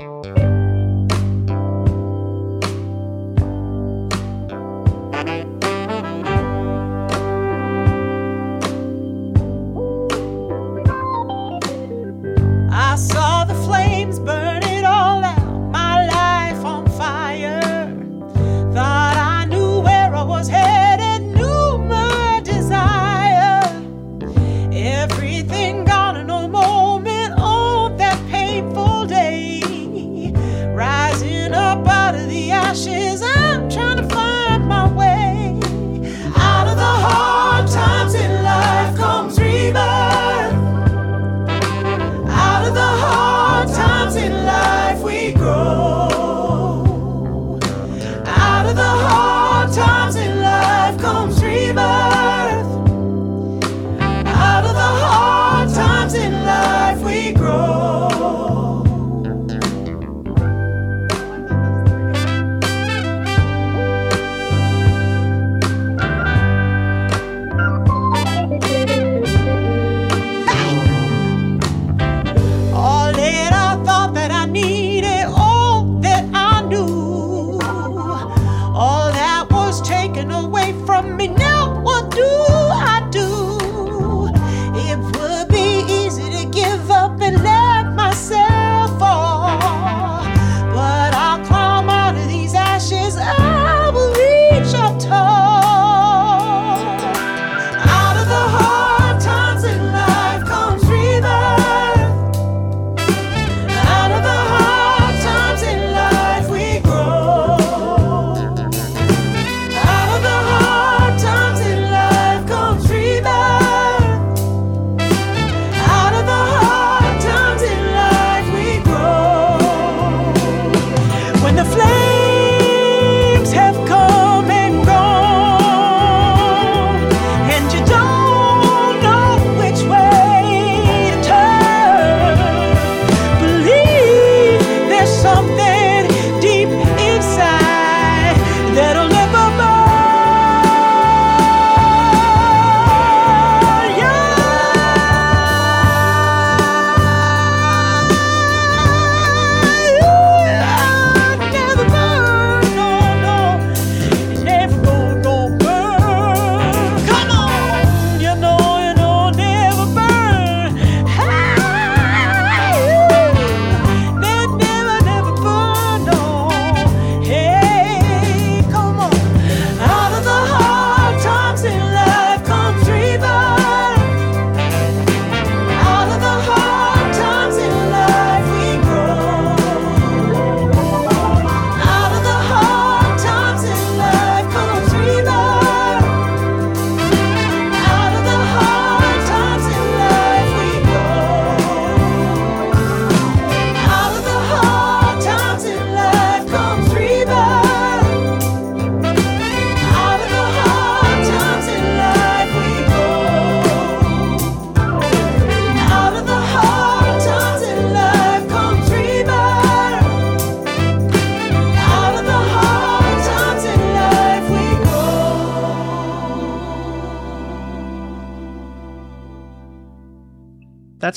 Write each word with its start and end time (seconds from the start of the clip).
you 0.00 0.57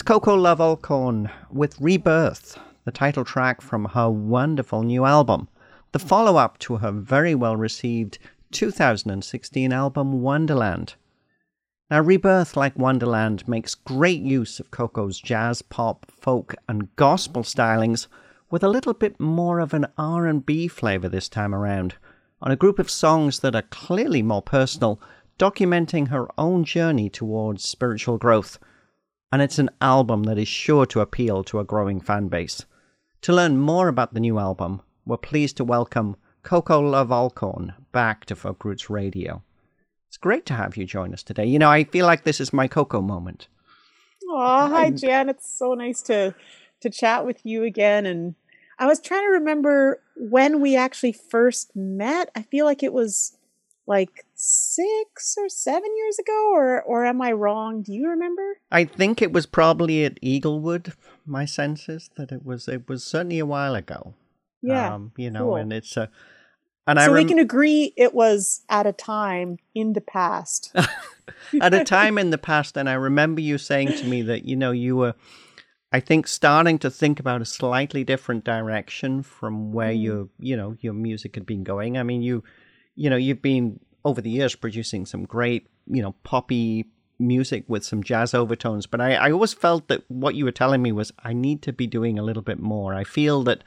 That's 0.01 0.07
Coco 0.07 0.33
Love 0.33 0.59
Alcorn 0.59 1.29
with 1.51 1.79
Rebirth, 1.79 2.57
the 2.85 2.91
title 2.91 3.23
track 3.23 3.61
from 3.61 3.85
her 3.85 4.09
wonderful 4.09 4.81
new 4.81 5.05
album, 5.05 5.47
the 5.91 5.99
follow 5.99 6.37
up 6.37 6.57
to 6.57 6.77
her 6.77 6.91
very 6.91 7.35
well 7.35 7.55
received 7.55 8.17
2016 8.49 9.71
album 9.71 10.23
Wonderland. 10.23 10.95
Now, 11.91 12.01
Rebirth, 12.01 12.57
like 12.57 12.75
Wonderland, 12.79 13.47
makes 13.47 13.75
great 13.75 14.21
use 14.21 14.59
of 14.59 14.71
Coco's 14.71 15.19
jazz, 15.19 15.61
pop, 15.61 16.07
folk, 16.09 16.55
and 16.67 16.95
gospel 16.95 17.43
stylings, 17.43 18.07
with 18.49 18.63
a 18.63 18.69
little 18.69 18.95
bit 18.95 19.19
more 19.19 19.59
of 19.59 19.71
an 19.71 19.85
R&B 19.99 20.67
flavor 20.67 21.09
this 21.09 21.29
time 21.29 21.53
around, 21.53 21.93
on 22.41 22.51
a 22.51 22.55
group 22.55 22.79
of 22.79 22.89
songs 22.89 23.41
that 23.41 23.53
are 23.53 23.61
clearly 23.69 24.23
more 24.23 24.41
personal, 24.41 24.99
documenting 25.37 26.07
her 26.07 26.27
own 26.39 26.63
journey 26.63 27.07
towards 27.07 27.63
spiritual 27.63 28.17
growth 28.17 28.57
and 29.31 29.41
it's 29.41 29.59
an 29.59 29.69
album 29.79 30.23
that 30.23 30.37
is 30.37 30.47
sure 30.47 30.85
to 30.87 30.99
appeal 30.99 31.43
to 31.45 31.59
a 31.59 31.63
growing 31.63 32.01
fan 32.01 32.27
base. 32.27 32.65
To 33.21 33.33
learn 33.33 33.57
more 33.57 33.87
about 33.87 34.13
the 34.13 34.19
new 34.19 34.39
album, 34.39 34.81
we're 35.05 35.17
pleased 35.17 35.57
to 35.57 35.63
welcome 35.63 36.17
Coco 36.43 36.79
Love 36.79 37.11
Alcorn 37.11 37.73
back 37.91 38.25
to 38.25 38.35
Folk 38.35 38.65
Roots 38.65 38.89
Radio. 38.89 39.43
It's 40.09 40.17
great 40.17 40.45
to 40.47 40.53
have 40.53 40.75
you 40.75 40.85
join 40.85 41.13
us 41.13 41.23
today. 41.23 41.45
You 41.45 41.59
know, 41.59 41.69
I 41.69 41.85
feel 41.85 42.05
like 42.05 42.23
this 42.23 42.41
is 42.41 42.51
my 42.51 42.67
Coco 42.67 42.99
moment. 42.99 43.47
Oh, 44.29 44.67
hi, 44.67 44.89
Jan. 44.89 45.29
It's 45.29 45.49
so 45.57 45.73
nice 45.73 46.01
to 46.03 46.35
to 46.81 46.89
chat 46.89 47.25
with 47.25 47.45
you 47.45 47.63
again. 47.63 48.05
And 48.05 48.35
I 48.79 48.87
was 48.87 48.99
trying 48.99 49.23
to 49.23 49.33
remember 49.33 50.01
when 50.17 50.61
we 50.61 50.75
actually 50.75 51.13
first 51.13 51.75
met. 51.75 52.29
I 52.35 52.41
feel 52.41 52.65
like 52.65 52.83
it 52.83 52.91
was 52.91 53.37
like 53.87 54.25
six 54.43 55.35
or 55.37 55.47
seven 55.49 55.89
years 55.97 56.17
ago, 56.19 56.51
or 56.53 56.81
or 56.81 57.05
am 57.05 57.21
I 57.21 57.31
wrong? 57.31 57.83
Do 57.83 57.93
you 57.93 58.07
remember? 58.09 58.57
I 58.71 58.85
think 58.85 59.21
it 59.21 59.31
was 59.31 59.45
probably 59.45 60.03
at 60.03 60.19
Eaglewood. 60.21 60.93
My 61.25 61.45
sense 61.45 61.87
is 61.87 62.09
that 62.17 62.31
it 62.31 62.43
was 62.43 62.67
it 62.67 62.89
was 62.89 63.03
certainly 63.03 63.39
a 63.39 63.45
while 63.45 63.75
ago. 63.75 64.15
Yeah, 64.61 64.95
um, 64.95 65.11
you 65.17 65.29
know, 65.29 65.45
cool. 65.45 65.55
and 65.57 65.71
it's 65.71 65.95
a. 65.95 66.09
And 66.87 66.97
so 66.97 67.03
I 67.03 67.07
rem- 67.07 67.23
we 67.23 67.29
can 67.29 67.39
agree 67.39 67.93
it 67.95 68.13
was 68.15 68.63
at 68.67 68.87
a 68.87 68.91
time 68.91 69.57
in 69.75 69.93
the 69.93 70.01
past. 70.01 70.75
at 71.61 71.73
a 71.73 71.83
time 71.83 72.17
in 72.17 72.31
the 72.31 72.39
past, 72.39 72.75
and 72.75 72.89
I 72.89 72.93
remember 72.93 73.41
you 73.41 73.57
saying 73.59 73.89
to 73.97 74.05
me 74.05 74.23
that 74.23 74.45
you 74.45 74.55
know 74.55 74.71
you 74.71 74.95
were 74.95 75.13
I 75.91 75.99
think 75.99 76.27
starting 76.27 76.79
to 76.79 76.89
think 76.89 77.19
about 77.19 77.41
a 77.41 77.45
slightly 77.45 78.03
different 78.03 78.43
direction 78.43 79.21
from 79.23 79.71
where 79.73 79.91
Mm. 79.93 80.01
your 80.03 80.29
you 80.39 80.57
know 80.57 80.75
your 80.79 80.93
music 80.93 81.35
had 81.35 81.45
been 81.45 81.63
going. 81.63 81.97
I 81.97 82.03
mean, 82.03 82.23
you 82.23 82.43
you 82.95 83.09
know 83.09 83.17
you've 83.17 83.41
been 83.43 83.79
over 84.03 84.21
the 84.21 84.29
years 84.29 84.55
producing 84.55 85.05
some 85.05 85.25
great 85.25 85.67
you 85.87 86.01
know 86.01 86.13
poppy 86.23 86.85
music 87.19 87.63
with 87.67 87.85
some 87.85 88.03
jazz 88.03 88.33
overtones, 88.33 88.87
but 88.87 88.99
I, 88.99 89.13
I 89.13 89.31
always 89.31 89.53
felt 89.53 89.87
that 89.87 90.03
what 90.09 90.35
you 90.35 90.45
were 90.45 90.51
telling 90.51 90.81
me 90.81 90.91
was 90.91 91.13
I 91.23 91.33
need 91.33 91.61
to 91.63 91.73
be 91.73 91.85
doing 91.85 92.17
a 92.17 92.23
little 92.23 92.41
bit 92.41 92.59
more. 92.59 92.95
I 92.95 93.03
feel 93.03 93.43
that 93.43 93.63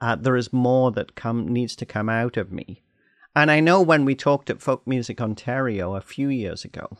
uh, 0.00 0.16
there 0.16 0.36
is 0.36 0.52
more 0.52 0.90
that 0.92 1.14
come 1.14 1.48
needs 1.48 1.74
to 1.76 1.86
come 1.86 2.08
out 2.08 2.36
of 2.36 2.52
me. 2.52 2.82
And 3.34 3.50
I 3.50 3.60
know 3.60 3.80
when 3.80 4.04
we 4.04 4.14
talked 4.14 4.50
at 4.50 4.60
Folk 4.60 4.86
Music 4.86 5.20
Ontario 5.20 5.94
a 5.94 6.00
few 6.00 6.28
years 6.28 6.64
ago, 6.64 6.98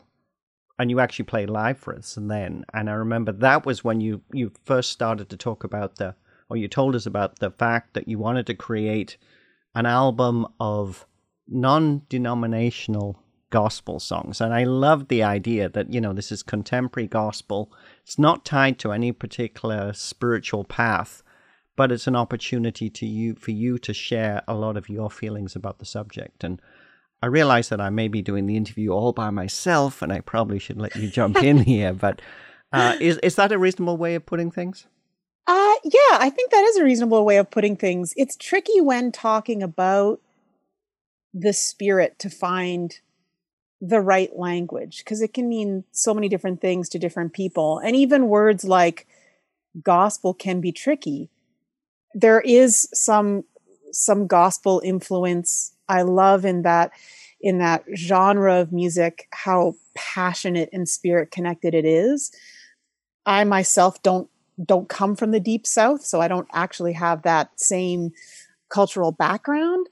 and 0.81 0.89
you 0.89 0.99
actually 0.99 1.25
played 1.25 1.49
live 1.49 1.77
for 1.77 1.95
us 1.95 2.17
and 2.17 2.31
then 2.31 2.65
and 2.73 2.89
i 2.89 2.93
remember 2.93 3.31
that 3.31 3.67
was 3.67 3.83
when 3.83 4.01
you 4.01 4.19
you 4.33 4.51
first 4.65 4.89
started 4.89 5.29
to 5.29 5.37
talk 5.37 5.63
about 5.63 5.97
the 5.97 6.15
or 6.49 6.57
you 6.57 6.67
told 6.67 6.95
us 6.95 7.05
about 7.05 7.37
the 7.37 7.51
fact 7.51 7.93
that 7.93 8.07
you 8.07 8.17
wanted 8.17 8.47
to 8.47 8.55
create 8.55 9.15
an 9.75 9.85
album 9.85 10.47
of 10.59 11.05
non-denominational 11.51 13.19
gospel 13.49 13.99
songs 13.99 14.39
and 14.39 14.53
i 14.53 14.63
love 14.63 15.09
the 15.09 15.21
idea 15.21 15.67
that 15.67 15.91
you 15.93 15.99
know 15.99 16.13
this 16.13 16.31
is 16.31 16.41
contemporary 16.41 17.07
gospel 17.07 17.71
it's 18.01 18.17
not 18.17 18.45
tied 18.45 18.79
to 18.79 18.93
any 18.93 19.11
particular 19.11 19.91
spiritual 19.91 20.63
path 20.63 21.21
but 21.75 21.91
it's 21.91 22.07
an 22.07 22.15
opportunity 22.15 22.89
to 22.89 23.05
you 23.05 23.35
for 23.35 23.51
you 23.51 23.77
to 23.77 23.93
share 23.93 24.41
a 24.47 24.53
lot 24.53 24.77
of 24.77 24.87
your 24.87 25.09
feelings 25.09 25.53
about 25.53 25.79
the 25.79 25.85
subject 25.85 26.43
and 26.45 26.61
I 27.21 27.27
realize 27.27 27.69
that 27.69 27.79
I 27.79 27.89
may 27.89 28.07
be 28.07 28.21
doing 28.21 28.47
the 28.47 28.57
interview 28.57 28.91
all 28.91 29.13
by 29.13 29.29
myself, 29.29 30.01
and 30.01 30.11
I 30.11 30.21
probably 30.21 30.57
should 30.57 30.79
let 30.79 30.95
you 30.95 31.07
jump 31.07 31.37
in 31.43 31.59
here. 31.63 31.93
But 31.93 32.21
uh, 32.73 32.95
is 32.99 33.17
is 33.19 33.35
that 33.35 33.51
a 33.51 33.59
reasonable 33.59 33.97
way 33.97 34.15
of 34.15 34.25
putting 34.25 34.49
things? 34.49 34.87
Uh, 35.47 35.75
yeah, 35.83 36.17
I 36.19 36.31
think 36.33 36.51
that 36.51 36.63
is 36.63 36.77
a 36.77 36.83
reasonable 36.83 37.25
way 37.25 37.37
of 37.37 37.51
putting 37.51 37.75
things. 37.75 38.13
It's 38.15 38.35
tricky 38.35 38.79
when 38.79 39.11
talking 39.11 39.61
about 39.61 40.19
the 41.33 41.53
spirit 41.53 42.19
to 42.19 42.29
find 42.29 42.99
the 43.79 43.99
right 43.99 44.37
language 44.37 44.99
because 44.99 45.21
it 45.21 45.33
can 45.33 45.49
mean 45.49 45.83
so 45.91 46.13
many 46.13 46.29
different 46.29 46.61
things 46.61 46.87
to 46.89 46.99
different 46.99 47.33
people. 47.33 47.79
And 47.79 47.95
even 47.95 48.27
words 48.27 48.63
like 48.63 49.07
gospel 49.83 50.33
can 50.33 50.61
be 50.61 50.71
tricky. 50.71 51.29
There 52.13 52.41
is 52.41 52.87
some 52.93 53.45
some 53.91 54.27
gospel 54.27 54.81
influence 54.83 55.73
I 55.89 56.03
love 56.03 56.45
in 56.45 56.61
that 56.61 56.91
in 57.41 57.57
that 57.57 57.83
genre 57.95 58.59
of 58.59 58.71
music 58.71 59.27
how 59.31 59.75
passionate 59.95 60.69
and 60.71 60.87
spirit 60.87 61.31
connected 61.31 61.73
it 61.73 61.85
is. 61.85 62.31
I 63.25 63.43
myself 63.43 64.01
don't 64.03 64.29
don't 64.63 64.89
come 64.89 65.15
from 65.15 65.31
the 65.31 65.39
deep 65.39 65.65
south, 65.65 66.05
so 66.05 66.21
I 66.21 66.27
don't 66.27 66.47
actually 66.53 66.93
have 66.93 67.23
that 67.23 67.59
same 67.59 68.11
cultural 68.69 69.11
background. 69.11 69.87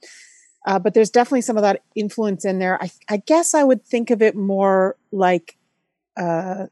Uh, 0.66 0.78
but 0.78 0.94
there's 0.94 1.10
definitely 1.10 1.40
some 1.40 1.56
of 1.56 1.62
that 1.62 1.82
influence 1.94 2.44
in 2.44 2.58
there. 2.58 2.82
I, 2.82 2.90
I 3.08 3.16
guess 3.18 3.54
I 3.54 3.64
would 3.64 3.84
think 3.84 4.10
of 4.10 4.20
it 4.20 4.36
more 4.36 4.96
like 5.10 5.56
uh, 6.16 6.66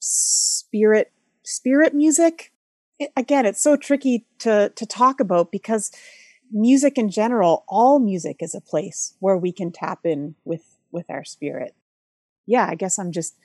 spirit 0.00 1.12
spirit 1.42 1.94
music. 1.94 2.52
It, 2.98 3.12
again, 3.16 3.44
it's 3.44 3.60
so 3.60 3.76
tricky 3.76 4.24
to 4.40 4.70
to 4.74 4.86
talk 4.86 5.20
about 5.20 5.52
because 5.52 5.90
music 6.50 6.96
in 6.96 7.10
general, 7.10 7.64
all 7.68 7.98
music 7.98 8.38
is 8.40 8.54
a 8.54 8.60
place 8.60 9.14
where 9.20 9.36
we 9.36 9.52
can 9.52 9.72
tap 9.72 10.00
in 10.04 10.34
with 10.44 10.76
with 10.90 11.10
our 11.10 11.24
spirit. 11.24 11.74
Yeah, 12.46 12.66
I 12.68 12.74
guess 12.76 12.98
I'm 12.98 13.12
just 13.12 13.36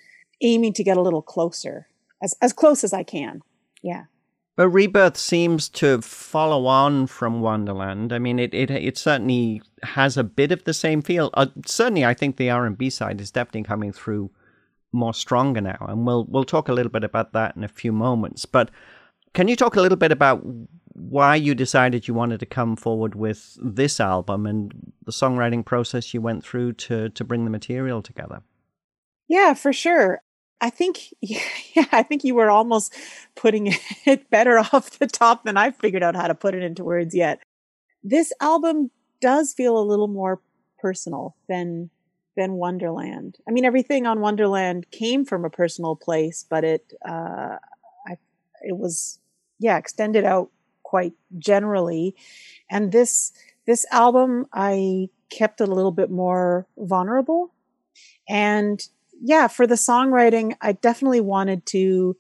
aiming 0.42 0.74
to 0.74 0.84
get 0.84 0.98
a 0.98 1.02
little 1.02 1.22
closer, 1.22 1.88
as 2.24 2.36
as 2.42 2.54
close 2.54 2.84
as 2.84 2.94
I 2.94 3.04
can. 3.04 3.42
Yeah. 3.82 4.06
But 4.60 4.72
Rebirth 4.72 5.16
seems 5.16 5.70
to 5.70 6.02
follow 6.02 6.66
on 6.66 7.08
from 7.08 7.40
Wonderland. 7.40 8.12
I 8.12 8.20
mean, 8.20 8.40
it 8.40 8.54
it, 8.54 8.70
it 8.70 8.98
certainly 8.98 9.62
has 9.84 10.18
a 10.18 10.24
bit 10.26 10.52
of 10.52 10.66
the 10.66 10.74
same 10.74 11.02
feel. 11.02 11.30
Uh, 11.34 11.46
certainly, 11.66 12.04
I 12.04 12.14
think 12.14 12.36
the 12.36 12.50
R 12.50 12.66
and 12.66 12.78
B 12.78 12.90
side 12.90 13.22
is 13.22 13.32
definitely 13.32 13.64
coming 13.64 13.94
through 13.94 14.32
more 14.92 15.14
stronger 15.14 15.62
now, 15.62 15.86
and 15.88 16.06
we'll 16.06 16.26
we'll 16.26 16.44
talk 16.44 16.68
a 16.68 16.74
little 16.74 16.92
bit 16.92 17.06
about 17.06 17.32
that 17.32 17.56
in 17.56 17.64
a 17.64 17.70
few 17.70 17.94
moments. 17.94 18.46
But 18.46 18.70
can 19.34 19.48
you 19.48 19.56
talk 19.56 19.78
a 19.78 19.82
little 19.82 19.98
bit 19.98 20.12
about 20.12 20.46
why 20.92 21.38
you 21.38 21.56
decided 21.56 22.10
you 22.10 22.14
wanted 22.14 22.42
to 22.42 22.46
come 22.46 22.76
forward 22.76 23.16
with 23.16 23.58
this 23.62 24.02
album 24.02 24.46
and 24.46 24.74
the 25.06 25.14
songwriting 25.14 25.64
process 25.64 26.14
you 26.14 26.20
went 26.20 26.44
through 26.44 26.74
to 26.74 27.08
to 27.08 27.24
bring 27.24 27.46
the 27.46 27.50
material 27.50 28.02
together? 28.02 28.42
Yeah, 29.30 29.54
for 29.54 29.72
sure. 29.72 30.22
I 30.62 30.70
think, 30.70 31.14
yeah, 31.22 31.86
I 31.92 32.04
think 32.04 32.24
you 32.24 32.36
were 32.36 32.50
almost 32.50 32.94
putting 33.36 33.68
it 34.06 34.30
better 34.30 34.60
off 34.74 35.00
the 35.00 35.08
top 35.08 35.44
than 35.44 35.58
I've 35.58 35.78
figured 35.78 36.04
out 36.04 36.16
how 36.16 36.28
to 36.28 36.36
put 36.36 36.56
it 36.56 36.64
into 36.64 36.84
words 36.84 37.16
yet. 37.16 37.42
This 38.04 38.32
album 38.40 38.92
does 39.22 39.54
feel 39.54 39.78
a 39.78 39.84
little 39.84 40.08
more 40.08 40.42
personal 40.80 41.36
than 41.48 41.90
than 42.38 42.54
Wonderland. 42.54 43.38
I 43.46 43.52
mean, 43.52 43.66
everything 43.66 44.06
on 44.06 44.22
Wonderland 44.22 44.90
came 44.92 45.26
from 45.26 45.44
a 45.44 45.50
personal 45.50 45.98
place, 45.98 46.46
but 46.50 46.64
it, 46.64 46.94
uh, 47.06 47.58
I, 48.08 48.18
it 48.62 48.78
was, 48.78 49.20
yeah, 49.60 49.78
extended 49.78 50.24
out 50.24 50.50
quite 50.84 51.12
generally. 51.38 52.16
And 52.70 52.94
this 52.94 53.34
this 53.68 53.86
album, 53.92 54.48
I 54.54 55.10
kept 55.30 55.60
it 55.60 55.68
a 55.68 55.74
little 55.74 55.92
bit 55.92 56.10
more 56.10 56.66
vulnerable, 56.78 57.52
and 58.30 58.88
yeah, 59.22 59.48
for 59.48 59.68
the 59.68 59.76
songwriting, 59.76 60.56
I 60.62 60.74
definitely 60.74 61.22
wanted 61.22 61.66
to 61.68 62.16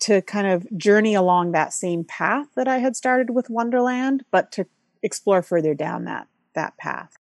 to 0.00 0.20
kind 0.22 0.46
of 0.46 0.66
journey 0.76 1.14
along 1.14 1.52
that 1.52 1.72
same 1.72 2.04
path 2.04 2.46
that 2.54 2.68
I 2.68 2.78
had 2.78 2.94
started 2.94 3.30
with 3.30 3.48
Wonderland, 3.48 4.22
but 4.30 4.52
to 4.52 4.66
explore 5.02 5.42
further 5.42 5.74
down 5.74 6.04
that 6.04 6.28
that 6.54 6.76
path. 6.76 7.16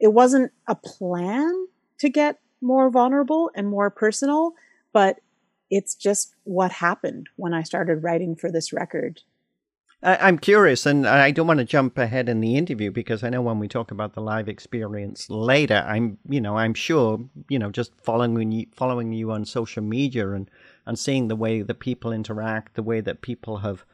It 0.00 0.12
wasn't 0.12 0.52
a 0.66 0.74
plan 0.74 1.66
to 1.98 2.08
get 2.08 2.40
more 2.60 2.90
vulnerable 2.90 3.50
and 3.54 3.68
more 3.68 3.90
personal, 3.90 4.54
but 4.92 5.20
it's 5.70 5.94
just 5.94 6.34
what 6.44 6.72
happened 6.72 7.28
when 7.36 7.54
I 7.54 7.62
started 7.62 8.02
writing 8.02 8.34
for 8.34 8.50
this 8.50 8.72
record. 8.72 9.20
I'm 10.02 10.38
curious, 10.38 10.86
and 10.86 11.06
I 11.06 11.30
don't 11.30 11.46
want 11.46 11.58
to 11.58 11.64
jump 11.64 11.98
ahead 11.98 12.30
in 12.30 12.40
the 12.40 12.56
interview 12.56 12.90
because 12.90 13.22
I 13.22 13.28
know 13.28 13.42
when 13.42 13.58
we 13.58 13.68
talk 13.68 13.90
about 13.90 14.14
the 14.14 14.22
live 14.22 14.48
experience 14.48 15.28
later, 15.28 15.84
I'm, 15.86 16.16
you 16.26 16.40
know, 16.40 16.56
I'm 16.56 16.72
sure, 16.72 17.20
you 17.50 17.58
know, 17.58 17.70
just 17.70 17.92
following 18.02 18.50
you, 18.50 18.66
following 18.74 19.12
you 19.12 19.30
on 19.30 19.44
social 19.44 19.82
media 19.82 20.30
and 20.30 20.50
and 20.86 20.98
seeing 20.98 21.28
the 21.28 21.36
way 21.36 21.60
that 21.60 21.80
people 21.80 22.12
interact, 22.12 22.74
the 22.74 22.82
way 22.82 23.02
that 23.02 23.20
people 23.20 23.58
have 23.58 23.84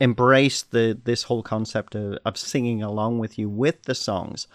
embraced 0.00 0.70
the 0.70 0.98
this 1.04 1.24
whole 1.24 1.42
concept 1.42 1.94
of, 1.94 2.18
of 2.24 2.38
singing 2.38 2.82
along 2.82 3.18
with 3.18 3.38
you 3.38 3.50
with 3.50 3.82
the 3.82 3.94
songs. 3.94 4.48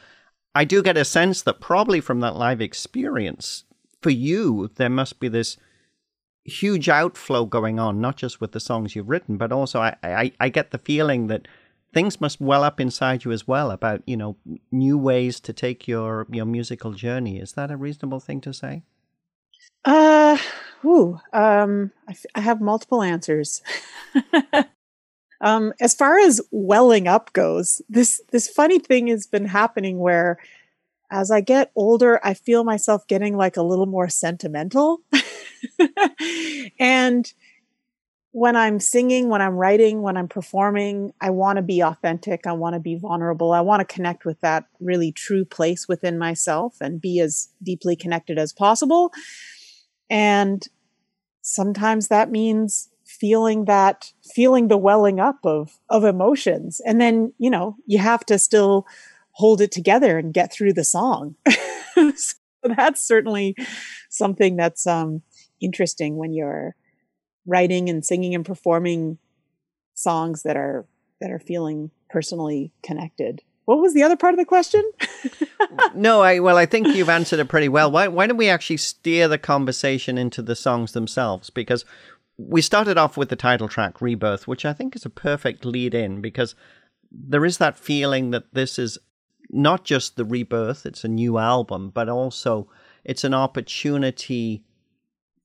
I 0.55 0.65
do 0.65 0.81
get 0.81 0.97
a 0.97 1.05
sense 1.05 1.43
that 1.43 1.61
probably 1.61 2.01
from 2.01 2.19
that 2.21 2.35
live 2.35 2.61
experience, 2.61 3.63
for 4.01 4.09
you, 4.09 4.71
there 4.75 4.89
must 4.89 5.19
be 5.19 5.27
this 5.27 5.55
huge 6.49 6.89
outflow 6.89 7.45
going 7.45 7.79
on, 7.79 8.01
not 8.01 8.17
just 8.17 8.41
with 8.41 8.51
the 8.51 8.59
songs 8.59 8.95
you've 8.95 9.09
written, 9.09 9.37
but 9.37 9.51
also 9.51 9.79
I, 9.79 9.95
I, 10.03 10.31
I 10.39 10.49
get 10.49 10.71
the 10.71 10.77
feeling 10.77 11.27
that 11.27 11.47
things 11.93 12.19
must 12.19 12.41
well 12.41 12.63
up 12.63 12.79
inside 12.79 13.23
you 13.23 13.31
as 13.31 13.47
well 13.47 13.71
about, 13.71 14.01
you 14.05 14.17
know, 14.17 14.35
new 14.71 14.97
ways 14.97 15.39
to 15.39 15.53
take 15.53 15.87
your, 15.87 16.27
your 16.29 16.45
musical 16.45 16.91
journey. 16.91 17.39
Is 17.39 17.53
that 17.53 17.71
a 17.71 17.77
reasonable 17.77 18.19
thing 18.19 18.41
to 18.41 18.53
say? 18.53 18.83
Uh, 19.85 20.37
ooh, 20.83 21.19
um, 21.33 21.91
I, 22.07 22.11
f- 22.11 22.25
I 22.35 22.41
have 22.41 22.61
multiple 22.61 23.01
answers. 23.01 23.61
um, 25.41 25.73
as 25.79 25.93
far 25.93 26.19
as 26.19 26.41
welling 26.51 27.07
up 27.07 27.33
goes, 27.33 27.81
this 27.89 28.21
this 28.31 28.47
funny 28.47 28.79
thing 28.79 29.07
has 29.07 29.25
been 29.25 29.45
happening 29.45 29.99
where, 29.99 30.37
as 31.09 31.31
I 31.31 31.41
get 31.41 31.71
older, 31.75 32.19
I 32.23 32.33
feel 32.33 32.63
myself 32.63 33.07
getting 33.07 33.37
like 33.37 33.57
a 33.57 33.63
little 33.63 33.85
more 33.85 34.09
sentimental, 34.09 35.01
and 36.79 37.31
when 38.31 38.55
I'm 38.55 38.79
singing, 38.79 39.29
when 39.29 39.41
I'm 39.41 39.55
writing, 39.55 40.01
when 40.01 40.15
I'm 40.15 40.27
performing, 40.27 41.13
I 41.19 41.31
want 41.31 41.57
to 41.57 41.63
be 41.63 41.81
authentic. 41.81 42.45
I 42.45 42.51
want 42.51 42.75
to 42.75 42.79
be 42.79 42.95
vulnerable. 42.95 43.53
I 43.53 43.61
want 43.61 43.79
to 43.79 43.93
connect 43.93 44.23
with 44.23 44.39
that 44.41 44.65
really 44.79 45.11
true 45.11 45.45
place 45.45 45.87
within 45.87 46.19
myself 46.19 46.75
and 46.79 47.01
be 47.01 47.19
as 47.19 47.49
deeply 47.63 47.95
connected 47.95 48.37
as 48.37 48.53
possible. 48.53 49.11
And 50.09 50.67
sometimes 51.41 52.07
that 52.09 52.29
means 52.29 52.89
feeling 53.05 53.65
that 53.65 54.13
feeling 54.35 54.67
the 54.67 54.77
welling 54.77 55.19
up 55.19 55.39
of 55.43 55.79
of 55.89 56.03
emotions 56.03 56.79
and 56.85 57.01
then 57.01 57.33
you 57.39 57.49
know 57.49 57.75
you 57.87 57.97
have 57.97 58.23
to 58.23 58.37
still 58.37 58.85
hold 59.31 59.61
it 59.61 59.71
together 59.71 60.19
and 60.19 60.31
get 60.31 60.53
through 60.53 60.71
the 60.71 60.83
song 60.83 61.35
so 62.15 62.35
that's 62.63 63.01
certainly 63.01 63.55
something 64.09 64.55
that's 64.55 64.85
um 64.85 65.23
interesting 65.61 66.17
when 66.17 66.33
you're 66.33 66.75
writing 67.45 67.89
and 67.89 68.05
singing 68.05 68.35
and 68.35 68.45
performing 68.45 69.17
songs 69.93 70.43
that 70.43 70.55
are 70.57 70.85
that 71.19 71.31
are 71.31 71.39
feeling 71.39 71.91
personally 72.09 72.71
connected 72.83 73.41
what 73.65 73.79
was 73.79 73.93
the 73.93 74.03
other 74.03 74.15
part 74.15 74.33
of 74.33 74.39
the 74.39 74.45
question 74.45 74.83
no, 75.95 76.21
I 76.21 76.39
well, 76.39 76.57
I 76.57 76.65
think 76.65 76.87
you've 76.87 77.09
answered 77.09 77.39
it 77.39 77.49
pretty 77.49 77.69
well. 77.69 77.91
Why 77.91 78.07
why 78.07 78.27
don't 78.27 78.37
we 78.37 78.49
actually 78.49 78.77
steer 78.77 79.27
the 79.27 79.37
conversation 79.37 80.17
into 80.17 80.41
the 80.41 80.55
songs 80.55 80.93
themselves? 80.93 81.49
Because 81.49 81.85
we 82.37 82.61
started 82.61 82.97
off 82.97 83.17
with 83.17 83.29
the 83.29 83.35
title 83.35 83.67
track 83.67 84.01
Rebirth, 84.01 84.47
which 84.47 84.65
I 84.65 84.73
think 84.73 84.95
is 84.95 85.05
a 85.05 85.09
perfect 85.09 85.65
lead 85.65 85.93
in 85.93 86.21
because 86.21 86.55
there 87.11 87.45
is 87.45 87.57
that 87.57 87.77
feeling 87.77 88.31
that 88.31 88.53
this 88.53 88.79
is 88.79 88.97
not 89.49 89.83
just 89.83 90.15
the 90.15 90.25
rebirth, 90.25 90.85
it's 90.85 91.03
a 91.03 91.07
new 91.07 91.37
album, 91.37 91.89
but 91.89 92.07
also 92.07 92.69
it's 93.03 93.23
an 93.23 93.33
opportunity 93.33 94.63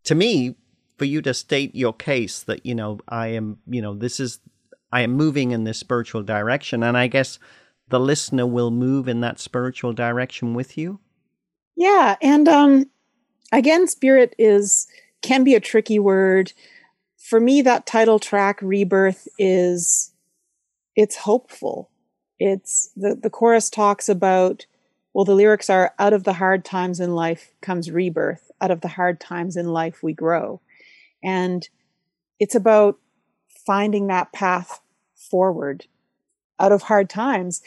to 0.04 0.14
me 0.14 0.56
for 0.96 1.04
you 1.04 1.20
to 1.23 1.34
state 1.34 1.75
your 1.75 1.92
case 1.92 2.42
that, 2.44 2.64
you 2.64 2.75
know, 2.75 3.00
I 3.08 3.28
am, 3.28 3.58
you 3.66 3.82
know, 3.82 3.94
this 3.94 4.20
is, 4.20 4.38
I 4.92 5.00
am 5.00 5.12
moving 5.12 5.50
in 5.50 5.64
this 5.64 5.78
spiritual 5.78 6.23
direction. 6.23 6.82
And 6.82 6.96
I 6.96 7.08
guess 7.08 7.38
the 7.88 7.99
listener 7.99 8.46
will 8.46 8.70
move 8.70 9.08
in 9.08 9.20
that 9.20 9.40
spiritual 9.40 9.92
direction 9.92 10.54
with 10.54 10.78
you. 10.78 11.00
Yeah. 11.76 12.16
And 12.23 12.49
um, 12.49 12.90
again, 13.50 13.88
spirit 13.88 14.34
is, 14.38 14.87
can 15.20 15.42
be 15.42 15.54
a 15.54 15.61
tricky 15.61 15.99
word. 15.99 16.52
For 17.18 17.40
me, 17.40 17.62
that 17.62 17.87
title 17.87 18.18
track, 18.18 18.61
Rebirth, 18.62 19.26
is, 19.38 20.12
it's 20.94 21.16
hopeful. 21.16 21.90
It's 22.38 22.90
the, 22.94 23.14
the 23.14 23.30
chorus 23.30 23.70
talks 23.70 24.08
about, 24.08 24.66
well, 25.14 25.25
the 25.25 25.35
lyrics 25.35 25.71
are 25.71 25.94
out 25.99 26.12
of 26.12 26.25
the 26.25 26.35
hard 26.35 26.64
times 26.64 26.99
in 26.99 27.14
life 27.14 27.52
comes 27.62 27.90
rebirth. 27.90 28.50
Out 28.61 28.73
of 28.73 28.80
the 28.80 28.88
hard 28.88 29.21
times 29.21 29.56
in 29.56 29.68
life, 29.68 30.02
we 30.02 30.12
grow. 30.12 30.61
And 31.23 31.66
it's 32.40 32.56
about 32.56 32.99
finding 33.64 34.09
that 34.09 34.33
path 34.33 34.80
forward 35.14 35.87
out 36.59 36.73
of 36.73 36.83
hard 36.83 37.09
times. 37.09 37.62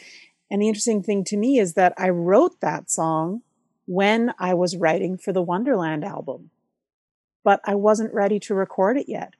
And 0.50 0.60
the 0.60 0.68
interesting 0.68 1.02
thing 1.02 1.24
to 1.24 1.36
me 1.38 1.58
is 1.58 1.74
that 1.74 1.94
I 1.96 2.10
wrote 2.10 2.60
that 2.60 2.90
song 2.90 3.42
when 3.86 4.34
I 4.38 4.52
was 4.52 4.76
writing 4.76 5.16
for 5.16 5.32
the 5.32 5.42
Wonderland 5.42 6.04
album, 6.04 6.50
but 7.44 7.60
I 7.64 7.74
wasn't 7.74 8.12
ready 8.12 8.38
to 8.40 8.54
record 8.54 8.98
it 8.98 9.08
yet. 9.08 9.32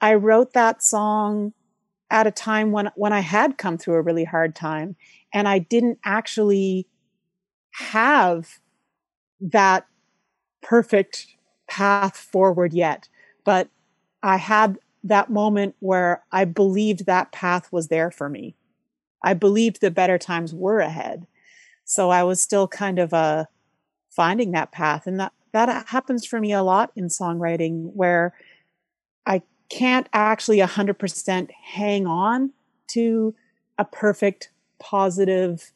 I 0.00 0.14
wrote 0.14 0.52
that 0.52 0.82
song 0.82 1.52
at 2.08 2.28
a 2.28 2.30
time 2.30 2.70
when, 2.70 2.90
when 2.94 3.12
I 3.12 3.20
had 3.20 3.58
come 3.58 3.78
through 3.78 3.96
a 3.96 4.02
really 4.02 4.24
hard 4.24 4.54
time 4.54 4.94
and 5.34 5.48
I 5.48 5.58
didn't 5.58 5.98
actually 6.04 6.86
have 7.76 8.58
that 9.40 9.86
perfect 10.62 11.26
path 11.68 12.16
forward 12.16 12.72
yet. 12.72 13.08
But 13.44 13.68
I 14.22 14.36
had 14.36 14.78
that 15.04 15.30
moment 15.30 15.76
where 15.80 16.24
I 16.32 16.46
believed 16.46 17.06
that 17.06 17.32
path 17.32 17.70
was 17.70 17.88
there 17.88 18.10
for 18.10 18.28
me. 18.28 18.56
I 19.22 19.34
believed 19.34 19.80
the 19.80 19.90
better 19.90 20.18
times 20.18 20.54
were 20.54 20.80
ahead. 20.80 21.26
So 21.84 22.10
I 22.10 22.22
was 22.24 22.40
still 22.40 22.66
kind 22.66 22.98
of 22.98 23.12
uh, 23.12 23.44
finding 24.10 24.52
that 24.52 24.72
path. 24.72 25.06
And 25.06 25.20
that, 25.20 25.32
that 25.52 25.88
happens 25.88 26.24
for 26.24 26.40
me 26.40 26.52
a 26.52 26.62
lot 26.62 26.92
in 26.96 27.08
songwriting 27.08 27.90
where 27.94 28.34
I 29.26 29.42
can't 29.68 30.08
actually 30.12 30.58
100% 30.58 31.50
hang 31.74 32.06
on 32.06 32.52
to 32.88 33.34
a 33.78 33.84
perfect, 33.84 34.50
positive 34.78 35.72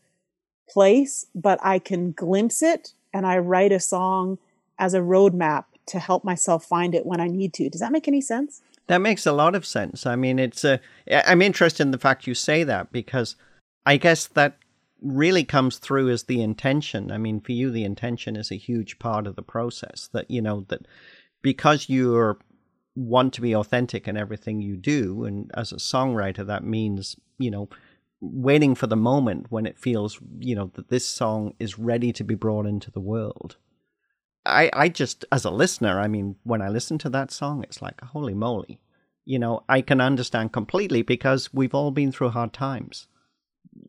place, 0.70 1.26
but 1.34 1.58
I 1.62 1.78
can 1.78 2.12
glimpse 2.12 2.62
it 2.62 2.94
and 3.12 3.26
I 3.26 3.38
write 3.38 3.72
a 3.72 3.80
song 3.80 4.38
as 4.78 4.94
a 4.94 5.00
roadmap 5.00 5.64
to 5.86 5.98
help 5.98 6.24
myself 6.24 6.64
find 6.64 6.94
it 6.94 7.04
when 7.04 7.20
I 7.20 7.26
need 7.26 7.52
to. 7.54 7.68
Does 7.68 7.80
that 7.80 7.92
make 7.92 8.08
any 8.08 8.20
sense? 8.20 8.62
That 8.86 9.00
makes 9.00 9.26
a 9.26 9.32
lot 9.32 9.54
of 9.54 9.66
sense. 9.66 10.06
I 10.06 10.16
mean, 10.16 10.38
it's 10.38 10.64
uh, 10.64 10.78
a. 11.08 11.30
I'm 11.30 11.42
interested 11.42 11.82
in 11.82 11.90
the 11.90 11.98
fact 11.98 12.26
you 12.26 12.34
say 12.34 12.64
that 12.64 12.90
because 12.90 13.36
I 13.86 13.96
guess 13.96 14.26
that 14.28 14.58
really 15.00 15.44
comes 15.44 15.78
through 15.78 16.10
as 16.10 16.24
the 16.24 16.42
intention. 16.42 17.10
I 17.10 17.18
mean, 17.18 17.40
for 17.40 17.52
you, 17.52 17.70
the 17.70 17.84
intention 17.84 18.36
is 18.36 18.50
a 18.50 18.56
huge 18.56 18.98
part 18.98 19.26
of 19.26 19.36
the 19.36 19.42
process. 19.42 20.08
That 20.12 20.30
you 20.30 20.42
know 20.42 20.64
that 20.68 20.86
because 21.42 21.88
you 21.88 22.38
want 22.96 23.32
to 23.34 23.40
be 23.40 23.54
authentic 23.54 24.08
in 24.08 24.16
everything 24.16 24.60
you 24.60 24.76
do, 24.76 25.24
and 25.24 25.50
as 25.54 25.72
a 25.72 25.76
songwriter, 25.76 26.44
that 26.46 26.64
means 26.64 27.16
you 27.38 27.50
know 27.50 27.68
waiting 28.20 28.74
for 28.74 28.86
the 28.86 28.96
moment 28.96 29.46
when 29.50 29.66
it 29.66 29.78
feels 29.78 30.20
you 30.38 30.54
know 30.54 30.70
that 30.74 30.88
this 30.88 31.06
song 31.06 31.54
is 31.58 31.78
ready 31.78 32.12
to 32.12 32.24
be 32.24 32.34
brought 32.34 32.66
into 32.66 32.90
the 32.90 33.00
world 33.00 33.56
I, 34.46 34.70
I 34.72 34.88
just, 34.88 35.24
as 35.30 35.44
a 35.44 35.50
listener, 35.50 36.00
I 36.00 36.08
mean, 36.08 36.36
when 36.44 36.62
I 36.62 36.68
listen 36.68 36.98
to 36.98 37.10
that 37.10 37.30
song, 37.30 37.62
it's 37.62 37.82
like, 37.82 38.00
holy 38.00 38.34
moly. 38.34 38.80
You 39.24 39.38
know, 39.38 39.64
I 39.68 39.82
can 39.82 40.00
understand 40.00 40.52
completely 40.52 41.02
because 41.02 41.52
we've 41.52 41.74
all 41.74 41.90
been 41.90 42.10
through 42.10 42.30
hard 42.30 42.52
times. 42.52 43.06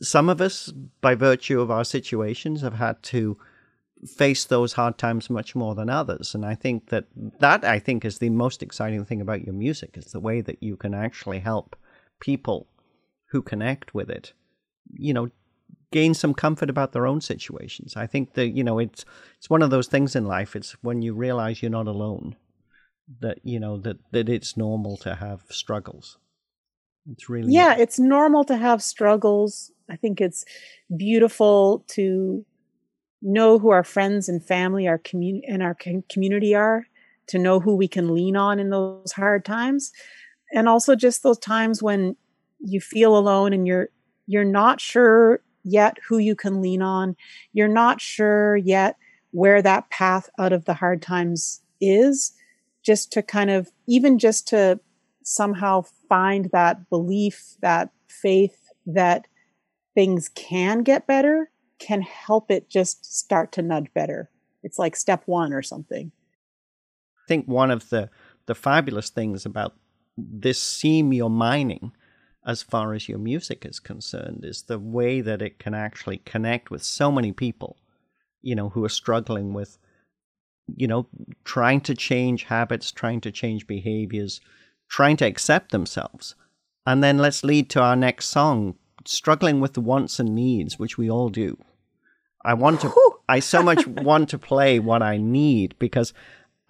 Some 0.01 0.29
of 0.29 0.41
us, 0.41 0.71
by 0.99 1.15
virtue 1.15 1.61
of 1.61 1.71
our 1.71 1.83
situations, 1.83 2.61
have 2.61 2.73
had 2.73 3.01
to 3.03 3.37
face 4.05 4.45
those 4.45 4.73
hard 4.73 4.97
times 4.97 5.29
much 5.29 5.55
more 5.55 5.73
than 5.73 5.89
others. 5.89 6.35
And 6.35 6.45
I 6.45 6.55
think 6.55 6.89
that 6.89 7.05
that, 7.39 7.63
I 7.63 7.79
think, 7.79 8.03
is 8.03 8.19
the 8.19 8.29
most 8.29 8.61
exciting 8.61 9.05
thing 9.05 9.21
about 9.21 9.45
your 9.45 9.53
music 9.53 9.97
is 9.97 10.05
the 10.05 10.19
way 10.19 10.41
that 10.41 10.61
you 10.61 10.75
can 10.75 10.93
actually 10.93 11.39
help 11.39 11.75
people 12.19 12.67
who 13.31 13.41
connect 13.41 13.93
with 13.93 14.09
it, 14.09 14.33
you 14.93 15.13
know, 15.13 15.29
gain 15.91 16.13
some 16.13 16.33
comfort 16.33 16.69
about 16.69 16.91
their 16.91 17.07
own 17.07 17.21
situations. 17.21 17.95
I 17.95 18.07
think 18.07 18.33
that 18.33 18.49
you 18.49 18.63
know 18.63 18.79
it's 18.79 19.05
it's 19.37 19.49
one 19.49 19.61
of 19.61 19.69
those 19.69 19.87
things 19.87 20.15
in 20.15 20.25
life. 20.25 20.55
It's 20.55 20.71
when 20.83 21.01
you 21.01 21.13
realize 21.13 21.61
you're 21.61 21.71
not 21.71 21.87
alone, 21.87 22.35
that 23.19 23.39
you 23.43 23.59
know 23.59 23.77
that 23.77 23.97
that 24.11 24.29
it's 24.29 24.57
normal 24.57 24.97
to 24.97 25.15
have 25.15 25.43
struggles. 25.49 26.17
It's 27.09 27.29
really 27.29 27.53
yeah, 27.53 27.75
it's 27.77 27.99
normal 27.99 28.43
to 28.45 28.57
have 28.57 28.83
struggles. 28.83 29.71
I 29.89 29.95
think 29.95 30.21
it's 30.21 30.45
beautiful 30.95 31.83
to 31.89 32.45
know 33.21 33.59
who 33.59 33.69
our 33.69 33.83
friends 33.83 34.29
and 34.29 34.43
family, 34.43 34.87
our 34.87 34.97
community, 34.97 35.45
and 35.47 35.63
our 35.63 35.75
community 36.09 36.55
are. 36.55 36.85
To 37.27 37.39
know 37.39 37.61
who 37.61 37.77
we 37.77 37.87
can 37.87 38.13
lean 38.13 38.35
on 38.35 38.59
in 38.59 38.71
those 38.71 39.13
hard 39.13 39.45
times, 39.45 39.93
and 40.53 40.67
also 40.67 40.95
just 40.95 41.23
those 41.23 41.37
times 41.37 41.81
when 41.81 42.17
you 42.63 42.79
feel 42.79 43.17
alone 43.17 43.53
and 43.53 43.67
you're 43.67 43.89
you're 44.27 44.43
not 44.43 44.79
sure 44.79 45.41
yet 45.63 45.97
who 46.07 46.17
you 46.17 46.35
can 46.35 46.61
lean 46.61 46.81
on. 46.81 47.15
You're 47.53 47.67
not 47.67 48.01
sure 48.01 48.55
yet 48.57 48.97
where 49.31 49.61
that 49.61 49.89
path 49.89 50.29
out 50.39 50.53
of 50.53 50.65
the 50.65 50.73
hard 50.73 51.01
times 51.01 51.61
is. 51.79 52.33
Just 52.83 53.11
to 53.13 53.21
kind 53.21 53.51
of, 53.51 53.69
even 53.87 54.17
just 54.17 54.47
to 54.47 54.79
somehow 55.23 55.83
find 56.09 56.49
that 56.51 56.89
belief, 56.89 57.55
that 57.61 57.91
faith 58.07 58.71
that 58.87 59.27
things 59.93 60.29
can 60.29 60.81
get 60.81 61.05
better 61.05 61.51
can 61.77 62.01
help 62.01 62.49
it 62.49 62.69
just 62.69 63.05
start 63.05 63.51
to 63.51 63.61
nudge 63.61 63.93
better. 63.93 64.29
It's 64.63 64.79
like 64.79 64.95
step 64.95 65.23
one 65.25 65.53
or 65.53 65.61
something. 65.61 66.11
I 67.17 67.27
think 67.27 67.47
one 67.47 67.69
of 67.69 67.89
the, 67.89 68.09
the 68.47 68.55
fabulous 68.55 69.09
things 69.09 69.45
about 69.45 69.75
this 70.17 70.61
seam 70.61 71.13
you're 71.13 71.29
mining 71.29 71.91
as 72.45 72.63
far 72.63 72.93
as 72.93 73.07
your 73.07 73.19
music 73.19 73.65
is 73.65 73.79
concerned 73.79 74.43
is 74.43 74.63
the 74.63 74.79
way 74.79 75.21
that 75.21 75.41
it 75.41 75.59
can 75.59 75.73
actually 75.73 76.17
connect 76.17 76.71
with 76.71 76.83
so 76.83 77.11
many 77.11 77.31
people, 77.31 77.77
you 78.41 78.55
know, 78.55 78.69
who 78.69 78.83
are 78.83 78.89
struggling 78.89 79.53
with, 79.53 79.77
you 80.75 80.87
know, 80.87 81.07
trying 81.43 81.81
to 81.81 81.93
change 81.93 82.45
habits, 82.45 82.91
trying 82.91 83.21
to 83.21 83.31
change 83.31 83.67
behaviors, 83.67 84.41
trying 84.89 85.17
to 85.17 85.25
accept 85.25 85.71
themselves. 85.71 86.35
And 86.85 87.03
then 87.03 87.19
let's 87.19 87.43
lead 87.43 87.69
to 87.71 87.81
our 87.81 87.95
next 87.95 88.29
song, 88.29 88.75
struggling 89.05 89.59
with 89.59 89.73
the 89.73 89.81
wants 89.81 90.19
and 90.19 90.33
needs, 90.33 90.79
which 90.79 90.97
we 90.97 91.11
all 91.11 91.29
do. 91.29 91.57
I 92.43 92.55
want 92.55 92.81
to, 92.81 92.91
I 93.29 93.39
so 93.39 93.61
much 93.61 93.85
want 93.87 94.29
to 94.29 94.39
play 94.39 94.79
what 94.79 95.03
I 95.03 95.17
need 95.17 95.75
because 95.77 96.11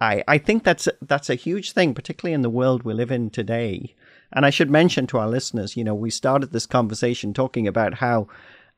I, 0.02 0.22
I 0.28 0.36
think 0.36 0.64
that's, 0.64 0.86
that's 1.00 1.30
a 1.30 1.34
huge 1.34 1.72
thing, 1.72 1.94
particularly 1.94 2.34
in 2.34 2.42
the 2.42 2.50
world 2.50 2.82
we 2.82 2.92
live 2.92 3.10
in 3.10 3.30
today 3.30 3.94
and 4.32 4.46
I 4.46 4.50
should 4.50 4.70
mention 4.70 5.06
to 5.08 5.18
our 5.18 5.28
listeners, 5.28 5.76
you 5.76 5.84
know, 5.84 5.94
we 5.94 6.10
started 6.10 6.52
this 6.52 6.66
conversation 6.66 7.34
talking 7.34 7.66
about 7.66 7.94
how 7.94 8.28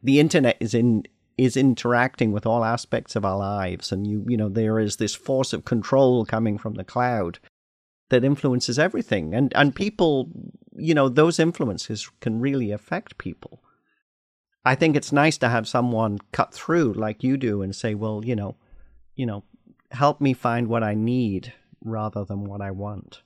the 0.03 0.21
internet 0.21 0.57
is 0.61 0.75
in 0.75 1.05
is 1.37 1.57
interacting 1.57 2.31
with 2.31 2.47
all 2.47 2.65
aspects 2.65 3.17
of 3.17 3.25
our 3.25 3.39
lives. 3.39 3.93
And 3.93 4.07
you 4.07 4.25
you 4.29 4.37
know 4.37 4.49
there 4.49 4.79
is 4.79 4.97
this 4.97 5.15
force 5.15 5.53
of 5.53 5.65
control 5.65 6.25
coming 6.25 6.59
from 6.59 6.75
the 6.75 6.85
cloud 6.85 7.39
that 8.11 8.25
influences 8.25 8.79
everything. 8.79 9.35
And 9.35 9.53
and 9.55 9.75
people 9.75 10.29
you 10.77 10.95
know 10.95 11.09
those 11.09 11.39
influences 11.39 12.11
can 12.21 12.41
really 12.41 12.71
affect 12.71 13.19
people. 13.19 13.63
I 14.65 14.75
think 14.75 14.97
it's 14.97 15.13
nice 15.13 15.37
to 15.39 15.51
have 15.51 15.69
someone 15.69 16.19
cut 16.33 16.55
through 16.55 16.95
like 16.95 17.23
you 17.23 17.37
do 17.37 17.63
and 17.63 17.75
say 17.77 17.95
well 17.95 18.25
you 18.25 18.35
know 18.35 18.57
you 19.15 19.27
know 19.27 19.45
help 19.91 20.21
me 20.21 20.33
find 20.33 20.67
what 20.67 20.83
i 20.83 20.95
need 20.95 21.53
rather 21.83 22.25
than 22.25 22.45
what 22.45 22.61
i 22.61 22.71
want 22.71 23.23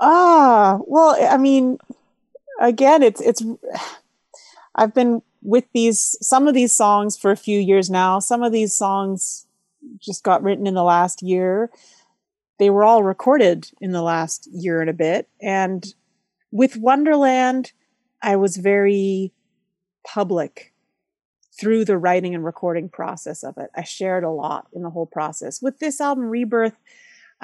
Ah, 0.00 0.78
well, 0.86 1.16
I 1.20 1.36
mean, 1.36 1.78
again, 2.60 3.02
it's 3.02 3.20
it's. 3.20 3.42
I've 4.74 4.94
been 4.94 5.22
with 5.42 5.64
these 5.72 6.16
some 6.20 6.48
of 6.48 6.54
these 6.54 6.72
songs 6.72 7.16
for 7.16 7.30
a 7.30 7.36
few 7.36 7.60
years 7.60 7.90
now. 7.90 8.18
Some 8.18 8.42
of 8.42 8.52
these 8.52 8.74
songs 8.74 9.46
just 10.00 10.24
got 10.24 10.42
written 10.42 10.66
in 10.66 10.74
the 10.74 10.82
last 10.82 11.22
year. 11.22 11.70
They 12.58 12.70
were 12.70 12.84
all 12.84 13.02
recorded 13.02 13.70
in 13.80 13.92
the 13.92 14.02
last 14.02 14.48
year 14.52 14.80
and 14.80 14.90
a 14.90 14.94
bit. 14.94 15.28
And 15.42 15.84
with 16.50 16.76
Wonderland, 16.76 17.72
I 18.22 18.36
was 18.36 18.56
very 18.56 19.32
public 20.06 20.72
through 21.58 21.84
the 21.84 21.98
writing 21.98 22.34
and 22.34 22.44
recording 22.44 22.88
process 22.88 23.42
of 23.44 23.58
it. 23.58 23.70
I 23.76 23.84
shared 23.84 24.24
a 24.24 24.30
lot 24.30 24.66
in 24.72 24.82
the 24.82 24.90
whole 24.90 25.06
process. 25.06 25.62
With 25.62 25.78
this 25.78 26.00
album, 26.00 26.24
Rebirth, 26.24 26.76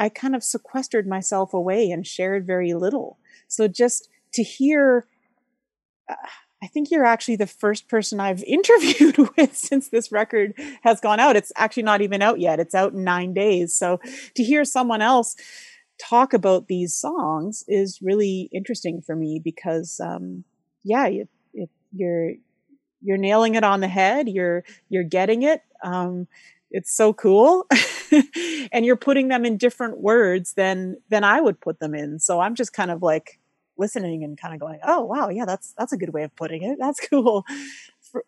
I 0.00 0.08
kind 0.08 0.34
of 0.34 0.42
sequestered 0.42 1.06
myself 1.06 1.52
away 1.52 1.90
and 1.90 2.06
shared 2.06 2.46
very 2.46 2.72
little. 2.72 3.18
So 3.48 3.68
just 3.68 4.08
to 4.32 4.42
hear, 4.42 5.06
uh, 6.08 6.14
I 6.62 6.66
think 6.68 6.90
you're 6.90 7.04
actually 7.04 7.36
the 7.36 7.46
first 7.46 7.86
person 7.86 8.18
I've 8.18 8.42
interviewed 8.46 9.18
with 9.36 9.54
since 9.54 9.90
this 9.90 10.10
record 10.10 10.54
has 10.82 11.00
gone 11.00 11.20
out. 11.20 11.36
It's 11.36 11.52
actually 11.54 11.82
not 11.82 12.00
even 12.00 12.22
out 12.22 12.40
yet. 12.40 12.60
It's 12.60 12.74
out 12.74 12.94
in 12.94 13.04
nine 13.04 13.34
days. 13.34 13.74
So 13.74 14.00
to 14.36 14.42
hear 14.42 14.64
someone 14.64 15.02
else 15.02 15.36
talk 16.00 16.32
about 16.32 16.66
these 16.66 16.94
songs 16.94 17.62
is 17.68 18.00
really 18.00 18.48
interesting 18.54 19.02
for 19.02 19.14
me 19.14 19.38
because, 19.44 20.00
um, 20.02 20.44
yeah, 20.82 21.08
you, 21.08 21.28
it, 21.52 21.68
you're 21.92 22.32
you're 23.02 23.18
nailing 23.18 23.54
it 23.54 23.64
on 23.64 23.80
the 23.80 23.88
head. 23.88 24.28
You're 24.28 24.64
you're 24.88 25.04
getting 25.04 25.42
it. 25.42 25.62
Um, 25.82 26.26
it's 26.70 26.94
so 26.94 27.12
cool, 27.12 27.66
and 28.72 28.84
you're 28.84 28.96
putting 28.96 29.28
them 29.28 29.44
in 29.44 29.56
different 29.56 30.00
words 30.00 30.54
than 30.54 30.96
than 31.08 31.24
I 31.24 31.40
would 31.40 31.60
put 31.60 31.80
them 31.80 31.94
in. 31.94 32.18
So 32.18 32.40
I'm 32.40 32.54
just 32.54 32.72
kind 32.72 32.90
of 32.90 33.02
like 33.02 33.38
listening 33.76 34.24
and 34.24 34.38
kind 34.38 34.54
of 34.54 34.60
going, 34.60 34.80
"Oh 34.84 35.02
wow, 35.02 35.28
yeah, 35.28 35.44
that's 35.44 35.74
that's 35.78 35.92
a 35.92 35.96
good 35.96 36.12
way 36.12 36.22
of 36.22 36.34
putting 36.36 36.62
it. 36.62 36.78
That's 36.80 37.00
cool." 37.08 37.44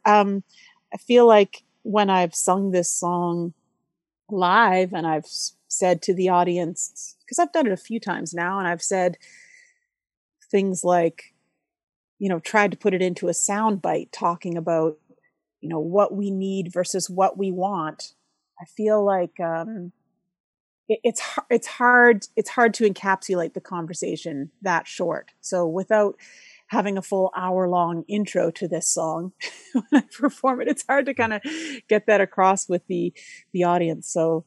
Um, 0.04 0.44
I 0.92 0.96
feel 0.98 1.26
like 1.26 1.62
when 1.82 2.10
I've 2.10 2.34
sung 2.34 2.70
this 2.70 2.90
song 2.90 3.54
live 4.30 4.92
and 4.92 5.06
I've 5.06 5.26
said 5.68 6.02
to 6.02 6.14
the 6.14 6.28
audience 6.28 7.16
because 7.24 7.38
I've 7.38 7.52
done 7.52 7.66
it 7.66 7.72
a 7.72 7.76
few 7.76 8.00
times 8.00 8.34
now, 8.34 8.58
and 8.58 8.68
I've 8.68 8.82
said 8.82 9.16
things 10.50 10.84
like, 10.84 11.34
you 12.18 12.28
know, 12.28 12.38
tried 12.38 12.70
to 12.72 12.76
put 12.76 12.94
it 12.94 13.02
into 13.02 13.28
a 13.28 13.34
sound 13.34 13.82
bite 13.82 14.12
talking 14.12 14.56
about, 14.56 14.98
you 15.60 15.68
know, 15.68 15.80
what 15.80 16.14
we 16.14 16.30
need 16.30 16.72
versus 16.72 17.10
what 17.10 17.38
we 17.38 17.50
want. 17.50 18.14
I 18.60 18.64
feel 18.64 19.04
like 19.04 19.38
um, 19.40 19.92
it, 20.88 21.00
it's 21.04 21.22
it's 21.50 21.66
hard 21.66 22.26
it's 22.36 22.50
hard 22.50 22.74
to 22.74 22.88
encapsulate 22.88 23.54
the 23.54 23.60
conversation 23.60 24.50
that 24.62 24.86
short. 24.86 25.32
So 25.40 25.66
without 25.66 26.16
having 26.68 26.96
a 26.96 27.02
full 27.02 27.30
hour 27.36 27.68
long 27.68 28.04
intro 28.08 28.50
to 28.50 28.66
this 28.66 28.88
song 28.88 29.32
when 29.72 29.84
I 29.92 30.00
perform 30.16 30.60
it, 30.62 30.68
it's 30.68 30.84
hard 30.86 31.06
to 31.06 31.14
kind 31.14 31.34
of 31.34 31.42
get 31.88 32.06
that 32.06 32.20
across 32.20 32.68
with 32.68 32.86
the 32.86 33.12
the 33.52 33.64
audience. 33.64 34.08
So 34.08 34.44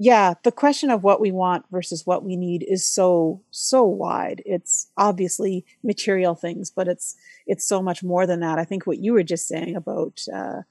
yeah, 0.00 0.34
the 0.44 0.52
question 0.52 0.90
of 0.90 1.02
what 1.02 1.20
we 1.20 1.32
want 1.32 1.64
versus 1.72 2.06
what 2.06 2.24
we 2.24 2.36
need 2.36 2.64
is 2.68 2.86
so 2.86 3.42
so 3.50 3.84
wide. 3.84 4.42
It's 4.46 4.90
obviously 4.96 5.64
material 5.82 6.36
things, 6.36 6.70
but 6.70 6.86
it's 6.86 7.16
it's 7.48 7.66
so 7.66 7.82
much 7.82 8.04
more 8.04 8.24
than 8.24 8.40
that. 8.40 8.60
I 8.60 8.64
think 8.64 8.86
what 8.86 8.98
you 8.98 9.12
were 9.12 9.24
just 9.24 9.48
saying 9.48 9.74
about 9.74 10.22
uh, 10.32 10.62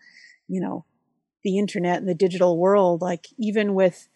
you 0.48 0.62
know 0.62 0.86
the 1.44 1.58
internet 1.58 1.98
and 2.00 2.08
the 2.08 2.15
digital 2.15 2.58
world, 2.58 3.01
like 3.01 3.27
even 3.38 3.74
with 3.74 4.08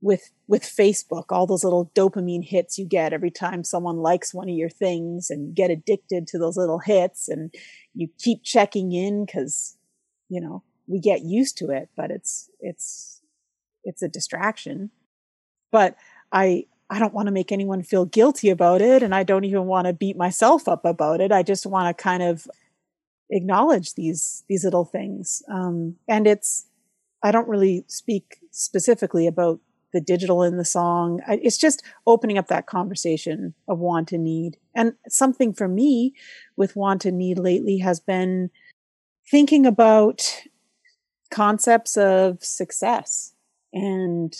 with 0.00 0.32
with 0.48 0.62
Facebook, 0.62 1.26
all 1.30 1.46
those 1.46 1.64
little 1.64 1.90
dopamine 1.94 2.44
hits 2.44 2.78
you 2.78 2.86
get 2.86 3.12
every 3.12 3.30
time 3.30 3.62
someone 3.64 3.98
likes 3.98 4.34
one 4.34 4.48
of 4.48 4.54
your 4.54 4.68
things, 4.68 5.30
and 5.30 5.54
get 5.54 5.70
addicted 5.70 6.26
to 6.28 6.38
those 6.38 6.56
little 6.56 6.80
hits, 6.80 7.28
and 7.28 7.54
you 7.94 8.08
keep 8.18 8.42
checking 8.42 8.92
in 8.92 9.24
because 9.24 9.76
you 10.28 10.40
know 10.40 10.62
we 10.86 11.00
get 11.00 11.22
used 11.22 11.56
to 11.58 11.70
it, 11.70 11.88
but 11.96 12.10
it's 12.10 12.50
it's 12.60 13.22
it's 13.84 14.02
a 14.02 14.08
distraction. 14.08 14.90
But 15.70 15.96
I 16.32 16.66
I 16.90 16.98
don't 16.98 17.14
want 17.14 17.26
to 17.26 17.32
make 17.32 17.52
anyone 17.52 17.82
feel 17.82 18.04
guilty 18.04 18.50
about 18.50 18.82
it 18.82 19.02
and 19.02 19.14
I 19.14 19.22
don't 19.22 19.44
even 19.44 19.64
want 19.64 19.86
to 19.86 19.94
beat 19.94 20.14
myself 20.14 20.68
up 20.68 20.84
about 20.84 21.22
it. 21.22 21.32
I 21.32 21.42
just 21.42 21.64
want 21.64 21.96
to 21.96 22.02
kind 22.02 22.22
of 22.22 22.46
acknowledge 23.30 23.94
these 23.94 24.44
these 24.48 24.64
little 24.64 24.84
things. 24.84 25.42
Um, 25.48 25.96
and 26.08 26.26
it's 26.26 26.66
I 27.22 27.30
don't 27.30 27.48
really 27.48 27.84
speak 27.86 28.38
specifically 28.50 29.26
about 29.26 29.60
the 29.92 30.00
digital 30.00 30.42
in 30.42 30.56
the 30.56 30.64
song. 30.64 31.20
It's 31.28 31.58
just 31.58 31.82
opening 32.06 32.38
up 32.38 32.48
that 32.48 32.66
conversation 32.66 33.54
of 33.68 33.78
want 33.78 34.12
and 34.12 34.24
need. 34.24 34.56
And 34.74 34.94
something 35.08 35.52
for 35.52 35.68
me 35.68 36.14
with 36.56 36.76
want 36.76 37.04
and 37.04 37.18
need 37.18 37.38
lately 37.38 37.78
has 37.78 38.00
been 38.00 38.50
thinking 39.30 39.66
about 39.66 40.44
concepts 41.30 41.96
of 41.96 42.42
success 42.42 43.34
and 43.72 44.34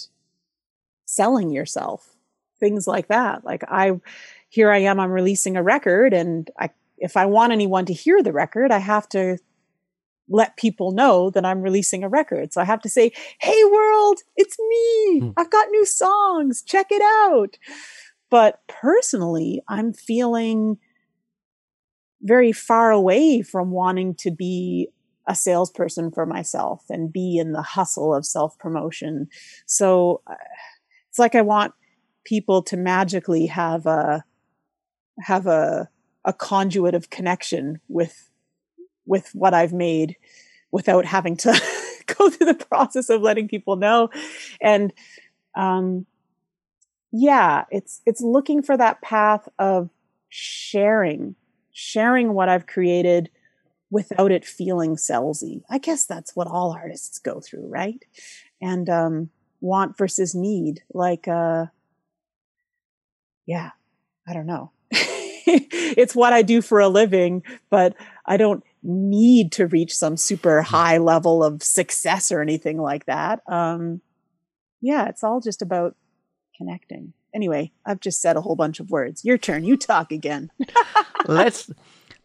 selling 1.05 1.51
yourself, 1.51 2.15
things 2.59 2.87
like 2.87 3.09
that. 3.09 3.45
Like 3.45 3.63
I, 3.69 4.01
here 4.49 4.71
I 4.71 4.79
am, 4.79 4.99
I'm 4.99 5.11
releasing 5.11 5.57
a 5.57 5.63
record 5.63 6.15
and 6.15 6.51
I, 6.59 6.71
if 7.03 7.17
I 7.17 7.27
want 7.27 7.53
anyone 7.53 7.85
to 7.87 7.93
hear 7.93 8.23
the 8.23 8.33
record, 8.33 8.71
I 8.71 8.79
have 8.79 9.09
to 9.11 9.39
let 10.29 10.57
people 10.57 10.93
know 10.93 11.31
that 11.31 11.45
I'm 11.45 11.61
releasing 11.61 12.05
a 12.05 12.09
record. 12.09 12.53
So 12.53 12.61
I 12.61 12.65
have 12.65 12.81
to 12.83 12.89
say, 12.89 13.13
Hey 13.41 13.65
world, 13.65 14.21
it's 14.37 14.57
me. 14.59 15.21
Hmm. 15.21 15.31
I've 15.37 15.51
got 15.51 15.69
new 15.71 15.85
songs. 15.85 16.63
Check 16.63 16.87
it 16.91 17.03
out. 17.03 17.59
But 18.31 18.61
personally, 18.69 19.61
I'm 19.69 19.93
feeling 19.93 20.79
very 22.23 22.53
far 22.53 22.93
away 22.93 23.43
from 23.43 23.73
wanting 23.73 24.15
to 24.15 24.31
be 24.31 24.89
a 25.27 25.35
salesperson 25.35 26.13
for 26.13 26.25
myself 26.25 26.85
and 26.89 27.13
be 27.13 27.37
in 27.37 27.53
the 27.53 27.63
hustle 27.63 28.15
of 28.15 28.25
self 28.25 28.57
promotion. 28.59 29.29
So 29.67 30.23
uh, 30.27 30.35
it's 31.09 31.19
like 31.19 31.35
I 31.35 31.43
want 31.43 31.75
people 32.25 32.63
to 32.63 32.77
magically 32.77 33.47
have 33.47 33.87
a 33.87 34.25
have 35.21 35.47
a 35.47 35.89
a 36.25 36.33
conduit 36.33 36.95
of 36.95 37.11
connection 37.11 37.81
with 37.89 38.31
with 39.07 39.31
what 39.35 39.55
I've 39.55 39.73
made 39.73 40.17
without 40.71 41.05
having 41.05 41.37
to 41.39 41.61
go 42.19 42.31
through 42.31 42.47
the 42.47 42.67
process 42.67 43.11
of 43.11 43.21
letting 43.21 43.49
people 43.49 43.77
know 43.77 44.11
and 44.61 44.93
um 45.57 46.07
yeah 47.11 47.65
it's 47.71 48.01
it's 48.07 48.21
looking 48.21 48.63
for 48.63 48.77
that 48.77 49.03
path 49.03 49.49
of 49.59 49.91
sharing 50.29 51.35
sharing 51.73 52.35
what 52.35 52.49
I've 52.49 52.67
created 52.67 53.31
without 53.91 54.33
it 54.33 54.45
feeling 54.45 54.97
salesy. 54.97 55.63
I 55.69 55.79
guess 55.79 56.07
that's 56.07 56.37
what 56.37 56.47
all 56.47 56.73
artists 56.73 57.19
go 57.19 57.41
through, 57.41 57.67
right? 57.67 58.03
And 58.61 58.89
um, 58.89 59.31
want 59.61 59.99
versus 59.99 60.35
need, 60.35 60.83
like, 60.93 61.29
uh, 61.29 61.67
yeah, 63.45 63.71
I 64.27 64.33
don't 64.33 64.47
know. 64.47 64.71
it's 65.47 66.15
what 66.15 66.33
I 66.33 66.43
do 66.43 66.63
for 66.63 66.81
a 66.81 66.89
living, 66.89 67.43
but 67.71 67.95
I 68.27 68.37
don't 68.37 68.65
need 68.83 69.53
to 69.53 69.67
reach 69.67 69.95
some 69.95 70.17
super 70.17 70.63
high 70.63 70.99
level 70.99 71.45
of 71.45 71.63
success 71.63 72.33
or 72.33 72.41
anything 72.41 72.81
like 72.81 73.07
that. 73.07 73.41
Um, 73.47 74.01
yeah, 74.81 75.09
it's 75.09 75.23
all 75.23 75.41
just 75.41 75.63
about 75.63 75.97
connecting. 76.57 77.13
Anyway, 77.35 77.73
I've 77.87 78.01
just 78.01 78.21
said 78.21 78.37
a 78.37 78.41
whole 78.41 78.57
bunch 78.57 78.81
of 78.81 78.91
words. 78.91 79.25
Your 79.25 79.39
turn. 79.39 79.65
You 79.65 79.77
talk 79.77 80.13
again. 80.13 80.51
let's 81.27 81.71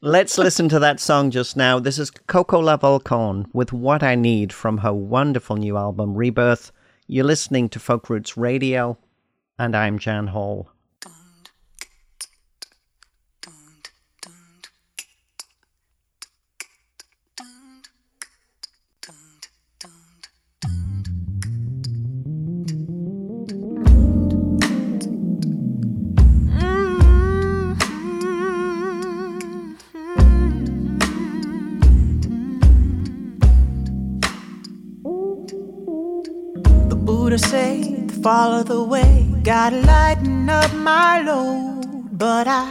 Let's 0.01 0.38
listen 0.38 0.69
to 0.69 0.77
that 0.77 0.99
song 0.99 1.32
just 1.32 1.58
now. 1.58 1.80
This 1.80 1.97
is 1.97 2.12
Coco 2.12 2.60
Love 2.60 2.84
Alcorn 2.84 3.47
with 3.51 3.73
What 3.73 4.03
I 4.03 4.13
Need 4.13 4.53
from 4.53 4.77
her 4.77 4.93
wonderful 4.93 5.56
new 5.56 5.75
album, 5.75 6.13
Rebirth. 6.13 6.71
You're 7.08 7.25
listening 7.25 7.67
to 7.69 7.80
Folk 7.80 8.08
Roots 8.08 8.38
Radio, 8.38 8.99
and 9.58 9.75
I'm 9.75 9.97
Jan 9.97 10.27
Hall. 10.27 10.69
Follow 38.28 38.62
the 38.62 38.84
way. 38.84 39.26
Gotta 39.41 39.80
lighten 39.82 40.50
up 40.50 40.73
my 40.73 41.21
load, 41.21 42.17
but 42.23 42.45
I 42.47 42.65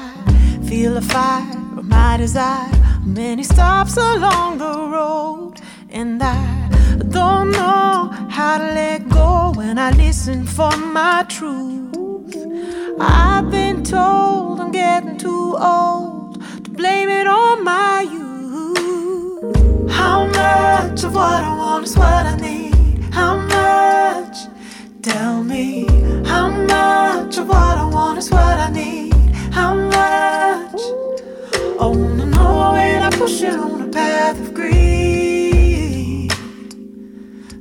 feel 0.69 0.97
a 0.97 1.01
fire 1.01 1.51
of 1.79 1.85
my 1.87 2.17
desire. 2.19 2.71
Many 3.05 3.43
stops 3.43 3.97
along 3.97 4.59
the 4.59 4.75
road, 4.97 5.55
and 5.89 6.23
I 6.23 6.69
don't 7.09 7.53
know 7.53 8.11
how 8.29 8.59
to 8.59 8.67
let 8.81 9.09
go 9.09 9.53
when 9.55 9.79
I 9.79 9.91
listen 9.93 10.47
for 10.47 10.77
my 10.77 11.25
truth. 11.29 12.37
I've 13.01 13.51
been 13.51 13.83
told 13.83 14.61
I'm 14.61 14.73
getting 14.73 15.17
too 15.17 15.57
old 15.59 16.43
to 16.65 16.71
blame 16.71 17.09
it 17.09 17.27
on 17.27 17.65
my 17.65 18.01
youth. 18.17 19.91
How 19.91 20.27
much 20.27 21.05
of 21.05 21.15
what 21.15 21.41
I 21.51 21.57
want 21.57 21.85
is 21.85 21.97
what 21.97 22.27
I 22.33 22.37
need? 22.37 22.75
How 23.15 23.33
much? 23.37 24.56
Tell 25.07 25.45
me 25.45 25.87
how 26.27 26.51
much 26.51 27.38
of 27.38 27.47
what 27.47 27.79
I 27.79 27.85
want 27.85 28.19
is 28.19 28.29
what 28.29 28.59
I 28.59 28.71
need. 28.73 29.14
How 29.53 29.73
much? 29.73 30.81
I 31.81 31.87
wanna 31.87 32.27
know 32.27 32.73
when 32.73 33.03
I 33.05 33.11
push 33.11 33.40
it 33.42 33.55
on 33.55 33.83
a 33.83 33.88
path 33.88 34.40
of 34.40 34.53
greed. 34.53 36.33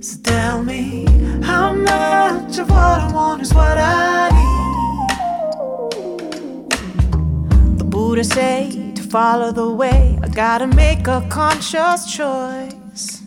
So 0.03 0.17
tell 0.23 0.63
me 0.63 1.05
how 1.43 1.71
much 1.71 2.57
of 2.57 2.67
what 2.71 2.99
I 3.05 3.11
want, 3.13 3.43
is 3.43 3.53
what 3.53 3.77
I 3.77 4.29
need. 4.39 5.09
The 7.77 7.83
Buddha 7.83 8.23
say 8.23 8.91
to 8.95 9.03
follow 9.03 9.51
the 9.51 9.69
way, 9.69 10.17
I 10.23 10.29
gotta 10.29 10.65
make 10.65 11.07
a 11.07 11.21
conscious 11.29 12.11
choice 12.11 13.21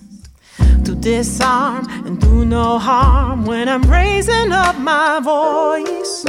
to 0.84 0.96
disarm 0.96 1.86
and 2.04 2.17
do 2.38 2.44
no 2.44 2.78
harm 2.78 3.44
when 3.44 3.68
I'm 3.68 3.82
raising 3.90 4.52
up 4.52 4.76
my 4.78 5.18
voice. 5.20 6.22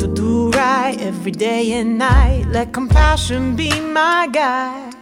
To 0.00 0.06
do 0.12 0.50
right 0.50 0.96
every 1.00 1.30
day 1.30 1.72
and 1.72 1.98
night, 1.98 2.46
let 2.48 2.72
compassion 2.72 3.54
be 3.54 3.70
my 3.80 4.28
guide. 4.32 4.94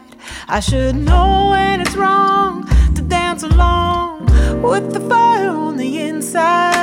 I 0.46 0.60
should 0.60 0.94
know 0.94 1.48
when 1.52 1.80
it's 1.80 1.96
wrong 1.96 2.66
to 2.96 3.02
dance 3.02 3.42
along 3.44 4.26
with 4.62 4.92
the 4.92 5.00
fire 5.08 5.48
on 5.48 5.76
the 5.78 5.90
inside. 6.00 6.74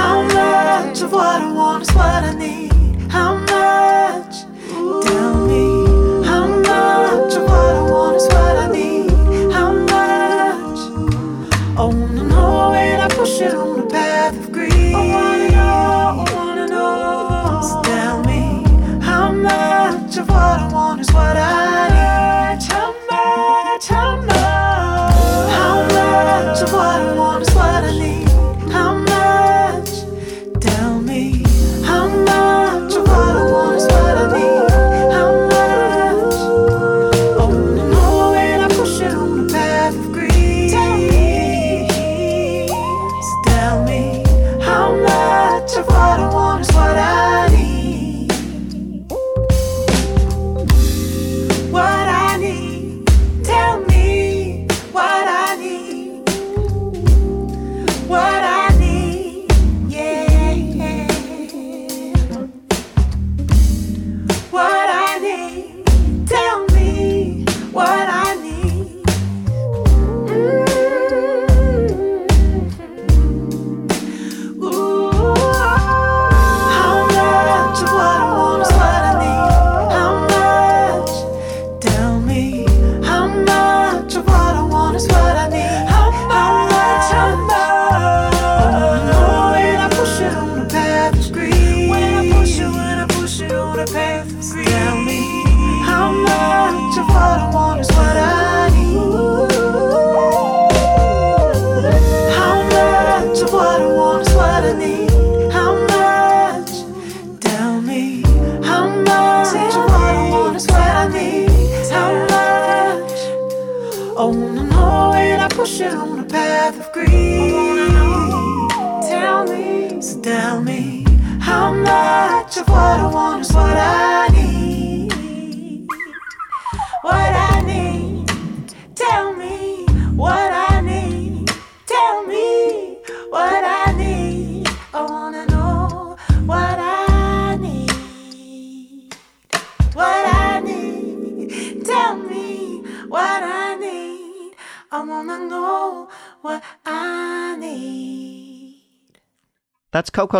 How 0.00 0.22
much 0.22 1.00
of 1.00 1.12
what 1.12 1.40
I 1.42 1.52
want 1.52 1.82
is 1.84 1.92
what 1.94 2.22
I 2.30 2.34
need? 2.34 2.72
How 3.10 3.32
much? 3.52 4.34
Tell 5.08 5.34
me. 5.50 5.64
How 6.30 6.46
much 6.46 7.34
of 7.38 7.44
what 7.44 7.74
I 7.80 7.82
want 7.92 8.16
is 8.16 8.26
what 8.26 8.56
I 8.64 8.72
need? 8.72 8.93
When 13.24 13.32
I 13.32 13.38
push 13.38 13.40
it 13.40 13.54
on 13.54 13.76
the 13.80 13.86
path 13.86 14.36
of 14.36 14.52
greed. 14.52 14.94
I 14.94 15.06
wanna 15.06 15.48
know, 15.50 16.24
I 16.26 16.34
wanna 16.34 16.66
know. 16.66 17.60
So 17.62 17.82
tell 17.82 18.22
me, 18.24 18.64
how 19.02 19.32
much 19.32 20.16
of 20.18 20.28
what 20.28 20.60
I 20.60 20.72
want 20.72 21.00
is 21.00 21.12
what 21.12 21.36
I 21.36 21.88
need? 21.88 22.03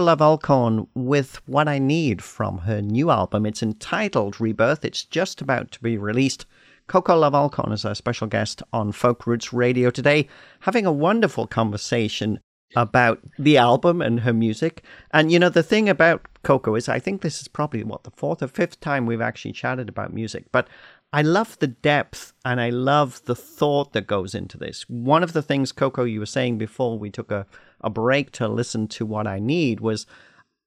Love 0.05 0.21
Alcorn 0.21 0.87
with 0.95 1.41
What 1.47 1.67
I 1.67 1.79
Need 1.79 2.23
from 2.23 2.59
her 2.59 2.83
new 2.83 3.11
album. 3.11 3.47
It's 3.47 3.63
entitled 3.63 4.39
Rebirth. 4.39 4.85
It's 4.85 5.03
just 5.03 5.41
about 5.41 5.71
to 5.73 5.81
be 5.81 5.97
released. 5.97 6.45
Coco 6.89 7.17
Love 7.17 7.35
Alcorn 7.35 7.73
is 7.73 7.87
our 7.87 7.95
special 7.95 8.27
guest 8.27 8.63
on 8.71 8.93
Folk 8.93 9.27
Roots 9.27 9.55
Radio 9.55 9.89
today, 9.89 10.29
having 10.61 10.85
a 10.85 10.93
wonderful 10.93 11.47
conversation 11.47 12.39
about 12.77 13.21
the 13.39 13.57
album 13.57 14.03
and 14.03 14.21
her 14.21 14.33
music. 14.33 14.85
And 15.11 15.33
you 15.33 15.39
know, 15.39 15.49
the 15.49 15.63
thing 15.63 15.89
about 15.89 16.27
Coco 16.43 16.75
is 16.75 16.89
I 16.89 16.99
think 16.99 17.23
this 17.23 17.41
is 17.41 17.49
probably 17.49 17.83
what 17.83 18.05
the 18.05 18.11
fourth 18.11 18.43
or 18.43 18.49
fifth 18.49 18.81
time 18.81 19.07
we've 19.07 19.23
actually 19.23 19.53
chatted 19.53 19.89
about 19.89 20.13
music, 20.13 20.45
but 20.53 20.69
I 21.15 21.23
love 21.23 21.57
the 21.61 21.69
depth 21.69 22.33
and 22.45 22.61
I 22.61 22.71
love 22.71 23.23
the 23.27 23.37
thought 23.37 23.93
that 23.93 24.09
goes 24.09 24.35
into 24.35 24.59
this. 24.59 24.85
One 24.89 25.23
of 25.23 25.33
the 25.33 25.43
things, 25.43 25.71
Coco, 25.71 26.03
you 26.03 26.19
were 26.19 26.27
saying 26.27 26.59
before 26.59 26.99
we 26.99 27.09
took 27.09 27.31
a, 27.31 27.47
a 27.83 27.89
break 27.89 28.33
to 28.33 28.49
listen 28.49 28.89
to 28.89 29.07
what 29.07 29.29
I 29.29 29.39
need 29.39 29.79
was 29.79 30.09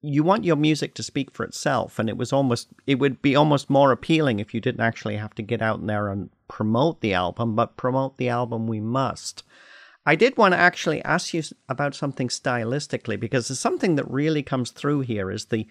you 0.00 0.22
want 0.22 0.44
your 0.44 0.56
music 0.56 0.94
to 0.94 1.02
speak 1.02 1.32
for 1.32 1.44
itself. 1.44 1.98
And 1.98 2.08
it 2.08 2.16
was 2.16 2.32
almost, 2.32 2.68
it 2.86 2.98
would 2.98 3.20
be 3.20 3.36
almost 3.36 3.68
more 3.68 3.92
appealing 3.92 4.40
if 4.40 4.54
you 4.54 4.60
didn't 4.62 4.80
actually 4.80 5.18
have 5.18 5.34
to 5.34 5.42
get 5.42 5.60
out 5.60 5.86
there 5.86 6.08
and 6.08 6.30
promote 6.48 7.02
the 7.02 7.12
album, 7.12 7.54
but 7.54 7.76
promote 7.76 8.16
the 8.16 8.30
album 8.30 8.66
we 8.66 8.80
must. 8.80 9.42
I 10.06 10.14
did 10.14 10.38
want 10.38 10.54
to 10.54 10.58
actually 10.58 11.04
ask 11.04 11.34
you 11.34 11.42
about 11.68 11.94
something 11.94 12.28
stylistically 12.28 13.20
because 13.20 13.48
there's 13.48 13.60
something 13.60 13.96
that 13.96 14.10
really 14.10 14.42
comes 14.42 14.70
through 14.70 15.00
here 15.00 15.30
is 15.30 15.44
the 15.44 15.66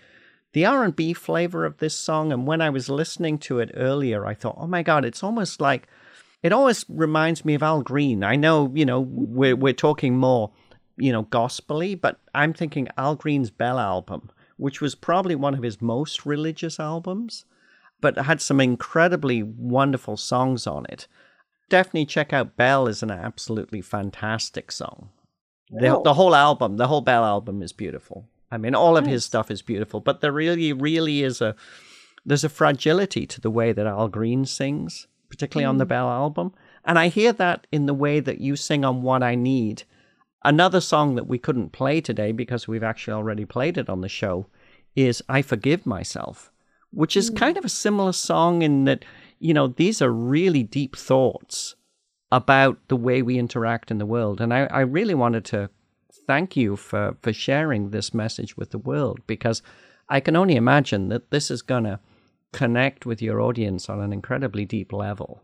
the 0.54 0.66
R&B 0.66 1.14
flavor 1.14 1.66
of 1.66 1.78
this 1.78 1.96
song 1.96 2.32
and 2.32 2.48
when 2.48 2.62
I 2.62 2.70
was 2.70 2.90
listening 2.90 3.38
to 3.40 3.60
it 3.60 3.72
earlier 3.76 4.26
I 4.26 4.34
thought 4.34 4.56
oh 4.58 4.68
my 4.68 4.82
god 4.84 5.06
it's 5.06 5.24
almost 5.24 5.60
like 5.62 5.88
it 6.44 6.54
always 6.54 6.86
reminds 6.88 7.44
me 7.44 7.56
of 7.56 7.64
Al 7.64 7.82
Green. 7.82 8.24
I 8.24 8.36
know, 8.36 8.72
you 8.76 8.86
know, 8.86 9.02
we're 9.02 9.56
we're 9.56 9.74
talking 9.74 10.18
more, 10.18 10.52
you 10.96 11.12
know, 11.12 11.24
gospelly 11.24 12.00
but 12.00 12.20
I'm 12.36 12.54
thinking 12.54 12.88
Al 12.98 13.16
Green's 13.16 13.50
Bell 13.50 13.80
album, 13.80 14.30
which 14.58 14.80
was 14.80 14.94
probably 14.96 15.36
one 15.36 15.56
of 15.56 15.64
his 15.64 15.82
most 15.82 16.26
religious 16.28 16.80
albums, 16.80 17.46
but 18.02 18.18
had 18.20 18.40
some 18.40 18.62
incredibly 18.62 19.42
wonderful 19.44 20.16
songs 20.16 20.68
on 20.68 20.86
it. 20.90 21.08
Definitely 21.70 22.06
check 22.06 22.32
out 22.34 22.56
Bell 22.56 22.88
is 22.88 23.02
an 23.04 23.12
absolutely 23.12 23.82
fantastic 23.82 24.72
song. 24.72 25.10
The, 25.72 25.98
Oh. 25.98 26.04
the 26.04 26.14
whole 26.14 26.34
album, 26.36 26.78
the 26.78 26.88
whole 26.88 27.02
Bell 27.02 27.26
album 27.26 27.62
is 27.62 27.74
beautiful. 27.74 28.30
I 28.52 28.58
mean, 28.58 28.76
all 28.76 28.98
of 28.98 29.06
his 29.06 29.26
stuff 29.26 29.52
is 29.52 29.62
beautiful, 29.62 30.00
but 30.00 30.22
there 30.22 30.32
really, 30.32 30.74
really 30.74 31.24
is 31.24 31.42
a 31.42 31.56
there's 32.26 32.44
a 32.44 32.50
fragility 32.50 33.26
to 33.26 33.40
the 33.40 33.50
way 33.50 33.72
that 33.72 33.88
Al 33.88 34.10
Green 34.10 34.46
sings, 34.46 35.08
particularly 35.30 35.66
on 35.66 35.78
the 35.78 35.86
mm. 35.86 35.90
Bell 35.90 36.10
album. 36.10 36.54
And 36.84 37.00
I 37.00 37.08
hear 37.08 37.32
that 37.34 37.66
in 37.72 37.86
the 37.86 37.94
way 37.94 38.20
that 38.20 38.42
you 38.42 38.58
sing 38.58 38.84
on 38.84 39.02
What 39.02 39.24
I 39.24 39.36
Need. 39.36 39.84
Another 40.44 40.82
song 40.82 41.16
that 41.16 41.28
we 41.28 41.38
couldn't 41.38 41.72
play 41.72 42.02
today 42.02 42.34
because 42.34 42.68
we've 42.68 42.84
actually 42.84 43.14
already 43.14 43.46
played 43.46 43.78
it 43.78 43.90
on 43.90 44.02
the 44.02 44.10
show 44.10 44.48
is 44.94 45.24
I 45.30 45.42
Forgive 45.42 45.86
Myself, 45.86 46.52
which 46.92 47.16
is 47.16 47.32
mm. 47.32 47.38
kind 47.38 47.58
of 47.58 47.64
a 47.64 47.70
similar 47.70 48.12
song 48.12 48.62
in 48.62 48.84
that, 48.86 49.06
you 49.40 49.54
know, 49.54 49.68
these 49.68 50.02
are 50.02 50.12
really 50.12 50.64
deep 50.64 50.98
thoughts 50.98 51.76
about 52.30 52.78
the 52.90 52.98
way 52.98 53.22
we 53.22 53.40
interact 53.40 53.90
in 53.90 54.00
the 54.00 54.06
world. 54.06 54.42
And 54.42 54.54
I, 54.54 54.66
I 54.66 54.82
really 54.82 55.16
wanted 55.16 55.46
to 55.46 55.70
thank 56.26 56.56
you 56.56 56.76
for, 56.76 57.18
for 57.22 57.34
sharing 57.34 57.90
this 57.90 58.14
message 58.14 58.58
with 58.58 58.72
the 58.72 58.78
world 58.78 59.20
because 59.28 59.62
I 60.10 60.20
can 60.20 60.36
only 60.36 60.56
imagine 60.56 61.10
that 61.10 61.32
this 61.32 61.52
is 61.52 61.62
going 61.62 61.84
to 61.84 62.00
connect 62.54 63.06
with 63.06 63.22
your 63.22 63.42
audience 63.42 63.90
on 63.90 64.02
an 64.02 64.14
incredibly 64.14 64.66
deep 64.66 64.94
level. 64.94 65.44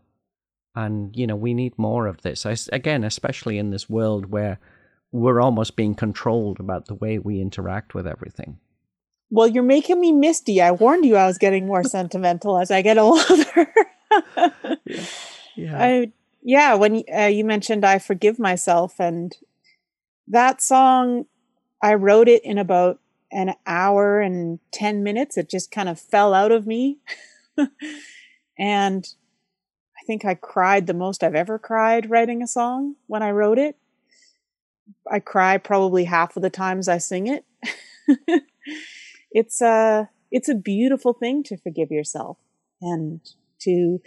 And, 0.74 1.14
you 1.16 1.26
know, 1.26 1.36
we 1.36 1.54
need 1.54 1.78
more 1.78 2.06
of 2.06 2.22
this. 2.22 2.44
I, 2.46 2.56
again, 2.72 3.04
especially 3.04 3.58
in 3.58 3.70
this 3.70 3.88
world 3.88 4.26
where 4.26 4.58
we're 5.12 5.40
almost 5.40 5.76
being 5.76 5.94
controlled 5.94 6.58
about 6.58 6.86
the 6.86 6.94
way 6.94 7.18
we 7.18 7.40
interact 7.40 7.94
with 7.94 8.06
everything. 8.06 8.58
Well, 9.30 9.46
you're 9.46 9.62
making 9.62 10.00
me 10.00 10.12
misty. 10.12 10.60
I 10.60 10.72
warned 10.72 11.04
you 11.04 11.16
I 11.16 11.26
was 11.26 11.38
getting 11.38 11.66
more 11.66 11.84
sentimental 11.84 12.58
as 12.58 12.70
I 12.70 12.82
get 12.82 12.98
older. 12.98 13.72
yeah. 14.36 15.06
yeah. 15.56 15.78
I, 15.78 16.12
yeah, 16.44 16.74
when 16.74 17.02
uh, 17.12 17.26
you 17.26 17.44
mentioned 17.44 17.84
I 17.84 17.98
forgive 17.98 18.38
myself, 18.38 19.00
and 19.00 19.34
that 20.28 20.62
song, 20.62 21.26
I 21.82 21.94
wrote 21.94 22.28
it 22.28 22.44
in 22.44 22.58
about 22.58 23.00
an 23.30 23.54
hour 23.66 24.20
and 24.20 24.60
10 24.72 25.02
minutes. 25.02 25.36
It 25.36 25.50
just 25.50 25.70
kind 25.70 25.88
of 25.88 26.00
fell 26.00 26.32
out 26.32 26.52
of 26.52 26.66
me. 26.66 26.98
and 28.58 29.06
I 29.96 30.06
think 30.06 30.24
I 30.24 30.34
cried 30.34 30.86
the 30.86 30.94
most 30.94 31.22
I've 31.22 31.34
ever 31.34 31.58
cried 31.58 32.10
writing 32.10 32.42
a 32.42 32.46
song 32.46 32.96
when 33.06 33.22
I 33.22 33.30
wrote 33.30 33.58
it. 33.58 33.76
I 35.10 35.18
cry 35.18 35.58
probably 35.58 36.04
half 36.04 36.36
of 36.36 36.42
the 36.42 36.50
times 36.50 36.88
I 36.88 36.98
sing 36.98 37.26
it. 37.26 37.44
it's 39.30 39.60
a 39.60 40.10
it's 40.30 40.48
a 40.48 40.54
beautiful 40.54 41.12
thing 41.12 41.42
to 41.44 41.56
forgive 41.56 41.90
yourself 41.90 42.38
and 42.82 43.20
to 43.60 44.00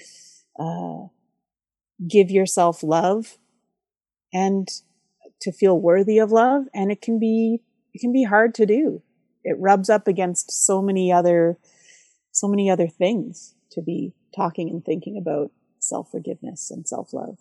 uh, 0.59 1.07
give 2.07 2.29
yourself 2.29 2.83
love 2.83 3.37
and 4.33 4.69
to 5.41 5.51
feel 5.51 5.79
worthy 5.79 6.17
of 6.17 6.31
love 6.31 6.65
and 6.73 6.91
it 6.91 7.01
can 7.01 7.19
be 7.19 7.61
it 7.93 7.99
can 7.99 8.11
be 8.11 8.23
hard 8.23 8.53
to 8.53 8.65
do 8.65 9.01
it 9.43 9.55
rubs 9.59 9.89
up 9.89 10.07
against 10.07 10.51
so 10.51 10.81
many 10.81 11.11
other 11.11 11.57
so 12.31 12.47
many 12.47 12.69
other 12.69 12.87
things 12.87 13.55
to 13.71 13.81
be 13.81 14.13
talking 14.35 14.69
and 14.69 14.85
thinking 14.85 15.17
about 15.17 15.51
self-forgiveness 15.79 16.71
and 16.71 16.87
self-love 16.87 17.37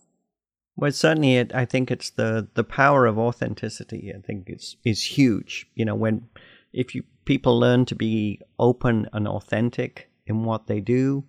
well, 0.77 0.93
certainly, 0.93 1.37
it, 1.37 1.55
I 1.55 1.65
think 1.65 1.91
it's 1.91 2.11
the 2.11 2.49
the 2.53 2.65
power 2.65 3.07
of 3.07 3.19
authenticity. 3.19 4.13
I 4.15 4.21
think 4.21 4.51
is 4.51 4.77
is 4.85 5.03
huge. 5.03 5.67
You 5.75 5.87
know, 5.87 5.95
when 5.95 6.29
if 6.73 6.95
you 6.95 7.05
people 7.25 7.59
learn 7.59 7.87
to 7.87 7.95
be 7.95 8.41
open 8.59 9.09
and 9.13 9.27
authentic 9.27 10.11
in 10.27 10.45
what 10.45 10.67
they 10.67 10.81
do, 10.81 11.25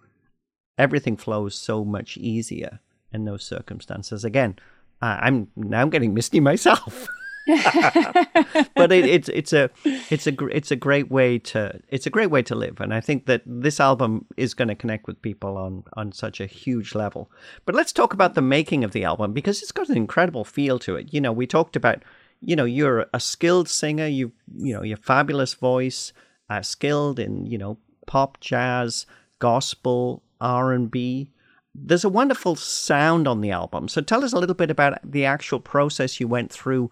everything 0.77 1.15
flows 1.15 1.55
so 1.55 1.85
much 1.85 2.17
easier 2.17 2.81
in 3.13 3.23
those 3.23 3.45
circumstances. 3.45 4.25
Again, 4.25 4.57
I'm 5.01 5.47
now 5.55 5.81
I'm 5.81 5.89
getting 5.89 6.13
misty 6.13 6.39
myself. 6.39 7.07
but 7.47 8.91
it, 8.91 9.05
it's 9.05 9.29
it's 9.29 9.53
a 9.53 9.69
it's 9.85 10.27
a 10.27 10.33
it's 10.47 10.69
a 10.69 10.75
great 10.75 11.09
way 11.09 11.39
to 11.39 11.79
it's 11.87 12.05
a 12.05 12.09
great 12.09 12.29
way 12.29 12.41
to 12.41 12.55
live, 12.55 12.81
and 12.81 12.93
I 12.93 12.99
think 12.99 13.25
that 13.27 13.41
this 13.45 13.79
album 13.79 14.25
is 14.35 14.53
going 14.53 14.67
to 14.67 14.75
connect 14.75 15.07
with 15.07 15.21
people 15.21 15.57
on 15.57 15.85
on 15.93 16.11
such 16.11 16.41
a 16.41 16.45
huge 16.45 16.93
level. 16.93 17.31
But 17.65 17.73
let's 17.73 17.93
talk 17.93 18.13
about 18.13 18.35
the 18.35 18.41
making 18.41 18.83
of 18.83 18.91
the 18.91 19.05
album 19.05 19.31
because 19.31 19.61
it's 19.61 19.71
got 19.71 19.87
an 19.87 19.95
incredible 19.95 20.43
feel 20.43 20.77
to 20.79 20.97
it. 20.97 21.13
You 21.13 21.21
know, 21.21 21.31
we 21.31 21.47
talked 21.47 21.77
about 21.77 22.03
you 22.41 22.55
know 22.55 22.65
you're 22.65 23.05
a 23.13 23.19
skilled 23.19 23.69
singer, 23.69 24.07
you 24.07 24.33
you 24.57 24.73
know 24.73 24.83
your 24.83 24.97
fabulous 24.97 25.53
voice, 25.53 26.11
uh, 26.49 26.61
skilled 26.61 27.17
in 27.17 27.45
you 27.45 27.57
know 27.57 27.77
pop, 28.07 28.41
jazz, 28.41 29.05
gospel, 29.39 30.21
R 30.41 30.73
and 30.73 30.91
B 30.91 31.31
there's 31.79 32.03
a 32.03 32.09
wonderful 32.09 32.55
sound 32.55 33.27
on 33.27 33.41
the 33.41 33.51
album. 33.51 33.87
So 33.87 34.01
tell 34.01 34.23
us 34.23 34.33
a 34.33 34.39
little 34.39 34.55
bit 34.55 34.71
about 34.71 34.99
the 35.03 35.25
actual 35.25 35.59
process 35.59 36.19
you 36.19 36.27
went 36.27 36.51
through 36.51 36.89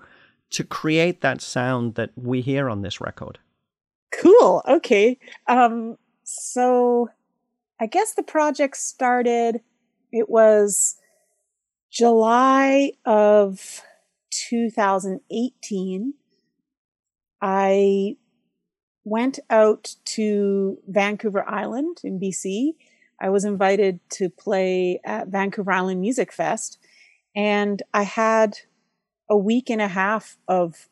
to 0.52 0.63
create 0.63 1.21
that 1.21 1.41
sound 1.41 1.95
that 1.95 2.12
we 2.15 2.41
hear 2.41 2.69
on 2.69 2.82
this 2.82 3.02
record. 3.02 3.39
Cool. 4.21 4.62
Okay. 4.67 5.17
Um, 5.48 5.98
so 6.24 7.10
I 7.80 7.88
guess 7.88 8.13
the 8.13 8.24
project 8.24 8.78
started, 8.78 9.62
it 10.12 10.30
was 10.30 10.98
July 11.91 12.91
of 13.06 13.82
2018. 14.32 16.13
I 17.41 18.15
went 19.04 19.39
out 19.50 19.95
to 20.06 20.78
Vancouver 20.88 21.48
Island 21.48 21.98
in 22.04 22.19
BC. 22.19 22.76
I 23.21 23.30
was 23.30 23.45
invited 23.45 23.99
to 24.12 24.30
play 24.30 24.99
at 25.06 25.30
Vancouver 25.30 25.71
Island 25.71 26.01
Music 26.01 26.32
Fest, 26.32 26.78
and 27.36 27.82
I 27.93 28.04
had 28.04 28.58
a 29.30 29.38
week 29.38 29.69
and 29.69 29.82
a 29.82 29.88
half 29.88 30.38
of 30.47 30.89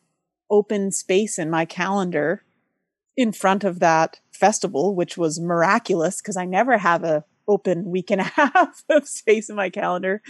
open 0.50 0.90
space 0.90 1.38
in 1.38 1.50
my 1.50 1.64
calendar 1.64 2.44
in 3.16 3.32
front 3.32 3.64
of 3.64 3.80
that 3.80 4.20
festival, 4.32 4.94
which 4.94 5.16
was 5.16 5.40
miraculous 5.40 6.20
because 6.20 6.36
I 6.36 6.44
never 6.44 6.78
have 6.78 7.04
a 7.04 7.24
open 7.46 7.90
week 7.90 8.10
and 8.10 8.20
a 8.20 8.24
half 8.36 8.84
of 8.88 9.06
space 9.06 9.48
in 9.48 9.56
my 9.56 9.70
calendar. 9.70 10.22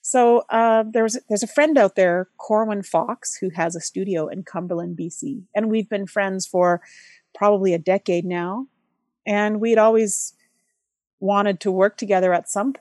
So 0.00 0.44
uh, 0.50 0.84
there's 0.88 1.18
there's 1.28 1.42
a 1.42 1.48
friend 1.48 1.76
out 1.76 1.96
there, 1.96 2.28
Corwin 2.38 2.82
Fox, 2.82 3.36
who 3.40 3.50
has 3.56 3.74
a 3.74 3.80
studio 3.80 4.28
in 4.28 4.44
Cumberland, 4.44 4.96
BC, 4.96 5.42
and 5.54 5.68
we've 5.68 5.88
been 5.88 6.06
friends 6.06 6.46
for 6.46 6.80
probably 7.34 7.74
a 7.74 7.78
decade 7.78 8.24
now, 8.24 8.68
and 9.26 9.60
we'd 9.60 9.78
always 9.78 10.32
wanted 11.20 11.60
to 11.60 11.72
work 11.72 11.96
together 11.96 12.32
at 12.32 12.48
some. 12.48 12.74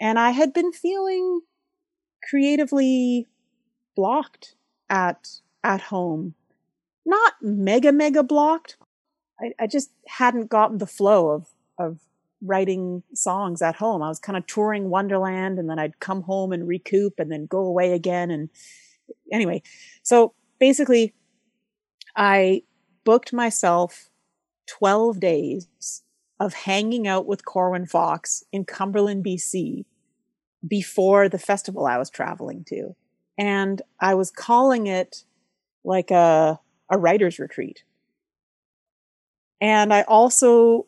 And 0.00 0.18
I 0.18 0.30
had 0.30 0.52
been 0.52 0.72
feeling 0.72 1.40
creatively 2.28 3.28
blocked 3.94 4.54
at 4.88 5.28
at 5.64 5.80
home. 5.80 6.34
Not 7.04 7.34
mega 7.40 7.92
mega 7.92 8.22
blocked. 8.22 8.76
I, 9.40 9.52
I 9.58 9.66
just 9.66 9.90
hadn't 10.06 10.50
gotten 10.50 10.78
the 10.78 10.86
flow 10.86 11.30
of 11.30 11.48
of 11.78 12.00
writing 12.42 13.02
songs 13.14 13.62
at 13.62 13.76
home. 13.76 14.02
I 14.02 14.08
was 14.08 14.18
kind 14.18 14.36
of 14.36 14.46
touring 14.46 14.90
Wonderland 14.90 15.58
and 15.58 15.70
then 15.70 15.78
I'd 15.78 16.00
come 16.00 16.22
home 16.22 16.52
and 16.52 16.66
recoup 16.66 17.14
and 17.18 17.30
then 17.30 17.46
go 17.46 17.60
away 17.60 17.92
again. 17.92 18.30
And 18.30 18.50
anyway, 19.32 19.62
so 20.02 20.34
basically, 20.58 21.14
I 22.16 22.62
booked 23.04 23.32
myself 23.32 24.10
12 24.66 25.20
days 25.20 26.02
of 26.42 26.54
hanging 26.54 27.06
out 27.06 27.24
with 27.24 27.44
Corwin 27.44 27.86
Fox 27.86 28.42
in 28.50 28.64
Cumberland, 28.64 29.24
BC 29.24 29.84
before 30.66 31.28
the 31.28 31.38
festival 31.38 31.86
I 31.86 31.98
was 31.98 32.10
traveling 32.10 32.64
to 32.64 32.94
and 33.38 33.82
I 34.00 34.14
was 34.14 34.30
calling 34.30 34.86
it 34.86 35.24
like 35.84 36.10
a 36.10 36.58
a 36.90 36.98
writer's 36.98 37.38
retreat. 37.38 37.84
And 39.60 39.94
I 39.94 40.02
also 40.02 40.86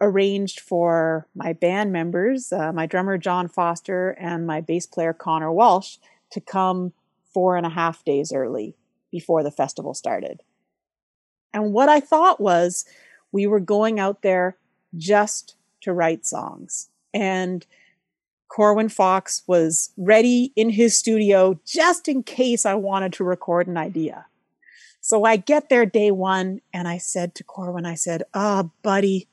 arranged 0.00 0.60
for 0.60 1.26
my 1.34 1.52
band 1.52 1.92
members, 1.92 2.52
uh, 2.52 2.72
my 2.72 2.86
drummer 2.86 3.16
John 3.16 3.48
Foster 3.48 4.10
and 4.10 4.46
my 4.46 4.60
bass 4.60 4.86
player 4.86 5.12
Connor 5.12 5.50
Walsh, 5.50 5.96
to 6.30 6.40
come 6.40 6.92
four 7.32 7.56
and 7.56 7.64
a 7.64 7.70
half 7.70 8.04
days 8.04 8.30
early 8.32 8.76
before 9.10 9.42
the 9.42 9.50
festival 9.50 9.94
started. 9.94 10.42
And 11.54 11.72
what 11.72 11.88
I 11.88 12.00
thought 12.00 12.40
was 12.40 12.84
we 13.32 13.46
were 13.46 13.60
going 13.60 13.98
out 13.98 14.22
there 14.22 14.56
just 14.96 15.56
to 15.82 15.92
write 15.92 16.26
songs. 16.26 16.88
And 17.12 17.66
Corwin 18.48 18.88
Fox 18.88 19.42
was 19.46 19.92
ready 19.96 20.52
in 20.56 20.70
his 20.70 20.96
studio 20.96 21.58
just 21.64 22.06
in 22.08 22.22
case 22.22 22.66
I 22.66 22.74
wanted 22.74 23.12
to 23.14 23.24
record 23.24 23.66
an 23.66 23.76
idea. 23.76 24.26
So 25.00 25.24
I 25.24 25.36
get 25.36 25.68
there 25.68 25.86
day 25.86 26.10
one 26.10 26.60
and 26.72 26.86
I 26.86 26.98
said 26.98 27.34
to 27.36 27.44
Corwin, 27.44 27.86
I 27.86 27.94
said, 27.94 28.22
Oh, 28.34 28.70
buddy, 28.82 29.26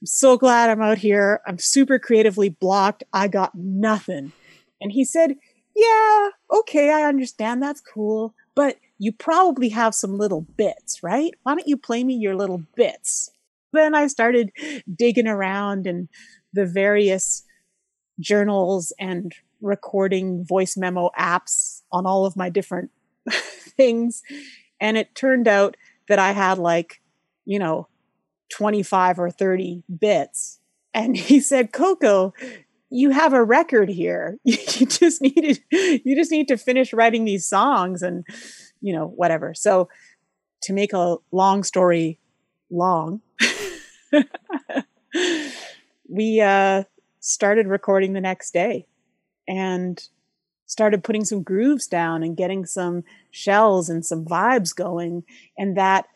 I'm 0.00 0.06
so 0.06 0.38
glad 0.38 0.70
I'm 0.70 0.80
out 0.80 0.98
here. 0.98 1.40
I'm 1.46 1.58
super 1.58 1.98
creatively 1.98 2.48
blocked. 2.48 3.04
I 3.12 3.28
got 3.28 3.54
nothing. 3.54 4.32
And 4.80 4.92
he 4.92 5.04
said, 5.04 5.36
Yeah, 5.76 6.28
okay, 6.50 6.90
I 6.90 7.02
understand. 7.02 7.62
That's 7.62 7.80
cool. 7.80 8.34
But 8.54 8.76
you 8.98 9.12
probably 9.12 9.70
have 9.70 9.94
some 9.94 10.16
little 10.16 10.42
bits, 10.42 11.02
right? 11.02 11.34
Why 11.42 11.54
don't 11.54 11.68
you 11.68 11.76
play 11.76 12.04
me 12.04 12.14
your 12.14 12.36
little 12.36 12.62
bits? 12.74 13.30
Then 13.72 13.94
I 13.94 14.06
started 14.06 14.50
digging 14.92 15.26
around 15.26 15.86
in 15.86 16.08
the 16.52 16.66
various 16.66 17.44
journals 18.18 18.92
and 18.98 19.32
recording 19.60 20.44
voice 20.44 20.76
memo 20.76 21.10
apps 21.18 21.82
on 21.92 22.06
all 22.06 22.26
of 22.26 22.36
my 22.36 22.48
different 22.48 22.90
things. 23.30 24.22
And 24.80 24.96
it 24.96 25.14
turned 25.14 25.46
out 25.46 25.76
that 26.08 26.18
I 26.18 26.32
had 26.32 26.58
like, 26.58 27.00
you 27.44 27.58
know, 27.58 27.88
25 28.50 29.18
or 29.18 29.30
30 29.30 29.84
bits. 30.00 30.58
And 30.92 31.16
he 31.16 31.40
said, 31.40 31.72
Coco, 31.72 32.34
you 32.90 33.10
have 33.10 33.32
a 33.32 33.44
record 33.44 33.88
here. 33.88 34.38
you 34.44 34.86
just 34.86 35.22
need 35.22 35.60
to, 35.70 36.00
you 36.04 36.16
just 36.16 36.32
need 36.32 36.48
to 36.48 36.56
finish 36.56 36.92
writing 36.92 37.24
these 37.24 37.46
songs 37.46 38.02
and, 38.02 38.24
you 38.80 38.92
know, 38.92 39.06
whatever. 39.06 39.54
So 39.54 39.88
to 40.62 40.72
make 40.72 40.92
a 40.92 41.16
long 41.30 41.62
story 41.62 42.18
long, 42.70 43.20
we 46.08 46.40
uh 46.40 46.84
started 47.20 47.66
recording 47.66 48.12
the 48.12 48.20
next 48.20 48.52
day 48.52 48.86
and 49.46 50.08
started 50.66 51.02
putting 51.02 51.24
some 51.24 51.42
grooves 51.42 51.86
down 51.86 52.22
and 52.22 52.36
getting 52.36 52.64
some 52.64 53.02
shells 53.30 53.88
and 53.88 54.06
some 54.06 54.24
vibes 54.24 54.74
going. 54.74 55.24
And 55.58 55.76
that 55.76 56.06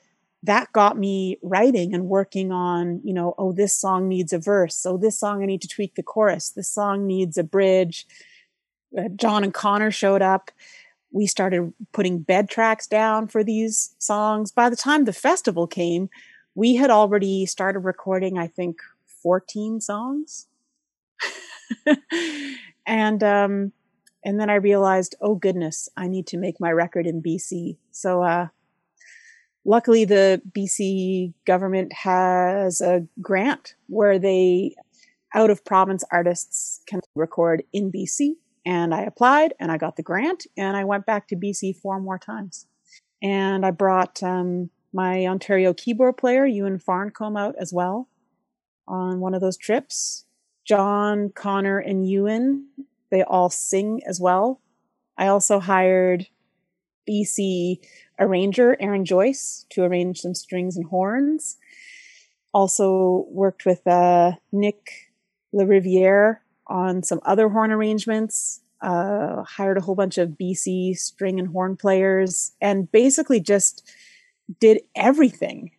that 0.45 0.73
got 0.73 0.99
me 0.99 1.39
writing 1.43 1.95
and 1.95 2.07
working 2.07 2.53
on 2.53 3.01
you 3.03 3.15
know 3.15 3.35
oh 3.39 3.53
this 3.53 3.75
song 3.75 4.09
needs 4.09 4.33
a 4.33 4.39
verse. 4.39 4.77
So 4.77 4.97
this 4.97 5.19
song 5.19 5.43
i 5.43 5.47
need 5.47 5.63
to 5.63 5.69
tweak 5.69 5.95
the 5.95 6.03
chorus. 6.03 6.51
This 6.51 6.71
song 6.71 7.07
needs 7.07 7.37
a 7.37 7.45
bridge. 7.45 8.07
Uh, 8.97 9.09
john 9.17 9.45
and 9.45 9.53
connor 9.53 9.91
showed 9.91 10.23
up. 10.23 10.51
We 11.11 11.27
started 11.27 11.73
putting 11.93 12.21
bed 12.21 12.49
tracks 12.49 12.87
down 12.87 13.29
for 13.29 13.45
these 13.45 13.95
songs. 13.99 14.51
By 14.51 14.69
the 14.69 14.77
time 14.77 15.05
the 15.05 15.13
festival 15.13 15.67
came, 15.67 16.11
we 16.55 16.77
had 16.77 16.91
already 16.91 17.47
started 17.47 17.81
recording, 17.81 18.39
I 18.39 18.47
think, 18.47 18.79
14 19.23 19.81
songs. 19.81 20.47
and 22.87 23.23
um, 23.23 23.73
and 24.25 24.41
then 24.41 24.51
I 24.51 24.55
realized, 24.55 25.15
oh 25.21 25.35
goodness, 25.35 25.89
I 25.97 26.09
need 26.09 26.27
to 26.29 26.39
make 26.39 26.61
my 26.61 26.71
record 26.71 27.07
in 27.07 27.23
BC. 27.23 27.77
So 27.91 28.23
uh, 28.23 28.49
luckily, 29.65 30.05
the 30.05 30.41
BC 30.51 31.35
government 31.45 31.93
has 31.93 32.81
a 32.81 33.07
grant 33.21 33.75
where 33.89 34.19
they 34.19 34.75
out 35.35 35.51
of 35.51 35.65
province 35.65 36.05
artists 36.13 36.81
can 36.87 37.01
record 37.15 37.65
in 37.73 37.91
BC. 37.91 38.35
And 38.65 38.95
I 38.95 39.03
applied 39.03 39.53
and 39.61 39.71
I 39.71 39.77
got 39.77 39.97
the 39.97 40.03
grant 40.03 40.47
and 40.57 40.77
I 40.77 40.85
went 40.85 41.05
back 41.05 41.29
to 41.29 41.37
BC 41.37 41.77
four 41.77 42.01
more 42.01 42.19
times. 42.19 42.67
And 43.23 43.67
I 43.67 43.71
brought 43.71 44.23
um, 44.23 44.71
my 44.95 45.27
Ontario 45.27 45.75
keyboard 45.75 46.17
player, 46.17 46.47
Ewan 46.47 46.79
Farncombe, 46.79 47.39
out 47.39 47.57
as 47.59 47.73
well 47.73 48.09
on 48.87 49.19
one 49.19 49.35
of 49.35 49.41
those 49.41 49.57
trips. 49.57 50.25
John, 50.65 51.31
Connor, 51.35 51.79
and 51.79 52.09
Ewan, 52.09 52.69
they 53.11 53.23
all 53.23 53.51
sing 53.51 54.01
as 54.07 54.21
well. 54.21 54.61
I 55.19 55.27
also 55.27 55.59
hired 55.59 56.29
BC 57.09 57.81
arranger 58.19 58.77
Aaron 58.81 59.05
Joyce 59.05 59.67
to 59.71 59.83
arrange 59.83 60.21
some 60.21 60.35
strings 60.35 60.77
and 60.77 60.87
horns. 60.87 61.57
Also 62.53 63.27
worked 63.31 63.67
with 63.67 63.87
uh, 63.87 64.33
Nick 64.53 65.13
LaRiviere 65.53 66.39
on 66.69 67.03
some 67.03 67.21
other 67.25 67.49
horn 67.49 67.73
arrangements. 67.73 68.61
Uh, 68.81 69.43
hired 69.43 69.79
a 69.79 69.81
whole 69.81 69.95
bunch 69.95 70.19
of 70.19 70.31
BC 70.41 70.97
string 70.97 71.39
and 71.39 71.49
horn 71.49 71.77
players, 71.77 72.53
and 72.61 72.91
basically 72.93 73.41
just 73.41 73.83
did 74.61 74.81
everything. 74.95 75.73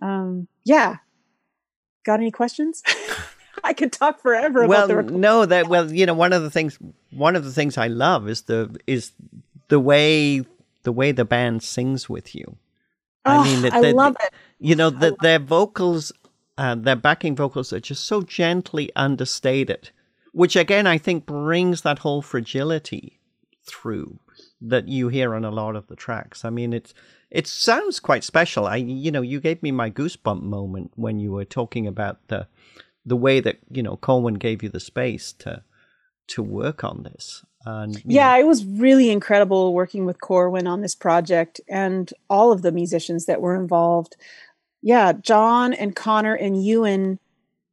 um, 0.00 0.48
yeah. 0.64 0.96
Got 2.04 2.20
any 2.20 2.30
questions? 2.30 2.82
I 3.64 3.72
could 3.72 3.92
talk 3.92 4.20
forever. 4.20 4.66
Well, 4.66 4.86
the 4.86 5.02
no, 5.02 5.46
that 5.46 5.68
well, 5.68 5.90
you 5.90 6.04
know, 6.04 6.14
one 6.14 6.32
of 6.32 6.42
the 6.42 6.50
things, 6.50 6.78
one 7.10 7.34
of 7.34 7.44
the 7.44 7.52
things 7.52 7.78
I 7.78 7.86
love 7.86 8.28
is 8.28 8.42
the 8.42 8.76
is 8.86 9.12
the 9.68 9.80
way 9.80 10.44
the 10.82 10.92
way 10.92 11.12
the 11.12 11.24
band 11.24 11.62
sings 11.62 12.08
with 12.08 12.34
you. 12.34 12.56
Oh, 13.24 13.40
I 13.40 13.44
mean, 13.44 13.72
I 13.72 13.92
love 13.92 14.16
it. 14.20 14.34
You 14.58 14.76
know 14.76 14.90
that 14.90 15.14
their 15.20 15.38
vocals, 15.38 16.12
uh, 16.58 16.74
their 16.74 16.96
backing 16.96 17.34
vocals 17.36 17.72
are 17.72 17.80
just 17.80 18.04
so 18.04 18.20
gently 18.20 18.90
understated, 18.94 19.90
which 20.32 20.56
again 20.56 20.86
I 20.86 20.98
think 20.98 21.24
brings 21.24 21.82
that 21.82 22.00
whole 22.00 22.20
fragility 22.20 23.18
through 23.64 24.18
that 24.68 24.88
you 24.88 25.08
hear 25.08 25.34
on 25.34 25.44
a 25.44 25.50
lot 25.50 25.76
of 25.76 25.86
the 25.86 25.96
tracks. 25.96 26.44
I 26.44 26.50
mean, 26.50 26.72
it's 26.72 26.94
it 27.30 27.46
sounds 27.46 28.00
quite 28.00 28.24
special. 28.24 28.66
I 28.66 28.76
you 28.76 29.10
know 29.10 29.22
you 29.22 29.40
gave 29.40 29.62
me 29.62 29.70
my 29.70 29.90
goosebump 29.90 30.42
moment 30.42 30.92
when 30.96 31.18
you 31.18 31.32
were 31.32 31.44
talking 31.44 31.86
about 31.86 32.28
the 32.28 32.46
the 33.04 33.16
way 33.16 33.40
that 33.40 33.58
you 33.70 33.82
know 33.82 33.96
Corwin 33.96 34.34
gave 34.34 34.62
you 34.62 34.68
the 34.68 34.80
space 34.80 35.32
to 35.34 35.62
to 36.28 36.42
work 36.42 36.84
on 36.84 37.02
this. 37.02 37.44
And, 37.66 38.02
yeah, 38.04 38.34
know. 38.34 38.40
it 38.40 38.46
was 38.46 38.64
really 38.64 39.10
incredible 39.10 39.72
working 39.74 40.04
with 40.04 40.20
Corwin 40.20 40.66
on 40.66 40.80
this 40.80 40.94
project 40.94 41.60
and 41.68 42.12
all 42.28 42.52
of 42.52 42.62
the 42.62 42.72
musicians 42.72 43.26
that 43.26 43.40
were 43.40 43.56
involved. 43.56 44.16
Yeah, 44.82 45.12
John 45.12 45.72
and 45.72 45.96
Connor 45.96 46.34
and 46.34 46.62
Ewan, 46.62 47.18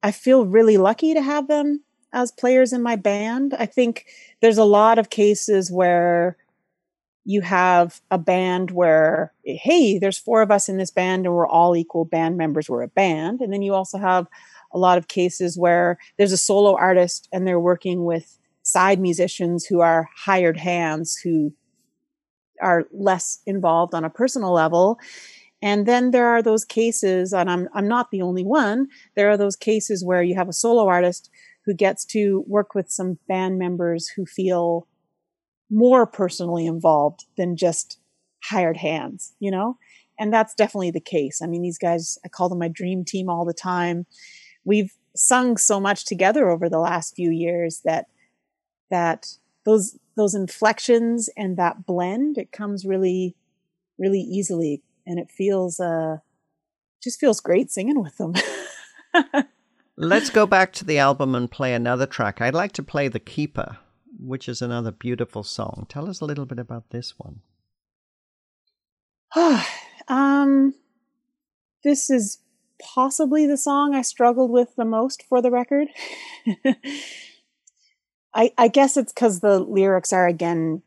I 0.01 0.11
feel 0.11 0.45
really 0.45 0.77
lucky 0.77 1.13
to 1.13 1.21
have 1.21 1.47
them 1.47 1.83
as 2.13 2.31
players 2.31 2.73
in 2.73 2.81
my 2.81 2.95
band. 2.95 3.53
I 3.57 3.65
think 3.65 4.05
there's 4.41 4.57
a 4.57 4.63
lot 4.63 4.97
of 4.97 5.09
cases 5.09 5.71
where 5.71 6.37
you 7.23 7.41
have 7.41 8.01
a 8.09 8.17
band 8.17 8.71
where, 8.71 9.33
hey, 9.43 9.99
there's 9.99 10.17
four 10.17 10.41
of 10.41 10.51
us 10.51 10.67
in 10.67 10.77
this 10.77 10.91
band 10.91 11.25
and 11.25 11.35
we're 11.35 11.47
all 11.47 11.75
equal 11.75 12.05
band 12.05 12.37
members. 12.37 12.69
We're 12.69 12.81
a 12.81 12.87
band. 12.87 13.41
And 13.41 13.53
then 13.53 13.61
you 13.61 13.73
also 13.73 13.97
have 13.97 14.27
a 14.73 14.79
lot 14.79 14.97
of 14.97 15.07
cases 15.07 15.57
where 15.57 15.97
there's 16.17 16.31
a 16.31 16.37
solo 16.37 16.75
artist 16.75 17.27
and 17.31 17.45
they're 17.45 17.59
working 17.59 18.05
with 18.05 18.39
side 18.63 18.99
musicians 18.99 19.65
who 19.65 19.81
are 19.81 20.09
hired 20.17 20.57
hands 20.57 21.19
who 21.23 21.53
are 22.61 22.85
less 22.91 23.39
involved 23.45 23.93
on 23.93 24.05
a 24.05 24.09
personal 24.09 24.53
level. 24.53 24.99
And 25.61 25.85
then 25.85 26.11
there 26.11 26.27
are 26.27 26.41
those 26.41 26.65
cases, 26.65 27.33
and 27.33 27.49
I'm, 27.49 27.67
I'm 27.73 27.87
not 27.87 28.09
the 28.09 28.21
only 28.21 28.43
one, 28.43 28.87
there 29.15 29.29
are 29.29 29.37
those 29.37 29.55
cases 29.55 30.03
where 30.03 30.23
you 30.23 30.35
have 30.35 30.49
a 30.49 30.53
solo 30.53 30.87
artist 30.87 31.29
who 31.65 31.73
gets 31.75 32.03
to 32.05 32.43
work 32.47 32.73
with 32.73 32.89
some 32.89 33.19
band 33.27 33.59
members 33.59 34.07
who 34.07 34.25
feel 34.25 34.87
more 35.71 36.05
personally 36.05 36.65
involved 36.65 37.25
than 37.37 37.55
just 37.55 37.97
hired 38.43 38.77
hands, 38.77 39.33
you 39.39 39.49
know? 39.49 39.77
And 40.19 40.31
that's 40.31 40.53
definitely 40.53 40.91
the 40.91 40.99
case. 40.99 41.41
I 41.41 41.47
mean, 41.47 41.63
these 41.63 41.79
guys, 41.79 42.19
I 42.23 42.27
call 42.27 42.49
them 42.49 42.59
my 42.59 42.67
dream 42.67 43.03
team 43.03 43.29
all 43.29 43.45
the 43.45 43.53
time. 43.53 44.05
We've 44.63 44.93
sung 45.15 45.57
so 45.57 45.79
much 45.79 46.05
together 46.05 46.49
over 46.49 46.69
the 46.69 46.79
last 46.79 47.15
few 47.15 47.31
years 47.31 47.81
that 47.85 48.05
that 48.89 49.27
those 49.65 49.97
those 50.15 50.35
inflections 50.35 51.29
and 51.35 51.57
that 51.57 51.85
blend 51.85 52.37
it 52.37 52.51
comes 52.51 52.85
really 52.85 53.35
really 53.97 54.19
easily 54.19 54.81
and 55.05 55.19
it 55.19 55.29
feels 55.29 55.79
uh 55.79 56.17
just 57.03 57.19
feels 57.19 57.39
great 57.39 57.71
singing 57.71 58.01
with 58.01 58.17
them 58.17 58.33
let's 59.97 60.29
go 60.29 60.45
back 60.45 60.71
to 60.73 60.85
the 60.85 60.97
album 60.97 61.35
and 61.35 61.51
play 61.51 61.73
another 61.73 62.05
track 62.05 62.41
i'd 62.41 62.53
like 62.53 62.71
to 62.71 62.83
play 62.83 63.07
the 63.07 63.19
keeper 63.19 63.77
which 64.21 64.47
is 64.47 64.61
another 64.61 64.91
beautiful 64.91 65.43
song. 65.43 65.85
Tell 65.89 66.09
us 66.09 66.21
a 66.21 66.25
little 66.25 66.45
bit 66.45 66.59
about 66.59 66.91
this 66.91 67.15
one. 67.17 67.41
um, 70.07 70.75
this 71.83 72.09
is 72.09 72.39
possibly 72.81 73.45
the 73.47 73.57
song 73.57 73.93
I 73.95 74.01
struggled 74.01 74.51
with 74.51 74.75
the 74.75 74.85
most 74.85 75.23
for 75.23 75.41
the 75.41 75.51
record. 75.51 75.87
I, 78.33 78.51
I 78.57 78.67
guess 78.69 78.95
it's 78.97 79.11
because 79.11 79.39
the 79.39 79.59
lyrics 79.59 80.13
are 80.13 80.27
again 80.27 80.83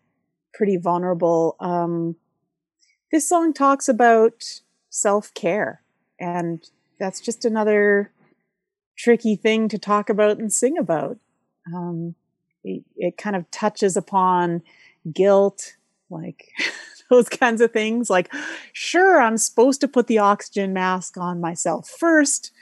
pretty 0.53 0.77
vulnerable. 0.77 1.57
Um, 1.61 2.17
this 3.13 3.29
song 3.29 3.53
talks 3.53 3.89
about 3.89 4.61
self 4.89 5.35
care, 5.35 5.83
and 6.19 6.65
that's 6.99 7.21
just 7.21 7.45
another 7.45 8.13
tricky 8.97 9.37
thing 9.37 9.69
to 9.69 9.79
talk 9.79 10.09
about 10.09 10.39
and 10.39 10.53
sing 10.53 10.79
about. 10.79 11.19
Um, 11.75 12.15
it, 12.65 13.19
kind 13.19 13.37
of 13.37 13.51
touches 13.51 13.97
upon 13.97 14.63
guilt, 15.13 15.77
like 16.11 16.49
those 17.11 17.29
kinds 17.29 17.61
of 17.61 17.73
things. 17.73 18.11
Like, 18.11 18.33
sure, 18.73 19.21
I'm 19.21 19.39
supposed 19.39 19.81
to 19.83 19.89
put 19.89 20.07
the 20.07 20.19
oxygen 20.19 20.73
mask 20.73 21.17
on 21.17 21.41
myself 21.41 21.89
first 21.89 22.53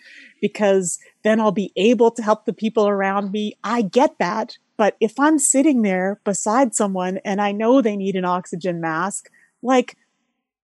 because 0.40 0.98
then 1.22 1.40
I'll 1.40 1.52
be 1.52 1.72
able 1.76 2.10
to 2.10 2.22
help 2.22 2.44
the 2.44 2.52
people 2.52 2.88
around 2.88 3.32
me. 3.32 3.54
I 3.62 3.82
get 3.82 4.18
that. 4.18 4.58
But 4.76 4.96
if 5.00 5.18
I'm 5.20 5.38
sitting 5.38 5.82
there 5.82 6.20
beside 6.24 6.74
someone 6.74 7.18
and 7.24 7.40
I 7.40 7.52
know 7.52 7.80
they 7.80 7.96
need 7.96 8.16
an 8.16 8.24
oxygen 8.24 8.80
mask, 8.80 9.30
like, 9.62 9.96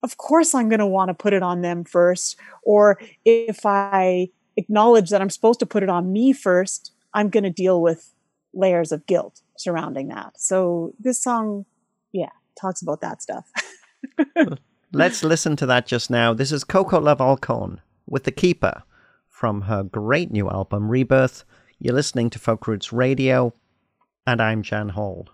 of 0.03 0.19
course 0.19 0.55
I'm 0.55 0.69
going 0.69 0.81
to 0.81 0.87
want 0.87 1.09
to 1.09 1.15
put 1.15 1.33
it 1.33 1.43
on 1.43 1.63
them 1.63 1.85
first. 1.85 2.37
Or 2.63 2.99
if 3.25 3.65
I 3.65 4.29
acknowledge 4.59 5.09
that 5.11 5.23
I'm 5.23 5.31
supposed 5.31 5.61
to 5.61 5.67
put 5.67 5.83
it 5.83 5.89
on 5.89 6.13
me 6.13 6.35
first, 6.35 6.93
I'm 7.15 7.31
going 7.31 7.45
to 7.45 7.51
deal 7.51 7.81
with 7.81 8.14
layers 8.55 8.93
of 8.93 9.07
guilt 9.07 9.41
surrounding 9.59 10.09
that. 10.09 10.39
So 10.39 10.95
this 10.99 11.23
song, 11.23 11.67
yeah, 12.13 12.31
talks 12.61 12.83
about 12.83 13.01
that 13.01 13.23
stuff. 13.23 13.51
Let's 14.93 15.25
listen 15.25 15.57
to 15.57 15.67
that 15.67 15.87
just 15.87 16.11
now. 16.11 16.35
This 16.35 16.53
is 16.53 16.63
Coco 16.65 17.01
Love 17.01 17.21
Alcorn 17.21 17.81
with 18.07 18.25
The 18.25 18.33
Keeper 18.33 18.85
from 19.29 19.63
her 19.63 19.83
great 19.83 20.31
new 20.31 20.49
album, 20.49 20.89
Rebirth. 20.89 21.45
You're 21.79 21.95
listening 21.95 22.31
to 22.31 22.39
Folk 22.39 22.67
Roots 22.69 22.93
Radio, 22.93 23.53
and 24.27 24.41
I'm 24.41 24.63
Jan 24.63 24.91
Hall. 24.91 25.29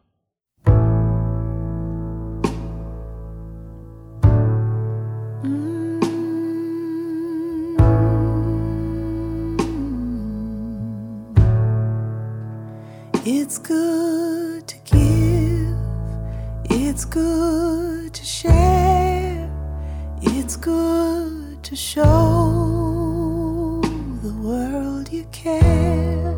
Good 20.60 21.62
to 21.62 21.74
show 21.74 22.10
the 24.22 24.32
world 24.42 25.10
you 25.10 25.24
care. 25.32 26.36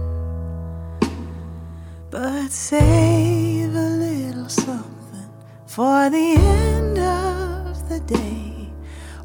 But 2.11 2.53
save 2.53 3.75
a 3.75 3.89
little 4.05 4.49
something 4.49 5.31
for 5.67 6.09
the 6.09 6.37
end 6.37 6.99
of 6.99 7.89
the 7.89 7.99
day, 8.01 8.71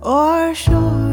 or 0.02 0.56
surely 0.56 1.07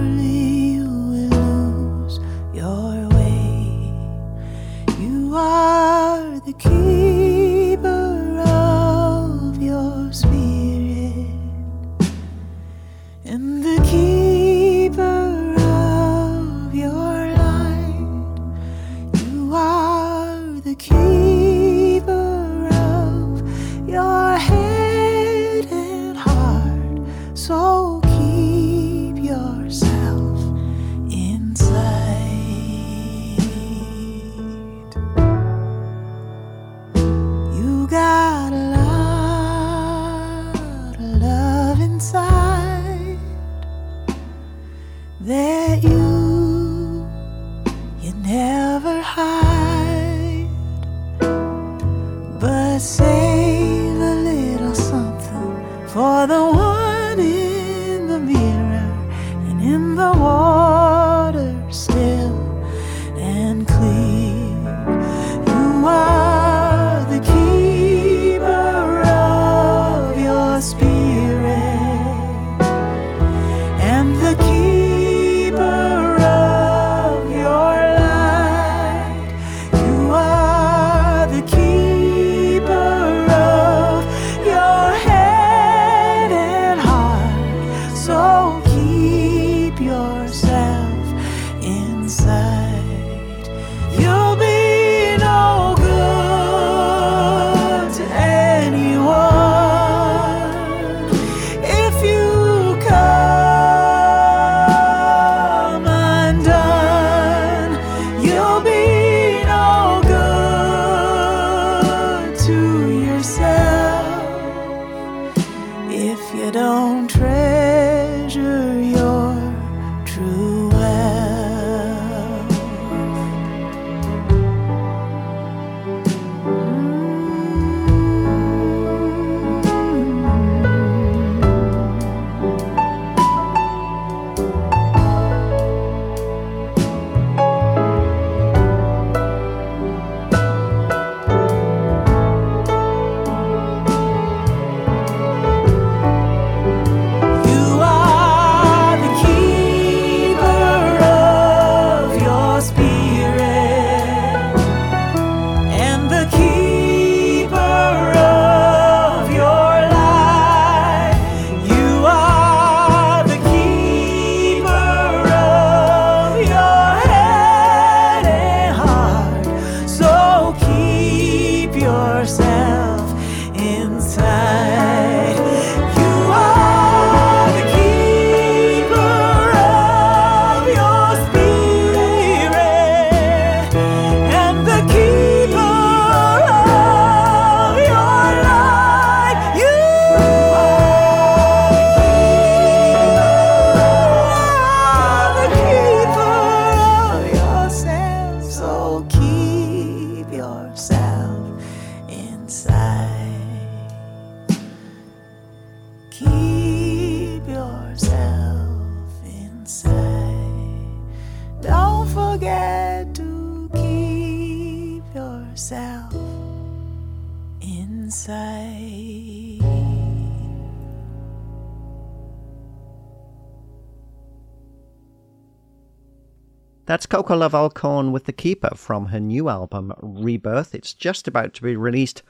That's 227.05 227.17
Coco 227.17 227.37
Love 227.37 227.55
Alcorn 227.55 228.13
with 228.13 228.25
The 228.25 228.33
Keeper 228.33 228.75
from 228.77 229.09
her 229.09 229.21
new 229.21 229.51
album, 229.51 229.93
Rebirth. 230.01 230.75
It's 230.75 230.95
just 230.95 231.29
about 231.29 231.53
to 231.53 231.63
be 231.63 231.77
released. 231.77 232.23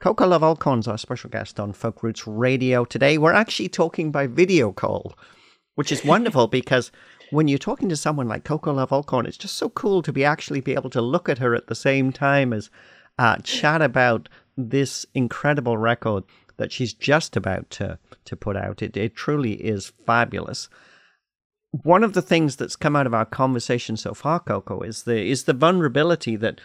Coco 0.00 0.26
Love 0.26 0.42
Alcorn's 0.42 0.88
our 0.88 0.96
special 0.96 1.28
guest 1.28 1.60
on 1.60 1.74
Folk 1.74 2.02
Roots 2.02 2.26
Radio 2.26 2.86
today. 2.86 3.18
We're 3.18 3.34
actually 3.34 3.68
talking 3.68 4.10
by 4.10 4.26
video 4.26 4.72
call, 4.72 5.12
which 5.74 5.92
is 5.92 6.02
wonderful 6.02 6.46
because 6.60 6.90
when 7.28 7.46
you're 7.46 7.58
talking 7.58 7.90
to 7.90 7.96
someone 7.96 8.26
like 8.26 8.44
Coco 8.44 8.72
Love 8.72 8.90
Alcorn, 8.90 9.26
it's 9.26 9.36
just 9.36 9.56
so 9.56 9.68
cool 9.68 10.00
to 10.00 10.14
be 10.14 10.24
actually 10.24 10.62
be 10.62 10.72
able 10.72 10.88
to 10.88 11.02
look 11.02 11.28
at 11.28 11.36
her 11.36 11.54
at 11.54 11.66
the 11.66 11.74
same 11.74 12.10
time 12.10 12.54
as 12.54 12.70
uh, 13.18 13.36
chat 13.44 13.82
about 13.82 14.30
this 14.56 15.04
incredible 15.12 15.76
record 15.76 16.24
that 16.56 16.72
she's 16.72 16.94
just 16.94 17.36
about 17.36 17.68
to, 17.68 17.98
to 18.24 18.34
put 18.34 18.56
out. 18.56 18.80
It, 18.80 18.96
it 18.96 19.14
truly 19.14 19.62
is 19.62 19.92
fabulous 20.06 20.70
one 21.70 22.04
of 22.04 22.12
the 22.12 22.22
things 22.22 22.56
that's 22.56 22.76
come 22.76 22.96
out 22.96 23.06
of 23.06 23.14
our 23.14 23.24
conversation 23.24 23.96
so 23.96 24.14
far, 24.14 24.40
Coco, 24.40 24.80
is 24.80 25.02
the 25.02 25.20
is 25.20 25.44
the 25.44 25.52
vulnerability 25.52 26.36
that 26.36 26.60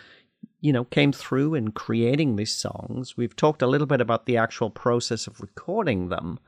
you 0.59 0.71
know 0.71 0.85
came 0.85 1.11
through 1.11 1.55
in 1.55 1.71
creating 1.71 2.35
these 2.35 2.53
songs. 2.53 3.17
We've 3.17 3.35
talked 3.35 3.61
a 3.61 3.67
little 3.67 3.87
bit 3.87 4.01
about 4.01 4.25
the 4.25 4.37
actual 4.37 4.69
process 4.69 5.27
of 5.27 5.41
recording 5.41 6.09
them. 6.09 6.39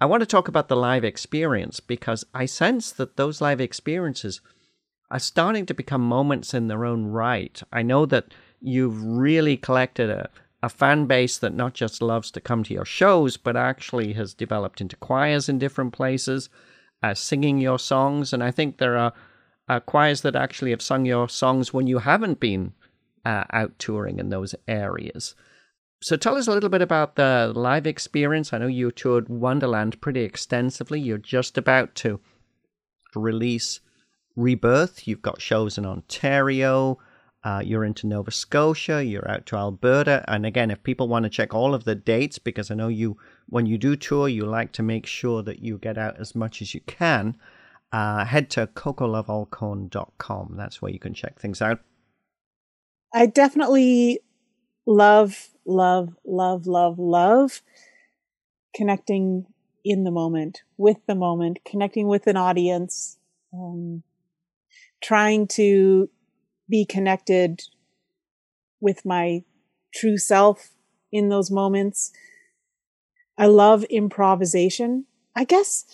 I 0.00 0.06
want 0.06 0.20
to 0.20 0.26
talk 0.26 0.48
about 0.48 0.68
the 0.68 0.76
live 0.76 1.04
experience 1.04 1.80
because 1.80 2.24
I 2.34 2.46
sense 2.46 2.92
that 2.92 3.16
those 3.16 3.40
live 3.40 3.60
experiences 3.60 4.40
are 5.10 5.18
starting 5.18 5.64
to 5.66 5.74
become 5.74 6.02
moments 6.02 6.52
in 6.52 6.68
their 6.68 6.84
own 6.84 7.06
right. 7.06 7.62
I 7.72 7.82
know 7.82 8.04
that 8.06 8.34
you've 8.60 9.02
really 9.02 9.56
collected 9.56 10.10
a, 10.10 10.28
a 10.62 10.68
fan 10.68 11.06
base 11.06 11.38
that 11.38 11.54
not 11.54 11.72
just 11.72 12.02
loves 12.02 12.30
to 12.32 12.40
come 12.40 12.64
to 12.64 12.74
your 12.74 12.84
shows, 12.84 13.36
but 13.38 13.56
actually 13.56 14.12
has 14.14 14.34
developed 14.34 14.80
into 14.80 14.96
choirs 14.96 15.48
in 15.48 15.58
different 15.58 15.92
places 15.94 16.50
uh, 17.02 17.14
singing 17.14 17.58
your 17.58 17.78
songs. 17.78 18.32
And 18.32 18.42
I 18.42 18.50
think 18.50 18.78
there 18.78 18.96
are 18.96 19.12
uh, 19.68 19.80
choirs 19.80 20.22
that 20.22 20.36
actually 20.36 20.70
have 20.70 20.82
sung 20.82 21.04
your 21.04 21.28
songs 21.28 21.72
when 21.72 21.86
you 21.86 21.98
haven't 21.98 22.40
been 22.40 22.72
uh, 23.24 23.44
out 23.52 23.78
touring 23.78 24.18
in 24.18 24.28
those 24.28 24.54
areas. 24.68 25.34
So 26.02 26.16
tell 26.16 26.36
us 26.36 26.46
a 26.46 26.52
little 26.52 26.68
bit 26.68 26.82
about 26.82 27.16
the 27.16 27.52
live 27.54 27.86
experience. 27.86 28.52
I 28.52 28.58
know 28.58 28.66
you 28.66 28.90
toured 28.90 29.28
Wonderland 29.28 30.00
pretty 30.00 30.20
extensively. 30.20 31.00
You're 31.00 31.18
just 31.18 31.58
about 31.58 31.94
to 31.96 32.20
release 33.14 33.80
Rebirth. 34.36 35.08
You've 35.08 35.22
got 35.22 35.40
shows 35.40 35.78
in 35.78 35.86
Ontario. 35.86 36.98
Uh, 37.46 37.62
you're 37.64 37.84
into 37.84 38.08
Nova 38.08 38.32
Scotia, 38.32 39.04
you're 39.04 39.30
out 39.30 39.46
to 39.46 39.56
Alberta. 39.56 40.24
And 40.26 40.44
again, 40.44 40.68
if 40.72 40.82
people 40.82 41.06
want 41.06 41.22
to 41.22 41.30
check 41.30 41.54
all 41.54 41.74
of 41.74 41.84
the 41.84 41.94
dates, 41.94 42.40
because 42.40 42.72
I 42.72 42.74
know 42.74 42.88
you, 42.88 43.18
when 43.48 43.66
you 43.66 43.78
do 43.78 43.96
tour, 43.96 44.28
you 44.28 44.44
like 44.44 44.72
to 44.72 44.82
make 44.82 45.06
sure 45.06 45.42
that 45.42 45.60
you 45.60 45.78
get 45.78 45.96
out 45.96 46.18
as 46.18 46.34
much 46.34 46.60
as 46.60 46.74
you 46.74 46.80
can, 46.80 47.36
uh, 47.92 48.24
head 48.24 48.50
to 48.50 48.66
cocolovealcorn.com. 48.66 50.54
That's 50.56 50.82
where 50.82 50.90
you 50.90 50.98
can 50.98 51.14
check 51.14 51.38
things 51.38 51.62
out. 51.62 51.80
I 53.14 53.26
definitely 53.26 54.20
love, 54.86 55.48
love, 55.64 56.16
love, 56.24 56.66
love, 56.66 56.98
love 56.98 57.62
connecting 58.74 59.46
in 59.84 60.04
the 60.04 60.10
moment, 60.10 60.62
with 60.76 60.98
the 61.06 61.14
moment, 61.14 61.60
connecting 61.64 62.08
with 62.08 62.26
an 62.26 62.36
audience, 62.36 63.18
um, 63.54 64.02
trying 65.02 65.46
to 65.46 66.10
be 66.68 66.84
connected 66.84 67.62
with 68.80 69.06
my 69.06 69.42
true 69.94 70.18
self 70.18 70.70
in 71.12 71.28
those 71.28 71.50
moments. 71.50 72.12
I 73.38 73.46
love 73.46 73.84
improvisation. 73.84 75.04
I 75.34 75.44
guess 75.44 75.84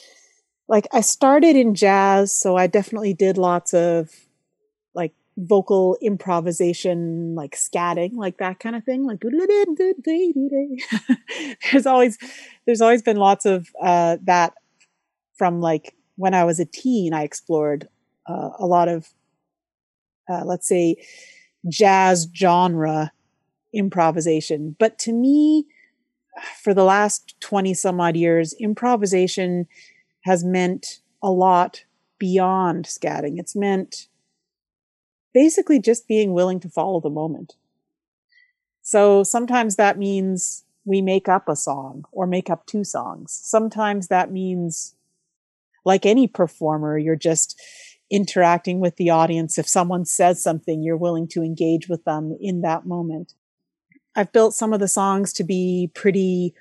like 0.68 0.86
I 0.92 1.00
started 1.00 1.56
in 1.56 1.74
jazz, 1.74 2.34
so 2.34 2.56
I 2.56 2.66
definitely 2.66 3.14
did 3.14 3.36
lots 3.36 3.74
of 3.74 4.10
like 4.94 5.12
vocal 5.36 5.98
improvisation, 6.00 7.34
like 7.34 7.56
scatting, 7.56 8.14
like 8.14 8.38
that 8.38 8.60
kind 8.60 8.76
of 8.76 8.84
thing. 8.84 9.04
Like 9.04 9.20
there's 11.72 11.86
always 11.86 12.18
there's 12.66 12.80
always 12.80 13.02
been 13.02 13.16
lots 13.16 13.44
of 13.44 13.68
uh, 13.82 14.18
that 14.22 14.54
from 15.34 15.60
like 15.60 15.94
when 16.16 16.34
I 16.34 16.44
was 16.44 16.60
a 16.60 16.64
teen. 16.64 17.12
I 17.12 17.24
explored 17.24 17.88
uh, 18.26 18.50
a 18.58 18.66
lot 18.66 18.88
of 18.88 19.08
uh, 20.28 20.44
let's 20.44 20.68
say 20.68 20.96
jazz 21.68 22.28
genre 22.34 23.12
improvisation. 23.72 24.76
But 24.78 24.98
to 25.00 25.12
me, 25.12 25.66
for 26.62 26.74
the 26.74 26.84
last 26.84 27.34
20 27.40 27.74
some 27.74 28.00
odd 28.00 28.16
years, 28.16 28.54
improvisation 28.58 29.66
has 30.22 30.44
meant 30.44 31.00
a 31.22 31.30
lot 31.30 31.84
beyond 32.18 32.84
scatting. 32.84 33.38
It's 33.38 33.56
meant 33.56 34.08
basically 35.34 35.80
just 35.80 36.08
being 36.08 36.32
willing 36.32 36.60
to 36.60 36.68
follow 36.68 37.00
the 37.00 37.10
moment. 37.10 37.56
So 38.82 39.22
sometimes 39.22 39.76
that 39.76 39.98
means 39.98 40.64
we 40.84 41.00
make 41.00 41.28
up 41.28 41.48
a 41.48 41.56
song 41.56 42.04
or 42.12 42.26
make 42.26 42.50
up 42.50 42.66
two 42.66 42.84
songs. 42.84 43.38
Sometimes 43.42 44.08
that 44.08 44.32
means, 44.32 44.94
like 45.84 46.04
any 46.04 46.26
performer, 46.26 46.98
you're 46.98 47.16
just 47.16 47.60
interacting 48.10 48.80
with 48.80 48.96
the 48.96 49.10
audience. 49.10 49.58
If 49.58 49.68
someone 49.68 50.04
says 50.04 50.42
something, 50.42 50.82
you're 50.82 50.96
willing 50.96 51.28
to 51.28 51.42
engage 51.42 51.88
with 51.88 52.04
them 52.04 52.36
in 52.40 52.60
that 52.62 52.84
moment. 52.84 53.34
I've 54.14 54.32
built 54.32 54.54
some 54.54 54.72
of 54.72 54.80
the 54.80 54.88
songs 54.88 55.32
to 55.34 55.44
be 55.44 55.90
pretty 55.94 56.54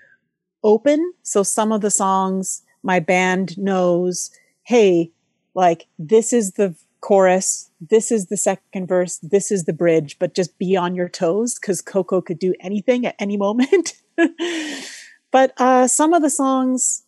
open. 0.63 1.13
So 1.23 1.43
some 1.43 1.71
of 1.71 1.81
the 1.81 1.91
songs 1.91 2.63
my 2.83 2.99
band 2.99 3.57
knows, 3.57 4.31
hey, 4.63 5.11
like 5.53 5.87
this 5.99 6.33
is 6.33 6.53
the 6.53 6.75
chorus, 7.01 7.69
this 7.79 8.11
is 8.11 8.27
the 8.27 8.37
second 8.37 8.87
verse, 8.87 9.17
this 9.19 9.51
is 9.51 9.65
the 9.65 9.73
bridge, 9.73 10.17
but 10.19 10.35
just 10.35 10.57
be 10.57 10.75
on 10.75 10.95
your 10.95 11.09
toes 11.09 11.55
because 11.59 11.81
Coco 11.81 12.21
could 12.21 12.39
do 12.39 12.53
anything 12.59 13.05
at 13.05 13.15
any 13.19 13.37
moment. 13.37 13.93
but 15.31 15.53
uh, 15.57 15.87
some 15.87 16.13
of 16.13 16.21
the 16.21 16.29
songs 16.29 17.03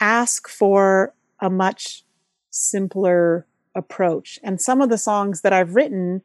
ask 0.00 0.48
for 0.48 1.14
a 1.40 1.50
much 1.50 2.04
simpler 2.50 3.46
approach. 3.74 4.38
And 4.42 4.60
some 4.60 4.80
of 4.80 4.88
the 4.88 4.98
songs 4.98 5.42
that 5.42 5.52
I've 5.52 5.74
written 5.74 6.22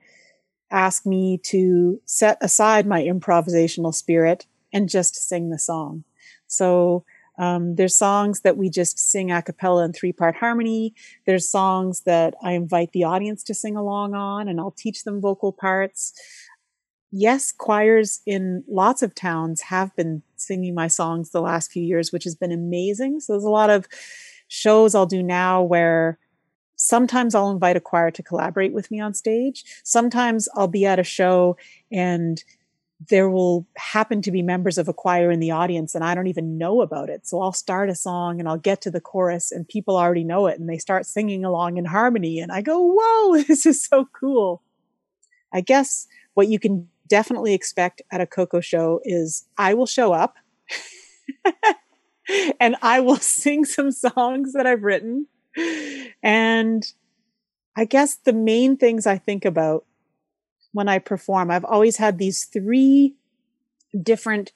ask 0.72 1.06
me 1.06 1.40
to 1.46 2.02
set 2.06 2.38
aside 2.42 2.86
my 2.86 3.02
improvisational 3.02 3.94
spirit 3.94 4.46
and 4.74 4.90
just 4.90 5.16
sing 5.16 5.50
the 5.50 5.60
song. 5.60 6.04
So 6.48 7.06
um, 7.38 7.76
there's 7.76 7.96
songs 7.96 8.42
that 8.42 8.58
we 8.58 8.70
just 8.70 8.98
sing 8.98 9.32
a 9.32 9.42
cappella 9.42 9.86
in 9.86 9.94
three 9.94 10.12
part 10.12 10.36
harmony. 10.36 10.94
There's 11.26 11.50
songs 11.50 12.02
that 12.02 12.34
I 12.44 12.54
invite 12.54 12.92
the 12.92 13.04
audience 13.04 13.44
to 13.44 13.54
sing 13.54 13.76
along 13.76 14.16
on 14.16 14.48
and 14.48 14.60
I'll 14.60 14.72
teach 14.72 15.04
them 15.04 15.22
vocal 15.22 15.54
parts. 15.54 16.14
Yes, 17.12 17.52
choirs 17.52 18.22
in 18.26 18.64
lots 18.68 19.02
of 19.02 19.16
towns 19.16 19.62
have 19.62 19.96
been 19.96 20.24
singing 20.36 20.76
my 20.76 20.88
songs 20.88 21.30
the 21.30 21.42
last 21.42 21.72
few 21.72 21.84
years, 21.84 22.12
which 22.12 22.26
has 22.26 22.36
been 22.36 22.52
amazing. 22.52 23.20
So 23.20 23.34
there's 23.34 23.44
a 23.44 23.50
lot 23.50 23.70
of 23.70 23.88
shows 24.48 24.96
I'll 24.96 25.06
do 25.06 25.24
now 25.24 25.62
where 25.62 26.18
sometimes 26.78 27.36
I'll 27.36 27.52
invite 27.52 27.76
a 27.76 27.82
choir 27.82 28.12
to 28.12 28.24
collaborate 28.24 28.72
with 28.72 28.90
me 28.90 29.02
on 29.02 29.14
stage. 29.14 29.66
Sometimes 29.84 30.48
I'll 30.56 30.68
be 30.68 30.86
at 30.86 31.00
a 31.00 31.04
show 31.04 31.58
and 31.92 32.42
there 33.10 33.30
will 33.30 33.68
happen 33.76 34.22
to 34.24 34.32
be 34.32 34.42
members 34.42 34.78
of 34.78 34.88
a 34.88 34.94
choir 34.94 35.30
in 35.30 35.40
the 35.40 35.52
audience 35.52 35.94
and 35.94 36.04
I 36.04 36.16
don't 36.16 36.28
even 36.28 36.58
know 36.58 36.82
about 36.82 37.10
it. 37.10 37.28
So 37.28 37.42
I'll 37.42 37.54
start 37.54 37.90
a 37.90 37.96
song 37.96 38.40
and 38.40 38.48
I'll 38.48 38.58
get 38.58 38.82
to 38.82 38.92
the 38.92 39.02
chorus 39.02 39.52
and 39.52 39.68
people 39.68 39.98
already 39.98 40.24
know 40.24 40.48
it 40.48 40.60
and 40.60 40.70
they 40.70 40.78
start 40.78 41.06
singing 41.06 41.44
along 41.44 41.78
in 41.78 41.86
harmony. 41.86 42.40
And 42.40 42.52
I 42.52 42.62
go, 42.62 42.96
whoa, 42.98 43.44
this 43.48 43.66
is 43.66 43.84
so 43.84 44.08
cool. 44.14 44.62
I 45.54 45.62
guess 45.62 46.08
what 46.34 46.48
you 46.48 46.60
can 46.60 46.88
definitely 47.08 47.54
expect 47.54 48.02
at 48.12 48.22
a 48.22 48.26
Coco 48.26 48.62
show 48.62 49.00
is 49.04 49.46
I 49.58 49.74
will 49.74 49.86
show 49.86 50.14
up 50.14 50.36
and 52.60 52.76
I 52.82 53.00
will 53.00 53.16
sing 53.18 53.66
some 53.66 53.92
songs 53.92 54.54
that 54.54 54.68
I've 54.68 54.84
written 54.84 55.28
and 56.24 56.86
I 57.76 57.86
guess 57.86 58.16
the 58.16 58.34
main 58.34 58.78
things 58.78 59.06
I 59.06 59.18
think 59.18 59.46
about 59.46 59.86
when 60.74 60.88
I 60.88 61.00
perform, 61.00 61.52
I've 61.52 61.66
always 61.66 61.98
had 61.98 62.18
these 62.18 62.46
three 62.46 63.16
different, 64.02 64.52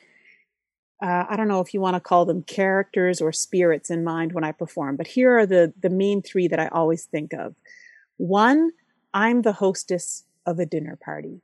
uh, 1.02 1.26
I 1.30 1.36
don't 1.36 1.48
know 1.48 1.62
if 1.62 1.74
you 1.74 1.82
want 1.82 1.96
to 1.96 2.00
call 2.00 2.26
them 2.26 2.44
characters 2.44 3.22
or 3.22 3.32
spirits 3.32 3.90
in 3.90 4.04
mind 4.04 4.34
when 4.34 4.44
I 4.44 4.52
perform, 4.52 4.98
but 4.98 5.08
here 5.08 5.38
are 5.38 5.46
the, 5.46 5.74
the 5.82 5.90
main 5.90 6.22
three 6.22 6.48
that 6.48 6.60
I 6.60 6.68
always 6.68 7.06
think 7.06 7.34
of. 7.34 7.56
One, 8.18 8.72
I'm 9.14 9.42
the 9.42 9.54
hostess 9.54 10.26
of 10.46 10.60
a 10.60 10.66
dinner 10.66 10.98
party 11.04 11.42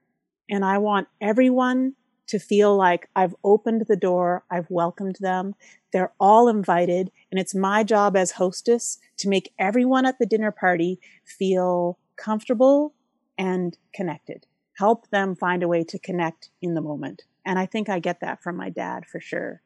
and 0.49 0.63
I 0.63 0.77
want 0.77 1.07
everyone 1.21 1.93
to 2.27 2.39
feel 2.39 2.75
like 2.75 3.09
I've 3.15 3.35
opened 3.43 3.85
the 3.87 3.95
door, 3.95 4.43
I've 4.51 4.69
welcomed 4.69 5.17
them, 5.19 5.55
they're 5.91 6.13
all 6.19 6.47
invited, 6.47 7.11
and 7.31 7.39
it's 7.39 7.55
my 7.55 7.83
job 7.83 8.15
as 8.15 8.31
hostess 8.31 8.99
to 9.17 9.29
make 9.29 9.53
everyone 9.57 10.05
at 10.05 10.19
the 10.19 10.25
dinner 10.25 10.51
party 10.51 10.99
feel 11.23 11.97
comfortable 12.17 12.93
and 13.37 13.77
connected. 13.93 14.45
Help 14.77 15.09
them 15.09 15.35
find 15.35 15.63
a 15.63 15.67
way 15.67 15.83
to 15.85 15.97
connect 15.99 16.49
in 16.61 16.73
the 16.75 16.81
moment. 16.81 17.23
And 17.45 17.57
I 17.57 17.65
think 17.65 17.89
I 17.89 17.99
get 17.99 18.19
that 18.19 18.43
from 18.43 18.57
my 18.57 18.69
dad 18.69 19.05
for 19.05 19.19
sure. 19.19 19.61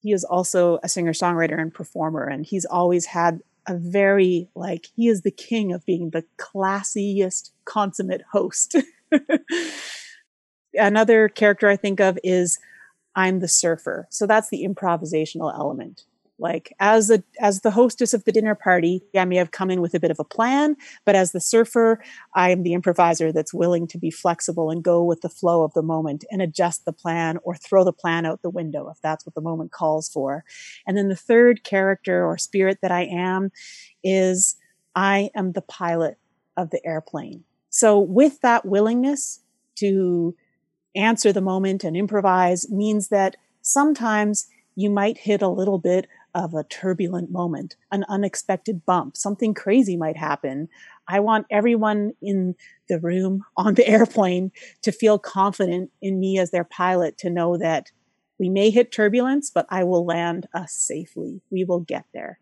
He 0.00 0.12
is 0.12 0.24
also 0.24 0.78
a 0.82 0.88
singer 0.88 1.12
songwriter 1.12 1.60
and 1.60 1.72
performer, 1.72 2.24
and 2.24 2.44
he's 2.44 2.64
always 2.64 3.06
had 3.06 3.40
a 3.68 3.76
very, 3.76 4.48
like, 4.54 4.86
he 4.94 5.08
is 5.08 5.22
the 5.22 5.30
king 5.30 5.72
of 5.72 5.84
being 5.84 6.10
the 6.10 6.24
classiest, 6.38 7.50
consummate 7.64 8.22
host. 8.32 8.76
Another 10.76 11.28
character 11.28 11.68
I 11.68 11.76
think 11.76 12.00
of 12.00 12.18
is 12.22 12.58
I'm 13.14 13.40
the 13.40 13.48
surfer. 13.48 14.06
So 14.10 14.26
that's 14.26 14.50
the 14.50 14.66
improvisational 14.66 15.52
element. 15.54 16.04
Like 16.38 16.74
as 16.80 17.08
the 17.08 17.24
as 17.40 17.62
the 17.62 17.70
hostess 17.70 18.12
of 18.12 18.24
the 18.24 18.32
dinner 18.32 18.54
party, 18.54 19.02
I 19.16 19.24
may 19.24 19.36
have 19.36 19.52
come 19.52 19.70
in 19.70 19.80
with 19.80 19.94
a 19.94 20.00
bit 20.00 20.10
of 20.10 20.20
a 20.20 20.24
plan, 20.24 20.76
but 21.06 21.16
as 21.16 21.32
the 21.32 21.40
surfer, 21.40 21.98
I 22.34 22.50
am 22.50 22.62
the 22.62 22.74
improviser 22.74 23.32
that's 23.32 23.54
willing 23.54 23.86
to 23.88 23.98
be 23.98 24.10
flexible 24.10 24.70
and 24.70 24.82
go 24.82 25.02
with 25.02 25.22
the 25.22 25.30
flow 25.30 25.64
of 25.64 25.72
the 25.72 25.82
moment 25.82 26.26
and 26.30 26.42
adjust 26.42 26.84
the 26.84 26.92
plan 26.92 27.38
or 27.42 27.56
throw 27.56 27.84
the 27.84 27.92
plan 27.92 28.26
out 28.26 28.42
the 28.42 28.50
window 28.50 28.90
if 28.90 29.00
that's 29.00 29.24
what 29.24 29.34
the 29.34 29.40
moment 29.40 29.72
calls 29.72 30.10
for. 30.10 30.44
And 30.86 30.94
then 30.94 31.08
the 31.08 31.16
third 31.16 31.64
character 31.64 32.26
or 32.26 32.36
spirit 32.36 32.80
that 32.82 32.92
I 32.92 33.04
am 33.04 33.50
is 34.04 34.56
I 34.94 35.30
am 35.34 35.52
the 35.52 35.62
pilot 35.62 36.18
of 36.58 36.68
the 36.68 36.84
airplane. 36.84 37.44
So 37.70 37.98
with 37.98 38.42
that 38.42 38.66
willingness 38.66 39.40
to 39.76 40.34
answer 40.96 41.32
the 41.32 41.40
moment 41.40 41.84
and 41.84 41.96
improvise 41.96 42.70
means 42.70 43.08
that 43.08 43.36
sometimes 43.62 44.46
you 44.74 44.90
might 44.90 45.18
hit 45.18 45.42
a 45.42 45.48
little 45.48 45.78
bit 45.78 46.06
of 46.34 46.54
a 46.54 46.64
turbulent 46.64 47.30
moment, 47.30 47.76
an 47.90 48.04
unexpected 48.08 48.84
bump, 48.84 49.16
something 49.16 49.54
crazy 49.54 49.96
might 49.96 50.18
happen. 50.18 50.68
I 51.08 51.20
want 51.20 51.46
everyone 51.50 52.12
in 52.20 52.54
the 52.88 53.00
room 53.00 53.42
on 53.56 53.74
the 53.74 53.88
airplane 53.88 54.52
to 54.82 54.92
feel 54.92 55.18
confident 55.18 55.90
in 56.02 56.20
me 56.20 56.38
as 56.38 56.50
their 56.50 56.64
pilot 56.64 57.16
to 57.18 57.30
know 57.30 57.56
that 57.56 57.90
we 58.38 58.50
may 58.50 58.68
hit 58.68 58.92
turbulence, 58.92 59.50
but 59.50 59.66
I 59.70 59.82
will 59.84 60.04
land 60.04 60.46
us 60.52 60.72
safely. 60.72 61.40
We 61.50 61.64
will 61.64 61.80
get 61.80 62.04
there. 62.12 62.38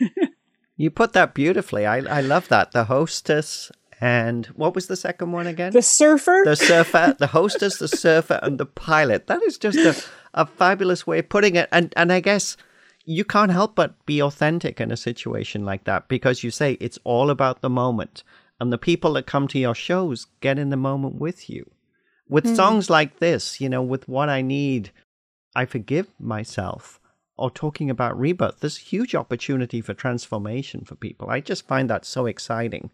you 0.76 0.90
put 0.90 1.12
that 1.12 1.34
beautifully. 1.34 1.86
I, 1.86 1.98
I 1.98 2.20
love 2.20 2.48
that. 2.48 2.72
The 2.72 2.84
hostess 2.84 3.70
and 4.00 4.46
what 4.46 4.74
was 4.74 4.86
the 4.86 4.96
second 4.96 5.32
one 5.32 5.46
again? 5.46 5.72
The 5.72 5.82
surfer. 5.82 6.42
The 6.44 6.56
surfer, 6.56 7.16
the 7.18 7.28
hostess, 7.28 7.78
the 7.78 7.88
surfer, 7.88 8.40
and 8.42 8.58
the 8.58 8.66
pilot. 8.66 9.26
That 9.26 9.42
is 9.42 9.58
just 9.58 9.78
a, 9.78 10.40
a 10.42 10.46
fabulous 10.46 11.06
way 11.06 11.20
of 11.20 11.28
putting 11.28 11.56
it. 11.56 11.68
And 11.72 11.92
and 11.96 12.12
I 12.12 12.20
guess 12.20 12.56
you 13.04 13.24
can't 13.24 13.52
help 13.52 13.74
but 13.74 14.04
be 14.06 14.22
authentic 14.22 14.80
in 14.80 14.90
a 14.90 14.96
situation 14.96 15.64
like 15.64 15.84
that 15.84 16.08
because 16.08 16.42
you 16.42 16.50
say 16.50 16.72
it's 16.80 16.98
all 17.04 17.30
about 17.30 17.60
the 17.60 17.70
moment. 17.70 18.24
And 18.60 18.72
the 18.72 18.78
people 18.78 19.14
that 19.14 19.26
come 19.26 19.48
to 19.48 19.58
your 19.58 19.74
shows 19.74 20.26
get 20.40 20.58
in 20.58 20.70
the 20.70 20.76
moment 20.76 21.16
with 21.16 21.50
you. 21.50 21.70
With 22.28 22.44
mm. 22.44 22.56
songs 22.56 22.88
like 22.88 23.18
this, 23.18 23.60
you 23.60 23.68
know, 23.68 23.82
with 23.82 24.08
What 24.08 24.28
I 24.28 24.40
Need, 24.40 24.90
I 25.54 25.66
Forgive 25.66 26.08
Myself, 26.18 27.00
or 27.36 27.50
talking 27.50 27.90
about 27.90 28.18
rebirth, 28.18 28.60
there's 28.60 28.76
huge 28.76 29.14
opportunity 29.14 29.80
for 29.80 29.92
transformation 29.92 30.84
for 30.84 30.94
people. 30.94 31.28
I 31.28 31.40
just 31.40 31.66
find 31.66 31.90
that 31.90 32.06
so 32.06 32.26
exciting. 32.26 32.90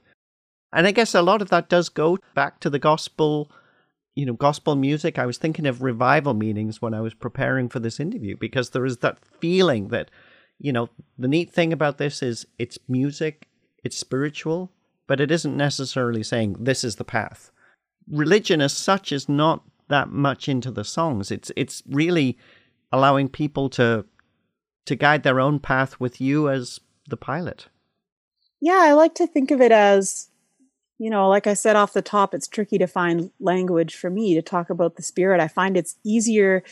And 0.72 0.86
I 0.86 0.92
guess 0.92 1.14
a 1.14 1.22
lot 1.22 1.42
of 1.42 1.50
that 1.50 1.68
does 1.68 1.88
go 1.88 2.18
back 2.34 2.60
to 2.60 2.70
the 2.70 2.78
gospel, 2.78 3.50
you 4.14 4.24
know, 4.24 4.34
gospel 4.34 4.76
music. 4.76 5.18
I 5.18 5.26
was 5.26 5.38
thinking 5.38 5.66
of 5.66 5.82
revival 5.82 6.34
meetings 6.34 6.80
when 6.80 6.94
I 6.94 7.00
was 7.00 7.14
preparing 7.14 7.68
for 7.68 7.80
this 7.80 7.98
interview 7.98 8.36
because 8.36 8.70
there 8.70 8.86
is 8.86 8.98
that 8.98 9.18
feeling 9.40 9.88
that, 9.88 10.10
you 10.58 10.72
know, 10.72 10.88
the 11.18 11.28
neat 11.28 11.52
thing 11.52 11.72
about 11.72 11.98
this 11.98 12.22
is 12.22 12.46
it's 12.58 12.78
music, 12.88 13.48
it's 13.82 13.96
spiritual, 13.96 14.70
but 15.06 15.20
it 15.20 15.30
isn't 15.30 15.56
necessarily 15.56 16.22
saying 16.22 16.56
this 16.60 16.84
is 16.84 16.96
the 16.96 17.04
path. 17.04 17.50
Religion 18.08 18.60
as 18.60 18.72
such 18.72 19.10
is 19.10 19.28
not 19.28 19.64
that 19.88 20.08
much 20.10 20.48
into 20.48 20.70
the 20.70 20.84
songs. 20.84 21.30
It's 21.30 21.50
it's 21.56 21.82
really 21.88 22.38
allowing 22.92 23.28
people 23.28 23.68
to 23.70 24.04
to 24.86 24.96
guide 24.96 25.22
their 25.22 25.40
own 25.40 25.58
path 25.58 26.00
with 26.00 26.20
you 26.20 26.48
as 26.48 26.80
the 27.08 27.16
pilot. 27.16 27.66
Yeah, 28.60 28.78
I 28.80 28.92
like 28.92 29.14
to 29.16 29.26
think 29.26 29.50
of 29.50 29.60
it 29.60 29.72
as 29.72 30.29
you 31.00 31.08
know, 31.08 31.30
like 31.30 31.46
I 31.46 31.54
said 31.54 31.76
off 31.76 31.94
the 31.94 32.02
top, 32.02 32.34
it's 32.34 32.46
tricky 32.46 32.76
to 32.76 32.86
find 32.86 33.30
language 33.40 33.96
for 33.96 34.10
me 34.10 34.34
to 34.34 34.42
talk 34.42 34.68
about 34.68 34.96
the 34.96 35.02
spirit. 35.02 35.40
I 35.40 35.48
find 35.48 35.74
it's 35.74 35.96
easier 36.04 36.62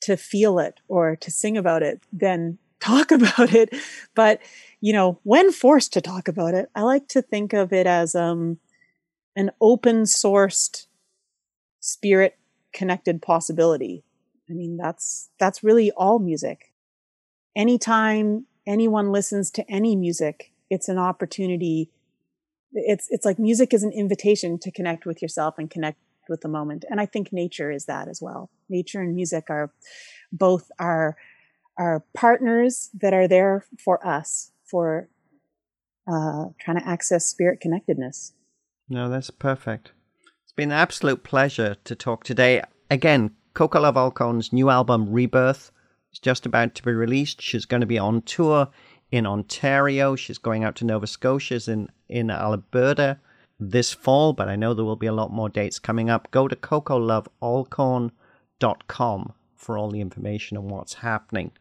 to 0.00 0.16
feel 0.16 0.58
it 0.58 0.80
or 0.88 1.14
to 1.16 1.30
sing 1.30 1.58
about 1.58 1.82
it 1.82 2.02
than 2.10 2.56
talk 2.80 3.10
about 3.10 3.52
it. 3.54 3.76
But, 4.14 4.40
you 4.80 4.94
know, 4.94 5.20
when 5.24 5.52
forced 5.52 5.92
to 5.92 6.00
talk 6.00 6.26
about 6.26 6.54
it, 6.54 6.70
I 6.74 6.80
like 6.80 7.06
to 7.08 7.20
think 7.20 7.52
of 7.52 7.70
it 7.70 7.86
as 7.86 8.14
um, 8.14 8.58
an 9.36 9.50
open 9.60 10.04
sourced 10.04 10.86
spirit 11.80 12.38
connected 12.72 13.20
possibility. 13.20 14.02
I 14.48 14.54
mean, 14.54 14.78
that's 14.78 15.28
that's 15.38 15.62
really 15.62 15.90
all 15.90 16.18
music. 16.18 16.72
Anytime 17.54 18.46
anyone 18.66 19.12
listens 19.12 19.50
to 19.50 19.70
any 19.70 19.96
music, 19.96 20.50
it's 20.70 20.88
an 20.88 20.96
opportunity 20.96 21.90
it's 22.72 23.08
it's 23.10 23.24
like 23.24 23.38
music 23.38 23.74
is 23.74 23.82
an 23.82 23.92
invitation 23.92 24.58
to 24.58 24.70
connect 24.70 25.06
with 25.06 25.20
yourself 25.20 25.54
and 25.58 25.70
connect 25.70 25.98
with 26.28 26.40
the 26.42 26.48
moment 26.48 26.84
and 26.88 27.00
i 27.00 27.06
think 27.06 27.32
nature 27.32 27.70
is 27.70 27.86
that 27.86 28.06
as 28.06 28.20
well 28.22 28.50
nature 28.68 29.00
and 29.00 29.14
music 29.14 29.44
are 29.48 29.72
both 30.32 30.70
our 30.78 31.16
our 31.80 32.04
partners 32.14 32.90
that 32.94 33.14
are 33.14 33.26
there 33.26 33.64
for 33.82 34.06
us 34.06 34.52
for 34.64 35.08
uh, 36.06 36.46
trying 36.58 36.78
to 36.78 36.86
access 36.86 37.26
spirit 37.26 37.60
connectedness. 37.60 38.32
No, 38.88 39.08
that's 39.08 39.30
perfect. 39.30 39.92
It's 40.42 40.52
been 40.52 40.72
an 40.72 40.78
absolute 40.78 41.22
pleasure 41.22 41.76
to 41.84 41.94
talk 41.94 42.24
today. 42.24 42.62
Again, 42.90 43.30
Coco 43.54 43.80
Love 43.80 43.96
Alcorn's 43.96 44.52
new 44.52 44.68
album, 44.68 45.10
Rebirth, 45.10 45.70
is 46.12 46.18
just 46.18 46.44
about 46.46 46.74
to 46.74 46.82
be 46.82 46.92
released. 46.92 47.40
She's 47.40 47.64
going 47.64 47.80
to 47.80 47.86
be 47.86 47.98
on 47.98 48.22
tour 48.22 48.68
in 49.10 49.26
Ontario. 49.26 50.16
She's 50.16 50.38
going 50.38 50.64
out 50.64 50.76
to 50.76 50.84
Nova 50.84 51.06
Scotia 51.06 51.60
in, 51.70 51.88
in 52.08 52.30
Alberta 52.30 53.18
this 53.60 53.92
fall, 53.92 54.32
but 54.32 54.48
I 54.48 54.56
know 54.56 54.72
there 54.72 54.84
will 54.84 54.96
be 54.96 55.06
a 55.06 55.12
lot 55.12 55.30
more 55.30 55.50
dates 55.50 55.78
coming 55.78 56.08
up. 56.08 56.30
Go 56.30 56.48
to 56.48 56.56
cocolovealcorn.com 56.56 59.32
for 59.54 59.76
all 59.76 59.90
the 59.90 60.00
information 60.00 60.56
on 60.56 60.68
what's 60.68 60.94
happening. 60.94 61.52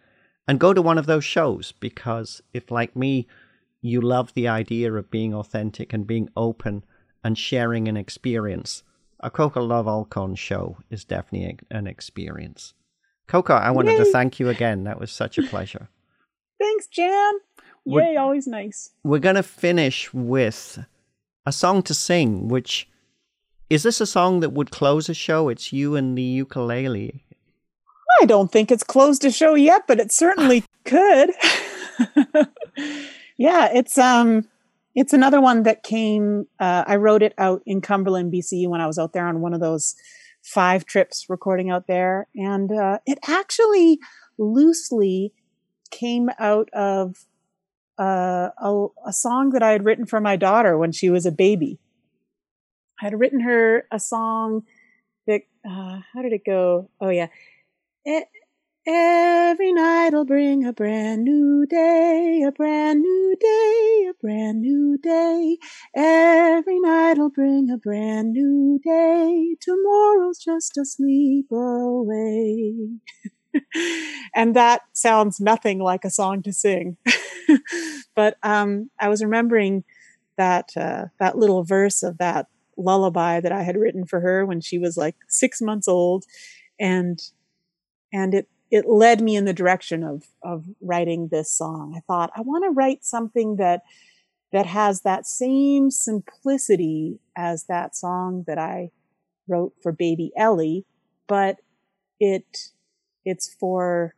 And 0.47 0.59
go 0.59 0.73
to 0.73 0.81
one 0.81 0.97
of 0.97 1.05
those 1.05 1.25
shows 1.25 1.73
because 1.79 2.41
if, 2.53 2.71
like 2.71 2.95
me, 2.95 3.27
you 3.81 4.01
love 4.01 4.33
the 4.33 4.47
idea 4.47 4.91
of 4.93 5.11
being 5.11 5.33
authentic 5.33 5.93
and 5.93 6.07
being 6.07 6.29
open 6.35 6.83
and 7.23 7.37
sharing 7.37 7.87
an 7.87 7.97
experience, 7.97 8.81
a 9.19 9.29
Coco 9.29 9.61
Love 9.61 9.87
Alcorn 9.87 10.35
show 10.35 10.77
is 10.89 11.03
definitely 11.03 11.59
an 11.69 11.85
experience. 11.85 12.73
Coco, 13.27 13.53
I 13.53 13.69
wanted 13.71 13.91
Yay. 13.91 14.05
to 14.05 14.05
thank 14.05 14.39
you 14.39 14.49
again. 14.49 14.85
That 14.85 14.99
was 14.99 15.11
such 15.11 15.37
a 15.37 15.43
pleasure. 15.43 15.89
Thanks, 16.60 16.88
Jan. 16.88 17.34
Yay, 17.86 17.93
we're, 17.93 18.20
always 18.20 18.45
nice. 18.45 18.91
We're 19.03 19.20
going 19.20 19.36
to 19.36 19.43
finish 19.43 20.14
with 20.14 20.84
a 21.45 21.51
song 21.51 21.82
to 21.84 21.93
sing, 21.93 22.47
which 22.49 22.88
is 23.70 23.84
this 23.84 24.01
a 24.01 24.05
song 24.05 24.41
that 24.41 24.51
would 24.51 24.72
close 24.72 25.10
a 25.10 25.14
show? 25.14 25.49
It's 25.49 25.72
you 25.72 25.95
and 25.95 26.18
the 26.18 26.24
ukulele. 26.24 27.24
I 28.22 28.26
don't 28.26 28.51
think 28.51 28.72
it's 28.72 28.84
closed 28.84 29.24
a 29.24 29.32
show 29.32 29.55
yet, 29.55 29.84
but 29.88 29.99
it 29.99 30.12
certainly 30.12 30.64
could. 30.86 31.30
yeah, 33.38 33.70
it's 33.74 33.97
um 33.97 34.47
it's 34.95 35.14
another 35.14 35.39
one 35.39 35.64
that 35.64 35.84
came 35.84 36.47
uh, 36.60 36.84
I 36.86 36.97
wrote 36.97 37.22
it 37.22 37.34
out 37.38 37.62
in 37.66 37.80
Cumberland, 37.80 38.34
BC 38.34 38.68
when 38.68 38.82
I 38.82 38.88
was 38.88 38.99
out 38.99 39.14
there 39.14 39.28
on 39.28 39.41
one 39.41 39.53
of 39.53 39.62
those 39.62 39.95
five 40.41 40.86
trips 40.86 41.26
recording 41.30 41.70
out 41.70 41.88
there 41.88 42.28
and 42.36 42.72
uh, 42.72 42.99
it 43.05 43.20
actually 43.28 43.99
loosely 44.38 45.34
came 45.91 46.29
out 46.39 46.69
of 46.71 47.25
uh, 47.99 48.49
a, 48.57 48.87
a 49.07 49.13
song 49.13 49.51
that 49.51 49.63
I 49.63 49.71
had 49.71 49.85
written 49.85 50.05
for 50.05 50.21
my 50.21 50.35
daughter 50.35 50.77
when 50.77 50.91
she 50.91 51.09
was 51.09 51.25
a 51.25 51.31
baby. 51.31 51.79
I 53.01 53.05
had 53.05 53.19
written 53.19 53.41
her 53.41 53.85
a 53.91 53.99
song 53.99 54.63
that, 55.27 55.41
uh, 55.65 55.99
how 56.13 56.21
did 56.21 56.33
it 56.33 56.45
go? 56.45 56.89
Oh, 56.99 57.09
yeah. 57.09 57.27
It, 58.05 58.27
Every 58.91 59.71
night'll 59.71 60.25
bring 60.25 60.65
a 60.65 60.73
brand 60.73 61.23
new 61.23 61.67
day, 61.67 62.43
a 62.47 62.51
brand 62.51 63.01
new 63.01 63.35
day, 63.39 64.07
a 64.09 64.13
brand 64.19 64.61
new 64.61 64.97
day. 64.97 65.57
Every 65.93 66.79
night'll 66.79 67.29
bring 67.29 67.69
a 67.69 67.77
brand 67.77 68.31
new 68.31 68.79
day. 68.83 69.57
Tomorrow's 69.61 70.39
just 70.39 70.75
a 70.77 70.85
sleep 70.85 71.51
away. 71.51 72.97
and 74.35 74.55
that 74.55 74.81
sounds 74.93 75.39
nothing 75.39 75.79
like 75.79 76.05
a 76.05 76.09
song 76.09 76.41
to 76.43 76.53
sing. 76.53 76.97
but 78.15 78.37
um, 78.43 78.89
I 78.99 79.09
was 79.09 79.23
remembering 79.23 79.83
that 80.37 80.71
uh, 80.77 81.05
that 81.19 81.37
little 81.37 81.63
verse 81.63 82.03
of 82.03 82.17
that 82.17 82.47
lullaby 82.77 83.39
that 83.41 83.51
I 83.51 83.63
had 83.63 83.75
written 83.75 84.05
for 84.05 84.21
her 84.21 84.45
when 84.45 84.61
she 84.61 84.77
was 84.77 84.95
like 84.97 85.15
six 85.27 85.61
months 85.61 85.87
old, 85.87 86.25
and 86.79 87.19
and 88.13 88.33
it 88.33 88.47
it 88.71 88.87
led 88.87 89.21
me 89.21 89.35
in 89.35 89.45
the 89.45 89.53
direction 89.53 90.03
of 90.03 90.23
of 90.43 90.65
writing 90.81 91.27
this 91.27 91.51
song. 91.51 91.93
I 91.95 92.01
thought 92.01 92.31
I 92.35 92.41
want 92.41 92.63
to 92.65 92.71
write 92.71 93.03
something 93.03 93.57
that 93.57 93.81
that 94.51 94.65
has 94.65 95.01
that 95.01 95.25
same 95.27 95.91
simplicity 95.91 97.19
as 97.37 97.65
that 97.65 97.95
song 97.95 98.43
that 98.47 98.57
I 98.57 98.91
wrote 99.47 99.73
for 99.81 99.91
baby 99.91 100.31
Ellie, 100.37 100.85
but 101.27 101.57
it 102.19 102.69
it's 103.26 103.53
for 103.53 104.15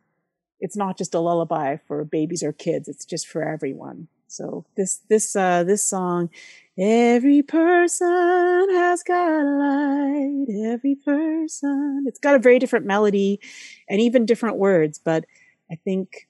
it's 0.60 0.76
not 0.76 0.96
just 0.96 1.14
a 1.14 1.18
lullaby 1.18 1.76
for 1.88 2.04
babies 2.04 2.42
or 2.42 2.52
kids 2.52 2.88
it's 2.88 3.04
just 3.04 3.26
for 3.26 3.42
everyone. 3.42 4.08
So 4.28 4.64
this 4.76 5.00
this 5.08 5.36
uh 5.36 5.64
this 5.64 5.84
song 5.84 6.30
every 6.78 7.42
person 7.42 8.68
has 8.70 9.02
got 9.02 9.28
a 9.28 9.44
light. 9.44 10.46
Every 10.72 10.94
person. 10.94 12.04
It's 12.06 12.18
got 12.18 12.34
a 12.34 12.38
very 12.38 12.58
different 12.58 12.86
melody 12.86 13.40
and 13.88 14.00
even 14.00 14.24
different 14.24 14.56
words 14.56 14.98
but 14.98 15.24
i 15.70 15.74
think 15.84 16.28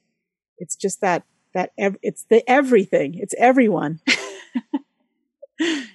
it's 0.59 0.77
just 0.77 1.01
that 1.01 1.25
that 1.55 1.73
ev- 1.77 1.99
it's 2.03 2.25
the 2.25 2.49
everything. 2.49 3.15
It's 3.19 3.35
everyone. 3.39 4.01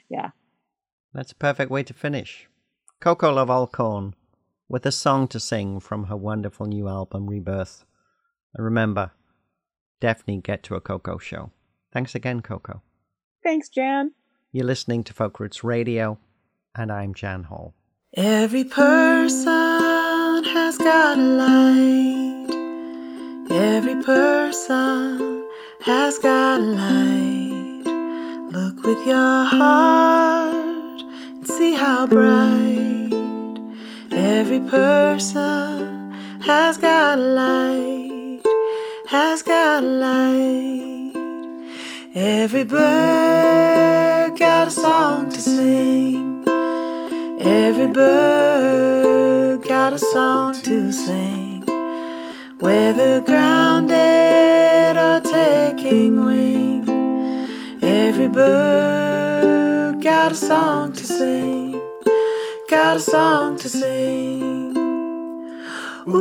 Yeah. 0.10 0.30
That's 1.14 1.34
a 1.34 1.36
perfect 1.36 1.70
way 1.70 1.84
to 1.84 1.94
finish. 1.94 2.48
Coco 3.02 3.34
love 3.34 3.50
alcorn 3.50 4.16
with 4.70 4.86
a 4.86 4.92
song 4.92 5.28
to 5.30 5.40
sing 5.40 5.80
from 5.80 6.06
her 6.06 6.16
wonderful 6.16 6.66
new 6.66 6.88
album, 6.88 7.28
Rebirth. 7.28 7.86
And 8.54 8.64
remember, 8.66 9.12
definitely 10.02 10.42
get 10.42 10.64
to 10.64 10.76
a 10.76 10.82
Coco 10.82 11.18
show. 11.18 11.52
Thanks 11.94 12.16
again, 12.16 12.42
Coco. 12.42 12.82
Thanks, 13.44 13.70
Jan. 13.70 14.12
You're 14.52 14.66
listening 14.66 15.04
to 15.06 15.14
Folk 15.14 15.40
Roots 15.40 15.64
Radio, 15.64 16.18
and 16.76 16.92
I'm 16.92 17.14
Jan 17.14 17.44
Hall. 17.44 17.74
Every 18.16 18.64
person 18.64 20.44
has 20.44 20.78
got 20.78 21.18
a 21.18 21.22
light. 21.22 22.48
Every 23.50 24.02
person 24.04 25.46
has 25.82 26.18
got 26.18 26.60
a 26.60 26.64
light. 26.64 27.84
Look 28.52 28.84
with 28.86 29.06
your 29.08 29.46
heart 29.46 31.02
and 31.02 31.48
see 31.48 31.74
how 31.74 32.08
bright. 32.08 32.77
Every 34.40 34.60
person 34.60 36.12
has 36.42 36.78
got 36.78 37.18
a 37.18 37.22
light, 37.22 38.42
has 39.08 39.42
got 39.42 39.84
a 39.84 39.88
light. 39.88 41.12
Every 42.14 42.64
bird 42.64 44.38
got 44.38 44.68
a 44.68 44.72
song 44.72 45.32
to 45.32 45.42
sing. 45.42 46.48
Every 47.42 47.88
bird 47.88 49.64
got 49.64 49.94
a 49.94 49.98
song 50.14 50.54
to 50.62 50.92
sing. 50.92 51.64
Whether 52.60 53.22
grounded 53.22 54.98
or 54.98 55.20
taking 55.20 56.24
wing, 56.24 56.88
every 57.82 58.28
bird 58.28 60.00
got 60.04 60.34
a 60.34 60.36
song 60.36 60.94
to 60.94 61.04
sing 61.04 61.67
got 62.68 62.98
a 62.98 63.00
song 63.00 63.58
to 63.58 63.70
sing. 63.70 64.76
Ooh. 66.08 66.14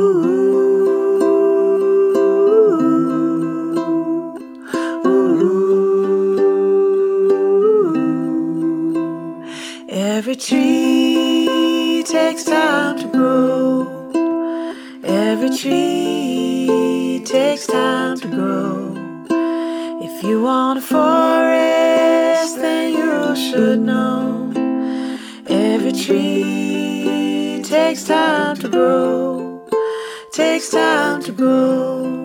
ooh, 5.05 5.05
ooh. 5.05 5.27
Every 9.89 10.37
tree 10.37 12.03
takes 12.07 12.45
time 12.45 12.97
to 12.99 13.07
grow. 13.07 13.87
Every 15.03 15.49
tree 15.49 17.21
takes 17.25 17.67
time 17.67 18.17
to 18.19 18.27
grow. 18.29 18.93
If 20.01 20.23
you 20.23 20.41
want 20.43 20.79
a 20.79 20.81
forest, 20.81 22.55
then 22.55 22.93
you 22.93 23.35
should 23.35 23.81
know. 23.81 24.46
Every 25.87 26.03
tree 26.03 27.63
takes 27.63 28.03
time 28.03 28.57
to 28.57 28.67
grow, 28.67 29.65
takes 30.33 30.69
time 30.69 31.23
to 31.23 31.31
grow. 31.31 32.16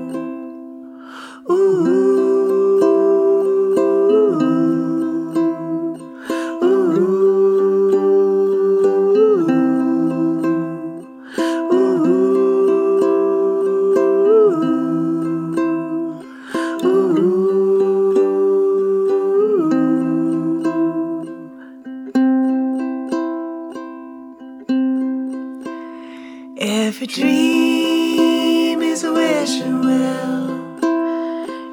Every 26.65 27.09
dream 27.09 28.83
is 28.83 29.03
a 29.03 29.13
wish 29.13 29.61
and. 29.63 30.85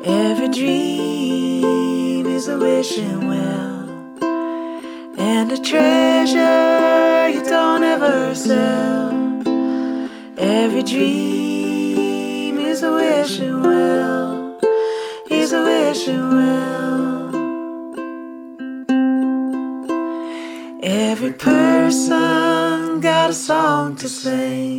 Every 0.03 0.47
dream 0.47 2.25
is 2.25 2.47
a 2.47 2.57
wish 2.57 2.97
and. 2.97 4.23
And 5.15 5.51
a 5.51 5.59
treasure 5.61 7.29
you 7.29 7.43
don't 7.45 7.83
ever 7.83 8.33
sell. 8.33 9.11
Every 10.39 10.81
dream 10.81 12.57
is 12.57 12.81
a 12.81 12.91
wish 12.91 13.39
and. 13.41 14.59
Is 15.29 15.53
a 15.53 15.63
wish 15.65 16.07
and. 16.07 16.49
Every 20.81 21.33
person 21.33 23.01
got 23.01 23.29
a 23.29 23.33
song 23.33 23.95
to 23.97 24.09
sing. 24.09 24.78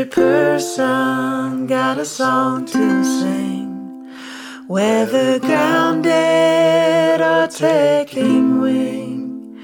Every 0.00 0.12
person 0.12 1.66
got 1.66 1.98
a 1.98 2.06
song 2.06 2.64
to 2.64 3.04
sing. 3.04 4.08
Whether 4.66 5.38
grounded 5.38 7.20
or 7.20 7.46
taking 7.48 8.62
wing. 8.62 9.60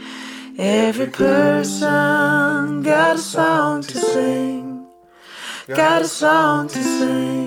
Every 0.59 1.07
person 1.07 2.83
got 2.83 3.17
a 3.17 3.19
song 3.19 3.81
to 3.85 3.99
sing. 3.99 4.87
Got 5.69 6.03
a 6.03 6.09
song 6.09 6.69
to 6.69 6.83
sing. 6.83 7.46